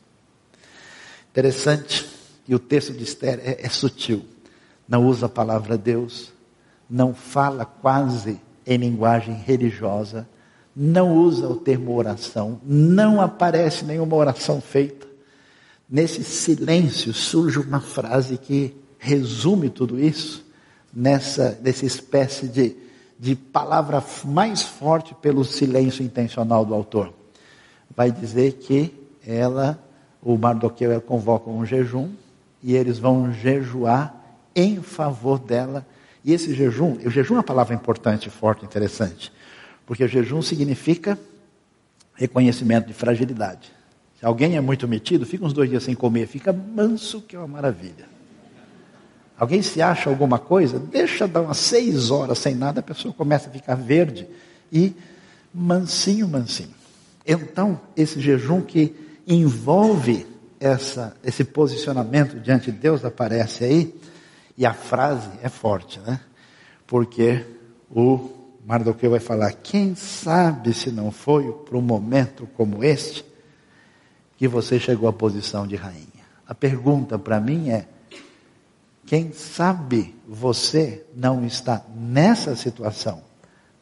Interessante, 1.30 2.06
e 2.48 2.54
o 2.54 2.58
texto 2.58 2.92
de 2.92 3.04
Esther 3.04 3.40
é, 3.42 3.64
é 3.64 3.68
sutil. 3.68 4.24
Não 4.88 5.06
usa 5.06 5.26
a 5.26 5.28
palavra 5.28 5.76
Deus, 5.76 6.32
não 6.88 7.14
fala 7.14 7.64
quase 7.64 8.40
em 8.66 8.76
linguagem 8.76 9.34
religiosa, 9.34 10.28
não 10.74 11.16
usa 11.16 11.48
o 11.48 11.56
termo 11.56 11.96
oração, 11.96 12.60
não 12.64 13.20
aparece 13.20 13.84
nenhuma 13.84 14.14
oração 14.16 14.60
feita. 14.60 15.06
Nesse 15.88 16.22
silêncio 16.22 17.12
surge 17.14 17.58
uma 17.58 17.80
frase 17.80 18.36
que 18.36 18.76
resume 18.98 19.70
tudo 19.70 19.98
isso, 19.98 20.44
nessa, 20.92 21.58
nessa 21.62 21.86
espécie 21.86 22.48
de, 22.48 22.76
de 23.18 23.34
palavra 23.34 24.02
mais 24.24 24.62
forte 24.62 25.14
pelo 25.14 25.44
silêncio 25.44 26.04
intencional 26.04 26.64
do 26.64 26.74
autor. 26.74 27.12
Vai 27.94 28.10
dizer 28.10 28.54
que 28.54 28.92
ela, 29.26 29.78
o 30.22 30.36
Mardoqueu, 30.36 30.90
ela 30.90 31.00
convoca 31.00 31.48
um 31.50 31.64
jejum 31.64 32.10
e 32.62 32.74
eles 32.74 32.98
vão 32.98 33.32
jejuar 33.32 34.25
em 34.56 34.80
favor 34.80 35.38
dela. 35.38 35.86
E 36.24 36.32
esse 36.32 36.54
jejum, 36.54 36.96
o 37.04 37.10
jejum 37.10 37.34
é 37.34 37.36
uma 37.36 37.42
palavra 37.44 37.74
importante, 37.74 38.30
forte, 38.30 38.64
interessante, 38.64 39.30
porque 39.84 40.02
o 40.02 40.08
jejum 40.08 40.40
significa 40.42 41.16
reconhecimento 42.14 42.88
de 42.88 42.94
fragilidade. 42.94 43.70
Se 44.18 44.24
alguém 44.24 44.56
é 44.56 44.60
muito 44.60 44.88
metido, 44.88 45.26
fica 45.26 45.44
uns 45.44 45.52
dois 45.52 45.68
dias 45.68 45.82
sem 45.82 45.94
comer, 45.94 46.26
fica 46.26 46.52
manso, 46.52 47.20
que 47.20 47.36
é 47.36 47.38
uma 47.38 47.46
maravilha. 47.46 48.08
Alguém 49.38 49.60
se 49.60 49.82
acha 49.82 50.08
alguma 50.08 50.38
coisa, 50.38 50.78
deixa 50.78 51.28
dar 51.28 51.42
umas 51.42 51.58
seis 51.58 52.10
horas 52.10 52.38
sem 52.38 52.54
nada, 52.54 52.80
a 52.80 52.82
pessoa 52.82 53.12
começa 53.12 53.50
a 53.50 53.52
ficar 53.52 53.74
verde 53.74 54.26
e 54.72 54.94
mansinho, 55.52 56.26
mansinho. 56.26 56.74
Então, 57.26 57.78
esse 57.94 58.18
jejum 58.18 58.62
que 58.62 58.96
envolve 59.26 60.26
essa, 60.58 61.14
esse 61.22 61.44
posicionamento 61.44 62.40
diante 62.40 62.72
de 62.72 62.78
Deus 62.78 63.04
aparece 63.04 63.64
aí, 63.64 63.94
e 64.56 64.64
a 64.64 64.72
frase 64.72 65.28
é 65.42 65.48
forte, 65.48 66.00
né? 66.00 66.20
Porque 66.86 67.44
o 67.90 68.30
Mardoqueu 68.64 69.10
vai 69.10 69.20
falar: 69.20 69.52
quem 69.52 69.94
sabe 69.94 70.72
se 70.72 70.90
não 70.90 71.10
foi 71.10 71.52
para 71.52 71.76
um 71.76 71.82
momento 71.82 72.48
como 72.56 72.82
este 72.82 73.24
que 74.36 74.48
você 74.48 74.78
chegou 74.78 75.08
à 75.08 75.12
posição 75.12 75.66
de 75.66 75.76
rainha? 75.76 76.06
A 76.46 76.54
pergunta 76.54 77.18
para 77.18 77.40
mim 77.40 77.68
é: 77.68 77.86
quem 79.04 79.32
sabe 79.32 80.14
você 80.26 81.04
não 81.14 81.44
está 81.44 81.84
nessa 81.94 82.56
situação, 82.56 83.22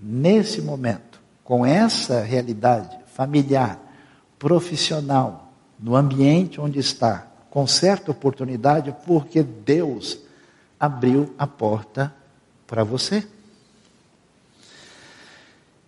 nesse 0.01 0.61
momento, 0.61 1.21
com 1.43 1.65
essa 1.65 2.23
realidade 2.23 2.99
familiar, 3.07 3.81
profissional, 4.39 5.53
no 5.79 5.95
ambiente 5.95 6.61
onde 6.61 6.79
está, 6.79 7.27
com 7.49 7.67
certa 7.67 8.11
oportunidade, 8.11 8.95
porque 9.07 9.43
Deus 9.43 10.24
abriu 10.79 11.35
a 11.39 11.47
porta 11.47 12.15
para 12.67 12.85
você. 12.85 13.27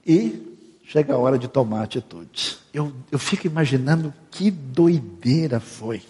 E 0.07 0.57
chega 0.85 1.15
a 1.15 1.19
hora 1.19 1.39
de 1.39 1.49
tomar 1.49 1.83
atitude. 1.83 2.59
Eu, 2.73 2.93
eu 3.11 3.19
fico 3.19 3.47
imaginando 3.47 4.15
que 4.31 4.51
doideira 4.51 5.59
foi 5.59 6.03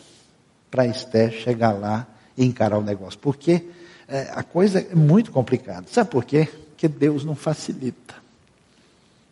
para 0.71 0.87
Esther 0.87 1.33
chegar 1.33 1.73
lá 1.73 2.07
e 2.37 2.45
encarar 2.45 2.79
o 2.79 2.83
negócio. 2.83 3.19
Porque 3.19 3.65
é, 4.07 4.31
a 4.35 4.43
coisa 4.43 4.81
é 4.81 4.95
muito 4.95 5.31
complicada. 5.33 5.87
Sabe 5.89 6.11
por 6.11 6.25
quê? 6.25 6.49
Porque 6.71 6.89
Deus 6.89 7.25
não 7.25 7.35
facilita. 7.35 8.15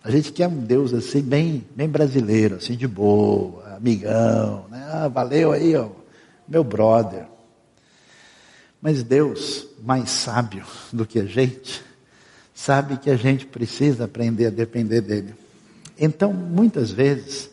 A 0.02 0.10
gente 0.10 0.32
quer 0.32 0.48
um 0.48 0.58
Deus 0.58 0.92
assim, 0.92 1.22
bem, 1.22 1.64
bem 1.74 1.88
brasileiro, 1.88 2.56
assim, 2.56 2.76
de 2.76 2.86
boa, 2.86 3.76
amigão, 3.76 4.66
né? 4.70 4.86
Ah, 4.90 5.08
valeu 5.08 5.52
aí, 5.52 5.74
ó, 5.74 5.88
meu 6.46 6.62
brother. 6.62 7.26
Mas 8.84 9.02
Deus, 9.02 9.66
mais 9.82 10.10
sábio 10.10 10.66
do 10.92 11.06
que 11.06 11.18
a 11.18 11.24
gente, 11.24 11.82
sabe 12.54 12.98
que 12.98 13.08
a 13.08 13.16
gente 13.16 13.46
precisa 13.46 14.04
aprender 14.04 14.44
a 14.44 14.50
depender 14.50 15.00
dele. 15.00 15.34
Então, 15.98 16.34
muitas 16.34 16.90
vezes, 16.90 17.48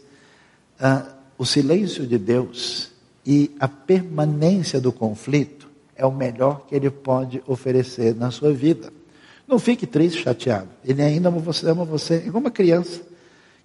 ah, 0.77 1.05
o 1.37 1.45
silêncio 1.45 2.05
de 2.05 2.17
Deus 2.17 2.91
e 3.25 3.55
a 3.61 3.67
permanência 3.69 4.81
do 4.81 4.91
conflito 4.91 5.69
é 5.95 6.05
o 6.05 6.11
melhor 6.11 6.65
que 6.67 6.75
ele 6.75 6.89
pode 6.89 7.41
oferecer 7.47 8.13
na 8.13 8.29
sua 8.29 8.51
vida. 8.51 8.91
Não 9.47 9.57
fique 9.57 9.87
triste, 9.87 10.23
chateado. 10.23 10.67
Ele 10.83 11.01
ainda 11.01 11.29
ama 11.29 11.39
você, 11.39 11.69
ama 11.69 11.85
você. 11.85 12.15
É 12.15 12.27
igual 12.27 12.41
uma 12.41 12.51
criança 12.51 12.99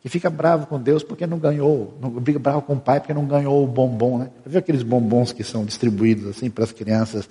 que 0.06 0.10
fica 0.10 0.30
bravo 0.30 0.68
com 0.68 0.80
Deus 0.80 1.02
porque 1.02 1.26
não 1.26 1.36
ganhou, 1.36 1.98
fica 2.24 2.38
bravo 2.38 2.62
com 2.62 2.74
o 2.74 2.80
pai 2.80 3.00
porque 3.00 3.12
não 3.12 3.26
ganhou 3.26 3.64
o 3.64 3.66
bombom, 3.66 4.18
né? 4.18 4.30
Viu 4.46 4.60
aqueles 4.60 4.84
bombons 4.84 5.32
que 5.32 5.42
são 5.42 5.64
distribuídos 5.64 6.28
assim 6.28 6.48
para 6.48 6.62
as 6.62 6.70
crianças 6.70 7.28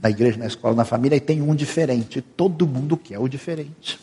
na 0.00 0.08
igreja, 0.08 0.38
na 0.38 0.46
escola, 0.46 0.74
na 0.74 0.86
família, 0.86 1.14
e 1.14 1.20
tem 1.20 1.42
um 1.42 1.54
diferente. 1.54 2.22
Todo 2.22 2.66
mundo 2.66 2.96
quer 2.96 3.18
o 3.18 3.28
diferente. 3.28 4.00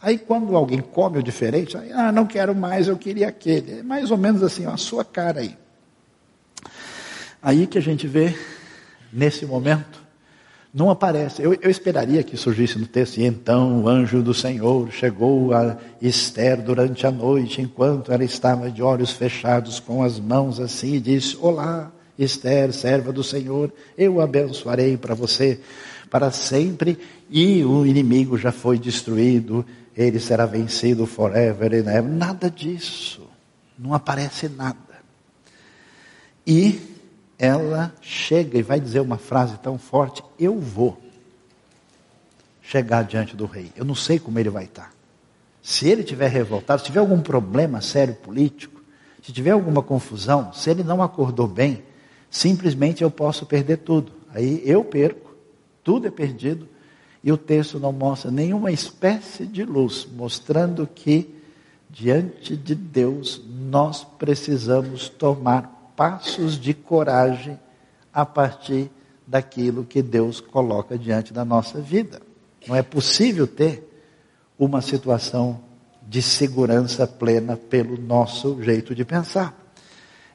Aí 0.00 0.16
quando 0.16 0.56
alguém 0.56 0.80
come 0.80 1.18
o 1.18 1.22
diferente, 1.22 1.76
aí, 1.76 1.92
ah, 1.92 2.10
não 2.10 2.24
quero 2.24 2.54
mais, 2.54 2.88
eu 2.88 2.96
queria 2.96 3.28
aquele. 3.28 3.80
É 3.80 3.82
mais 3.82 4.10
ou 4.10 4.16
menos 4.16 4.42
assim, 4.42 4.64
a 4.64 4.78
sua 4.78 5.04
cara 5.04 5.40
aí. 5.40 5.54
Aí 7.42 7.66
que 7.66 7.76
a 7.76 7.82
gente 7.82 8.06
vê, 8.06 8.34
nesse 9.12 9.44
momento, 9.44 9.99
não 10.72 10.88
aparece. 10.88 11.42
Eu, 11.42 11.54
eu, 11.54 11.70
esperaria 11.70 12.22
que 12.22 12.36
surgisse 12.36 12.78
no 12.78 12.86
texto, 12.86 13.18
e 13.18 13.24
então 13.24 13.82
o 13.82 13.88
anjo 13.88 14.22
do 14.22 14.32
Senhor 14.32 14.90
chegou 14.92 15.52
a 15.52 15.76
Esther 16.00 16.62
durante 16.62 17.06
a 17.06 17.10
noite, 17.10 17.60
enquanto 17.60 18.12
ela 18.12 18.24
estava 18.24 18.70
de 18.70 18.82
olhos 18.82 19.10
fechados, 19.10 19.80
com 19.80 20.02
as 20.02 20.20
mãos 20.20 20.60
assim, 20.60 20.94
e 20.94 21.00
disse: 21.00 21.36
Olá, 21.40 21.90
Esther, 22.18 22.72
serva 22.72 23.12
do 23.12 23.24
Senhor, 23.24 23.72
eu 23.98 24.20
abençoarei 24.20 24.96
para 24.96 25.14
você 25.14 25.60
para 26.08 26.30
sempre, 26.32 26.98
e 27.30 27.64
o 27.64 27.86
inimigo 27.86 28.36
já 28.36 28.50
foi 28.50 28.78
destruído, 28.78 29.64
ele 29.96 30.18
será 30.18 30.44
vencido 30.44 31.06
forever 31.06 31.72
and 31.72 31.90
ever. 31.90 32.02
Nada 32.02 32.50
disso. 32.50 33.28
Não 33.78 33.94
aparece 33.94 34.48
nada. 34.48 34.76
E 36.44 36.89
ela 37.40 37.90
chega 38.02 38.58
e 38.58 38.62
vai 38.62 38.78
dizer 38.78 39.00
uma 39.00 39.16
frase 39.16 39.56
tão 39.58 39.78
forte: 39.78 40.22
Eu 40.38 40.60
vou 40.60 41.00
chegar 42.60 43.02
diante 43.02 43.34
do 43.34 43.46
rei. 43.46 43.72
Eu 43.74 43.84
não 43.84 43.94
sei 43.94 44.18
como 44.18 44.38
ele 44.38 44.50
vai 44.50 44.64
estar. 44.64 44.92
Se 45.62 45.88
ele 45.88 46.04
tiver 46.04 46.28
revoltado, 46.28 46.80
se 46.80 46.86
tiver 46.86 47.00
algum 47.00 47.20
problema 47.20 47.80
sério 47.80 48.14
político, 48.14 48.82
se 49.22 49.32
tiver 49.32 49.52
alguma 49.52 49.82
confusão, 49.82 50.52
se 50.52 50.68
ele 50.70 50.84
não 50.84 51.02
acordou 51.02 51.48
bem, 51.48 51.82
simplesmente 52.30 53.02
eu 53.02 53.10
posso 53.10 53.46
perder 53.46 53.78
tudo. 53.78 54.12
Aí 54.34 54.62
eu 54.64 54.84
perco, 54.84 55.34
tudo 55.82 56.06
é 56.06 56.10
perdido, 56.10 56.68
e 57.24 57.32
o 57.32 57.38
texto 57.38 57.78
não 57.78 57.92
mostra 57.92 58.30
nenhuma 58.30 58.70
espécie 58.70 59.46
de 59.46 59.64
luz, 59.64 60.06
mostrando 60.14 60.86
que 60.86 61.34
diante 61.88 62.56
de 62.56 62.74
Deus 62.74 63.42
nós 63.48 64.04
precisamos 64.04 65.08
tomar 65.08 65.79
passos 66.00 66.58
de 66.58 66.72
coragem 66.72 67.60
a 68.10 68.24
partir 68.24 68.90
daquilo 69.26 69.84
que 69.84 70.00
Deus 70.00 70.40
coloca 70.40 70.96
diante 70.96 71.30
da 71.30 71.44
nossa 71.44 71.78
vida. 71.78 72.22
Não 72.66 72.74
é 72.74 72.82
possível 72.82 73.46
ter 73.46 73.86
uma 74.58 74.80
situação 74.80 75.60
de 76.08 76.22
segurança 76.22 77.06
plena 77.06 77.54
pelo 77.54 77.98
nosso 77.98 78.62
jeito 78.62 78.94
de 78.94 79.04
pensar. 79.04 79.54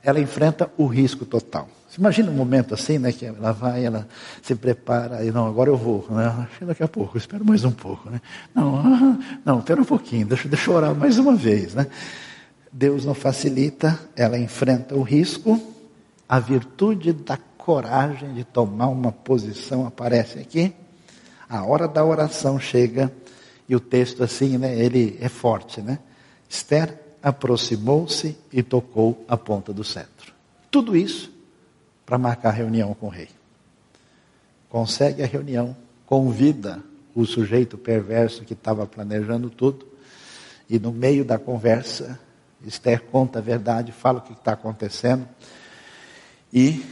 Ela 0.04 0.20
enfrenta 0.20 0.70
o 0.78 0.86
risco 0.86 1.26
total. 1.26 1.68
Você 1.90 2.00
imagina 2.00 2.30
um 2.30 2.36
momento 2.36 2.76
assim, 2.76 3.00
né, 3.00 3.12
que 3.12 3.26
ela 3.26 3.52
vai, 3.52 3.84
ela 3.84 4.08
se 4.44 4.54
prepara, 4.54 5.26
e 5.26 5.32
não, 5.32 5.48
agora 5.48 5.72
eu 5.72 5.78
vou, 5.78 6.06
né, 6.12 6.48
daqui 6.62 6.84
a 6.84 6.88
pouco, 6.88 7.18
espero 7.18 7.44
mais 7.44 7.64
um 7.64 7.72
pouco, 7.72 8.08
né, 8.10 8.22
não, 8.54 8.76
ah, 8.76 9.18
não, 9.44 9.60
espera 9.60 9.82
um 9.82 9.86
pouquinho, 9.86 10.28
deixa, 10.28 10.48
deixa 10.48 10.70
eu 10.70 10.76
orar 10.76 10.94
mais 10.94 11.18
uma 11.18 11.36
vez, 11.36 11.74
né, 11.74 11.88
Deus 12.78 13.06
não 13.06 13.14
facilita, 13.14 13.98
ela 14.18 14.38
enfrenta 14.38 14.96
o 14.96 15.02
risco, 15.02 15.58
a 16.28 16.42
virtude 16.42 17.14
da 17.14 17.38
coragem 17.38 18.34
de 18.34 18.44
tomar 18.44 18.90
uma 18.90 19.14
posição 19.14 19.88
aparece 19.88 20.40
aqui. 20.40 20.74
A 21.48 21.64
hora 21.64 21.88
da 21.88 22.04
oração 22.04 22.60
chega 22.60 23.10
e 23.70 23.78
o 23.78 23.80
texto 23.80 24.22
assim, 24.22 24.58
né, 24.58 24.78
ele 24.78 25.18
é 25.22 25.30
forte, 25.30 25.80
né? 25.80 26.00
Esther 26.50 27.00
aproximou-se 27.24 28.38
e 28.52 28.62
tocou 28.62 29.24
a 29.26 29.38
ponta 29.38 29.72
do 29.72 29.86
cetro. 29.86 30.34
Tudo 30.70 30.98
isso 30.98 31.32
para 32.06 32.18
marcar 32.18 32.52
reunião 32.52 32.94
com 32.94 33.06
o 33.06 33.10
rei. 33.10 33.30
Consegue 34.68 35.24
a 35.24 35.26
reunião, 35.26 35.78
convida 36.06 36.84
o 37.16 37.26
sujeito 37.26 37.78
perverso 37.78 38.44
que 38.44 38.52
estava 38.52 38.86
planejando 38.86 39.50
tudo, 39.50 39.88
e 40.70 40.78
no 40.78 40.92
meio 40.92 41.24
da 41.24 41.40
conversa, 41.40 42.20
Esther 42.68 43.02
conta 43.04 43.40
a 43.40 43.42
verdade, 43.42 43.92
fala 43.92 44.20
o 44.20 44.22
que 44.22 44.34
está 44.34 44.54
acontecendo, 44.54 45.28
e 46.54 46.84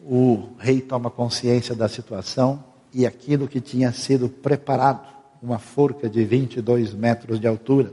o 0.00 0.48
rei 0.58 0.80
toma 0.80 1.10
consciência 1.10 1.74
da 1.74 1.88
situação 1.88 2.64
e 2.92 3.06
aquilo 3.06 3.48
que 3.48 3.60
tinha 3.60 3.92
sido 3.92 4.28
preparado, 4.28 5.06
uma 5.42 5.58
forca 5.58 6.08
de 6.08 6.24
22 6.24 6.94
metros 6.94 7.40
de 7.40 7.46
altura, 7.46 7.92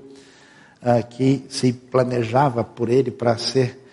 uh, 0.81 1.07
que 1.07 1.45
se 1.49 1.73
planejava 1.73 2.63
por 2.63 2.89
ele 2.89 3.09
para 3.09 3.37
ser 3.37 3.85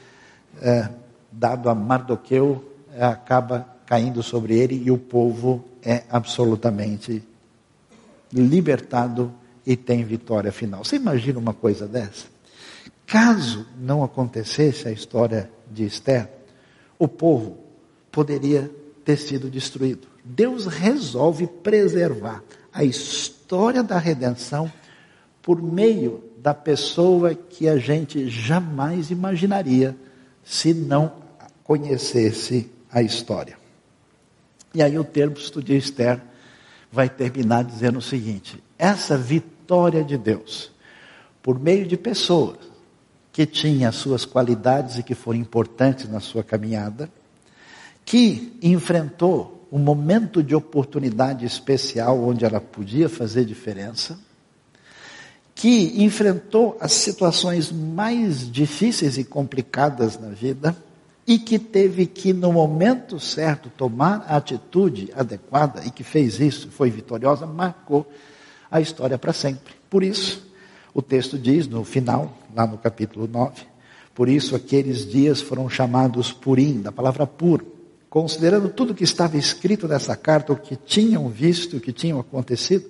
uh, 0.57 0.93
dado 1.31 1.69
a 1.69 1.75
Mardoqueu, 1.75 2.65
uh, 2.95 3.05
acaba 3.05 3.67
caindo 3.87 4.23
sobre 4.23 4.59
ele 4.59 4.83
e 4.85 4.91
o 4.91 4.99
povo 4.99 5.65
é 5.83 6.03
absolutamente 6.11 7.23
libertado 8.33 9.33
e 9.65 9.77
tem 9.77 10.05
vitória 10.05 10.51
final. 10.51 10.85
Você 10.85 10.97
imagina 10.97 11.39
uma 11.39 11.55
coisa 11.55 11.87
dessa? 11.87 12.36
Caso 13.07 13.65
não 13.79 14.03
acontecesse 14.03 14.89
a 14.89 14.93
história 14.93 15.49
de 15.71 15.85
Esther, 15.85 16.29
o 16.99 17.07
povo 17.07 17.59
poderia 18.11 18.71
ter 19.05 19.17
sido 19.17 19.49
destruído. 19.49 20.09
Deus 20.25 20.67
resolve 20.67 21.47
preservar 21.47 22.43
a 22.73 22.83
história 22.83 23.83
da 23.83 23.97
redenção 23.97 24.71
por 25.41 25.63
meio 25.63 26.25
da 26.39 26.53
pessoa 26.53 27.33
que 27.33 27.69
a 27.69 27.79
gente 27.79 28.29
jamais 28.29 29.13
imaginaria 29.13 29.97
se 30.43 30.75
não 30.75 31.13
conhecesse 31.63 32.71
a 32.91 33.03
história. 33.03 33.57
E 34.75 34.83
aí 34.83 34.99
o 34.99 35.05
texto 35.05 35.63
de 35.63 35.77
Esther 35.77 36.21
vai 36.91 37.09
terminar 37.09 37.63
dizendo 37.63 38.01
o 38.01 38.03
seguinte: 38.03 38.63
essa 38.77 39.17
vitória 39.17 40.03
de 40.03 40.19
Deus, 40.19 40.73
por 41.41 41.59
meio 41.59 41.87
de 41.87 41.97
pessoas 41.97 42.76
que 43.37 43.45
tinha 43.45 43.93
suas 43.93 44.25
qualidades 44.25 44.97
e 44.97 45.03
que 45.03 45.15
foram 45.15 45.39
importantes 45.39 46.09
na 46.09 46.21
sua 46.21 46.43
caminhada, 46.43 47.11
que 48.03 48.57
enfrentou 48.63 49.69
um 49.71 49.79
momento 49.79 50.43
de 50.43 50.55
oportunidade 50.55 51.45
especial 51.45 52.19
onde 52.19 52.47
ela 52.47 52.63
podia 52.63 53.11
fazer 53.11 53.45
diferença, 53.45 54.19
que 55.55 56.03
enfrentou 56.03 56.79
as 56.81 56.93
situações 56.93 57.71
mais 57.71 58.51
difíceis 58.51 59.19
e 59.19 59.25
complicadas 59.25 60.19
na 60.19 60.31
vida 60.31 60.75
e 61.27 61.39
que 61.39 61.59
teve 61.59 62.07
que, 62.07 62.33
no 62.33 62.51
momento 62.51 63.21
certo, 63.21 63.69
tomar 63.69 64.25
a 64.27 64.37
atitude 64.37 65.13
adequada 65.15 65.85
e 65.85 65.91
que 65.91 66.03
fez 66.03 66.41
isso, 66.41 66.71
foi 66.71 66.89
vitoriosa, 66.89 67.45
marcou 67.45 68.11
a 68.71 68.81
história 68.81 69.19
para 69.19 69.35
sempre. 69.35 69.75
Por 69.91 70.03
isso, 70.03 70.46
o 70.97 71.03
texto 71.03 71.37
diz 71.39 71.69
no 71.69 71.85
final, 71.85 72.35
lá 72.55 72.67
no 72.67 72.79
capítulo 72.79 73.29
9, 73.31 73.53
por 74.15 74.31
isso 74.31 74.57
aqueles 74.57 75.07
dias 75.07 75.43
foram 75.43 75.69
chamados 75.69 76.33
Purim, 76.33 76.81
da 76.81 76.91
palavra 76.91 77.27
puro. 77.27 77.67
Considerando 78.09 78.71
tudo 78.71 78.95
que 78.95 79.05
estava 79.05 79.37
escrito 79.37 79.87
nessa 79.87 80.17
carta, 80.17 80.55
o 80.55 80.57
que 80.57 80.75
tinham 80.75 81.29
visto, 81.29 81.77
o 81.77 81.81
que 81.81 81.93
tinham 81.93 82.19
acontecido, 82.19 82.87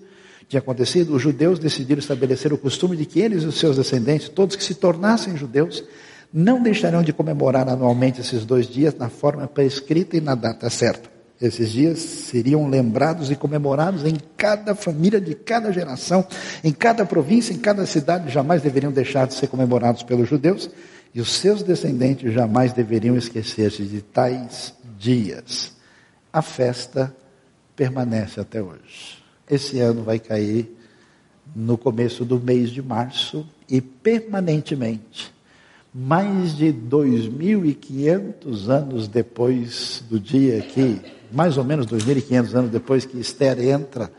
tinha 0.49 0.61
acontecido, 0.61 1.17
os 1.17 1.21
judeus 1.21 1.59
decidiram 1.59 1.99
estabelecer 1.99 2.53
o 2.53 2.59
costume 2.59 2.97
de 2.97 3.07
que 3.07 3.19
eles 3.19 3.43
e 3.43 3.47
os 3.47 3.59
seus 3.59 3.77
descendentes, 3.77 4.29
todos 4.29 4.55
que 4.55 4.63
se 4.63 4.77
tornassem 4.77 5.37
judeus, 5.37 5.83
não 6.33 6.63
deixarão 6.63 7.03
de 7.03 7.13
comemorar 7.13 7.69
anualmente 7.69 8.21
esses 8.21 8.45
dois 8.45 8.69
dias 8.69 8.95
na 8.95 9.09
forma 9.09 9.49
prescrita 9.49 10.17
e 10.17 10.21
na 10.21 10.37
data 10.37 10.71
certa. 10.71 11.16
Esses 11.41 11.71
dias 11.71 11.99
seriam 11.99 12.67
lembrados 12.69 13.31
e 13.31 13.37
comemorados 13.37 14.05
em 14.05 14.17
cada 14.37 14.75
família 14.75 15.21
de 15.21 15.35
cada 15.35 15.71
geração, 15.71 16.27
em 16.65 16.73
cada 16.73 17.05
província, 17.05 17.53
em 17.53 17.59
cada 17.59 17.85
cidade, 17.85 18.33
jamais 18.33 18.63
deveriam 18.63 18.91
deixar 18.91 19.27
de 19.27 19.35
ser 19.35 19.49
comemorados 19.49 20.03
pelos 20.03 20.29
judeus, 20.29 20.71
e 21.15 21.21
os 21.21 21.33
seus 21.33 21.63
descendentes 21.63 22.33
jamais 22.33 22.73
deveriam 22.73 23.17
esquecer-se 23.17 23.83
de 23.85 24.01
tais 24.01 24.75
dias. 24.99 25.73
A 26.33 26.41
festa 26.43 27.15
permanece 27.75 28.41
até 28.41 28.63
hoje. 28.63 29.23
Esse 29.49 29.79
ano 29.81 30.03
vai 30.03 30.19
cair 30.19 30.75
no 31.55 31.79
começo 31.79 32.25
do 32.25 32.41
mês 32.41 32.71
de 32.71 32.83
março 32.83 33.47
e 33.69 33.81
permanentemente 33.81 35.37
mais 35.95 36.55
de 36.55 36.73
2.500 36.73 38.69
anos 38.69 39.09
depois 39.09 40.05
do 40.11 40.21
dia 40.21 40.61
que, 40.61 41.01
mais 41.33 41.57
ou 41.57 41.65
menos 41.65 41.87
2.500 41.87 42.55
anos 42.55 42.71
depois 42.71 43.05
que 43.05 43.19
Esther 43.19 43.59
entra 43.61 44.11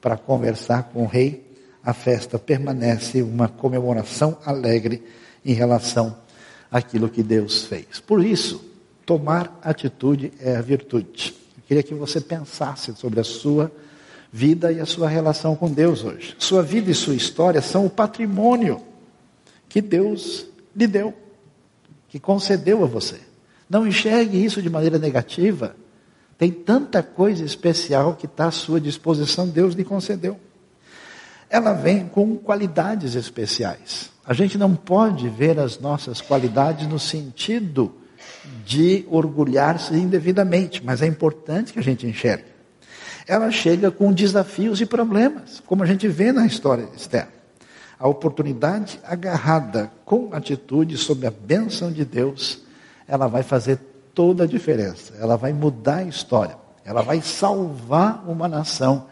para 0.00 0.16
conversar 0.16 0.84
com 0.84 1.04
o 1.04 1.06
rei, 1.06 1.44
a 1.82 1.92
festa 1.92 2.38
permanece 2.38 3.22
uma 3.22 3.48
comemoração 3.48 4.38
alegre 4.44 5.02
em 5.44 5.52
relação 5.52 6.16
àquilo 6.70 7.08
que 7.08 7.22
Deus 7.22 7.64
fez. 7.64 8.00
Por 8.00 8.24
isso, 8.24 8.64
tomar 9.04 9.58
atitude 9.62 10.32
é 10.40 10.56
a 10.56 10.62
virtude. 10.62 11.34
Eu 11.56 11.62
queria 11.66 11.82
que 11.82 11.94
você 11.94 12.20
pensasse 12.20 12.94
sobre 12.96 13.20
a 13.20 13.24
sua 13.24 13.70
vida 14.32 14.72
e 14.72 14.80
a 14.80 14.86
sua 14.86 15.08
relação 15.08 15.54
com 15.54 15.70
Deus 15.70 16.02
hoje. 16.04 16.34
Sua 16.38 16.62
vida 16.62 16.90
e 16.90 16.94
sua 16.94 17.14
história 17.14 17.60
são 17.62 17.86
o 17.86 17.90
patrimônio 17.90 18.80
que 19.68 19.80
Deus 19.80 20.46
lhe 20.74 20.86
deu 20.86 21.14
que 22.14 22.20
concedeu 22.20 22.84
a 22.84 22.86
você. 22.86 23.18
Não 23.68 23.84
enxergue 23.84 24.44
isso 24.44 24.62
de 24.62 24.70
maneira 24.70 25.00
negativa. 25.00 25.74
Tem 26.36 26.50
tanta 26.50 27.02
coisa 27.02 27.44
especial 27.44 28.14
que 28.14 28.26
está 28.26 28.46
à 28.46 28.50
sua 28.50 28.80
disposição, 28.80 29.48
Deus 29.48 29.74
lhe 29.74 29.84
concedeu. 29.84 30.38
Ela 31.48 31.72
vem 31.72 32.08
com 32.08 32.36
qualidades 32.36 33.14
especiais. 33.14 34.10
A 34.26 34.32
gente 34.32 34.58
não 34.58 34.74
pode 34.74 35.28
ver 35.28 35.58
as 35.58 35.78
nossas 35.78 36.20
qualidades 36.20 36.88
no 36.88 36.98
sentido 36.98 37.94
de 38.64 39.06
orgulhar-se 39.10 39.94
indevidamente, 39.94 40.82
mas 40.84 41.02
é 41.02 41.06
importante 41.06 41.72
que 41.72 41.78
a 41.78 41.82
gente 41.82 42.06
enxergue. 42.06 42.54
Ela 43.26 43.50
chega 43.50 43.90
com 43.90 44.12
desafios 44.12 44.80
e 44.80 44.86
problemas, 44.86 45.62
como 45.64 45.82
a 45.82 45.86
gente 45.86 46.08
vê 46.08 46.32
na 46.32 46.46
história 46.46 46.88
Esther. 46.96 47.28
A 47.98 48.08
oportunidade 48.08 48.98
agarrada 49.04 49.90
com 50.04 50.30
atitude 50.32 50.96
sob 50.98 51.26
a 51.26 51.30
bênção 51.30 51.92
de 51.92 52.04
Deus, 52.04 52.62
ela 53.06 53.26
vai 53.26 53.42
fazer 53.42 53.78
toda 54.14 54.44
a 54.44 54.46
diferença. 54.46 55.14
Ela 55.18 55.36
vai 55.36 55.52
mudar 55.52 55.96
a 55.96 56.04
história. 56.04 56.56
Ela 56.84 57.02
vai 57.02 57.20
salvar 57.20 58.24
uma 58.28 58.46
nação 58.46 59.06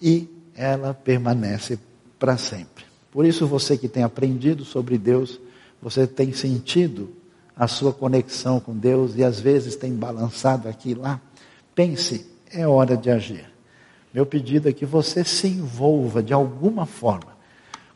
e 0.00 0.28
ela 0.56 0.94
permanece 0.94 1.78
para 2.18 2.36
sempre. 2.36 2.84
Por 3.12 3.24
isso, 3.24 3.46
você 3.46 3.76
que 3.76 3.88
tem 3.88 4.02
aprendido 4.02 4.64
sobre 4.64 4.98
Deus, 4.98 5.40
você 5.80 6.06
tem 6.06 6.32
sentido 6.32 7.10
a 7.56 7.68
sua 7.68 7.92
conexão 7.92 8.58
com 8.58 8.76
Deus 8.76 9.14
e 9.16 9.22
às 9.22 9.38
vezes 9.38 9.76
tem 9.76 9.92
balançado 9.92 10.68
aqui 10.68 10.90
e 10.90 10.94
lá, 10.94 11.20
pense, 11.74 12.26
é 12.50 12.66
hora 12.66 12.96
de 12.96 13.10
agir. 13.10 13.48
Meu 14.12 14.24
pedido 14.24 14.68
é 14.68 14.72
que 14.72 14.86
você 14.86 15.24
se 15.24 15.46
envolva 15.46 16.22
de 16.22 16.32
alguma 16.32 16.86
forma 16.86 17.34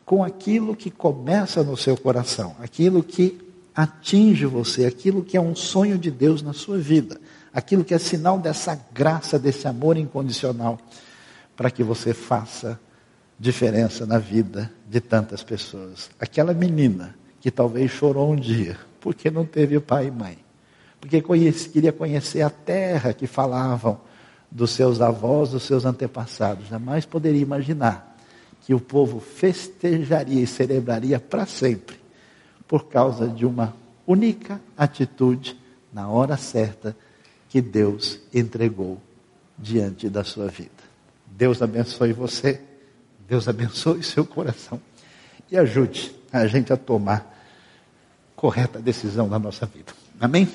com 0.05 0.23
aquilo 0.23 0.75
que 0.75 0.89
começa 0.89 1.63
no 1.63 1.77
seu 1.77 1.95
coração, 1.95 2.55
aquilo 2.59 3.03
que 3.03 3.39
atinge 3.75 4.45
você, 4.45 4.85
aquilo 4.85 5.23
que 5.23 5.37
é 5.37 5.41
um 5.41 5.55
sonho 5.55 5.97
de 5.97 6.11
Deus 6.11 6.41
na 6.41 6.53
sua 6.53 6.77
vida, 6.77 7.19
aquilo 7.53 7.83
que 7.83 7.93
é 7.93 7.97
sinal 7.97 8.39
dessa 8.39 8.79
graça, 8.93 9.39
desse 9.39 9.67
amor 9.67 9.97
incondicional, 9.97 10.79
para 11.55 11.71
que 11.71 11.83
você 11.83 12.13
faça 12.13 12.79
diferença 13.39 14.05
na 14.05 14.17
vida 14.17 14.71
de 14.89 14.99
tantas 14.99 15.43
pessoas. 15.43 16.09
Aquela 16.19 16.53
menina 16.53 17.15
que 17.39 17.49
talvez 17.49 17.91
chorou 17.91 18.31
um 18.31 18.35
dia 18.35 18.77
porque 18.99 19.31
não 19.31 19.45
teve 19.45 19.79
pai 19.79 20.07
e 20.07 20.11
mãe, 20.11 20.37
porque 20.99 21.21
conhece, 21.21 21.69
queria 21.69 21.93
conhecer 21.93 22.41
a 22.41 22.49
terra 22.49 23.13
que 23.13 23.27
falavam 23.27 23.99
dos 24.51 24.71
seus 24.71 24.99
avós, 24.99 25.51
dos 25.51 25.63
seus 25.63 25.85
antepassados, 25.85 26.67
jamais 26.67 27.05
poderia 27.05 27.41
imaginar 27.41 28.17
que 28.61 28.73
o 28.73 28.79
povo 28.79 29.19
festejaria 29.19 30.41
e 30.41 30.47
celebraria 30.47 31.19
para 31.19 31.45
sempre, 31.45 31.98
por 32.69 32.85
causa 32.85 33.27
de 33.27 33.47
uma 33.47 33.75
única 34.05 34.61
atitude 34.77 35.59
na 35.91 36.07
hora 36.07 36.37
certa 36.37 36.95
que 37.49 37.59
Deus 37.59 38.19
entregou 38.31 39.01
diante 39.57 40.07
da 40.07 40.23
sua 40.23 40.47
vida. 40.47 40.69
Deus 41.25 41.63
abençoe 41.63 42.13
você, 42.13 42.61
Deus 43.27 43.47
abençoe 43.47 44.03
seu 44.03 44.23
coração 44.23 44.79
e 45.51 45.57
ajude 45.57 46.15
a 46.31 46.45
gente 46.45 46.71
a 46.71 46.77
tomar 46.77 47.35
correta 48.35 48.79
decisão 48.79 49.27
na 49.27 49.39
nossa 49.39 49.65
vida. 49.65 49.91
Amém? 50.21 50.47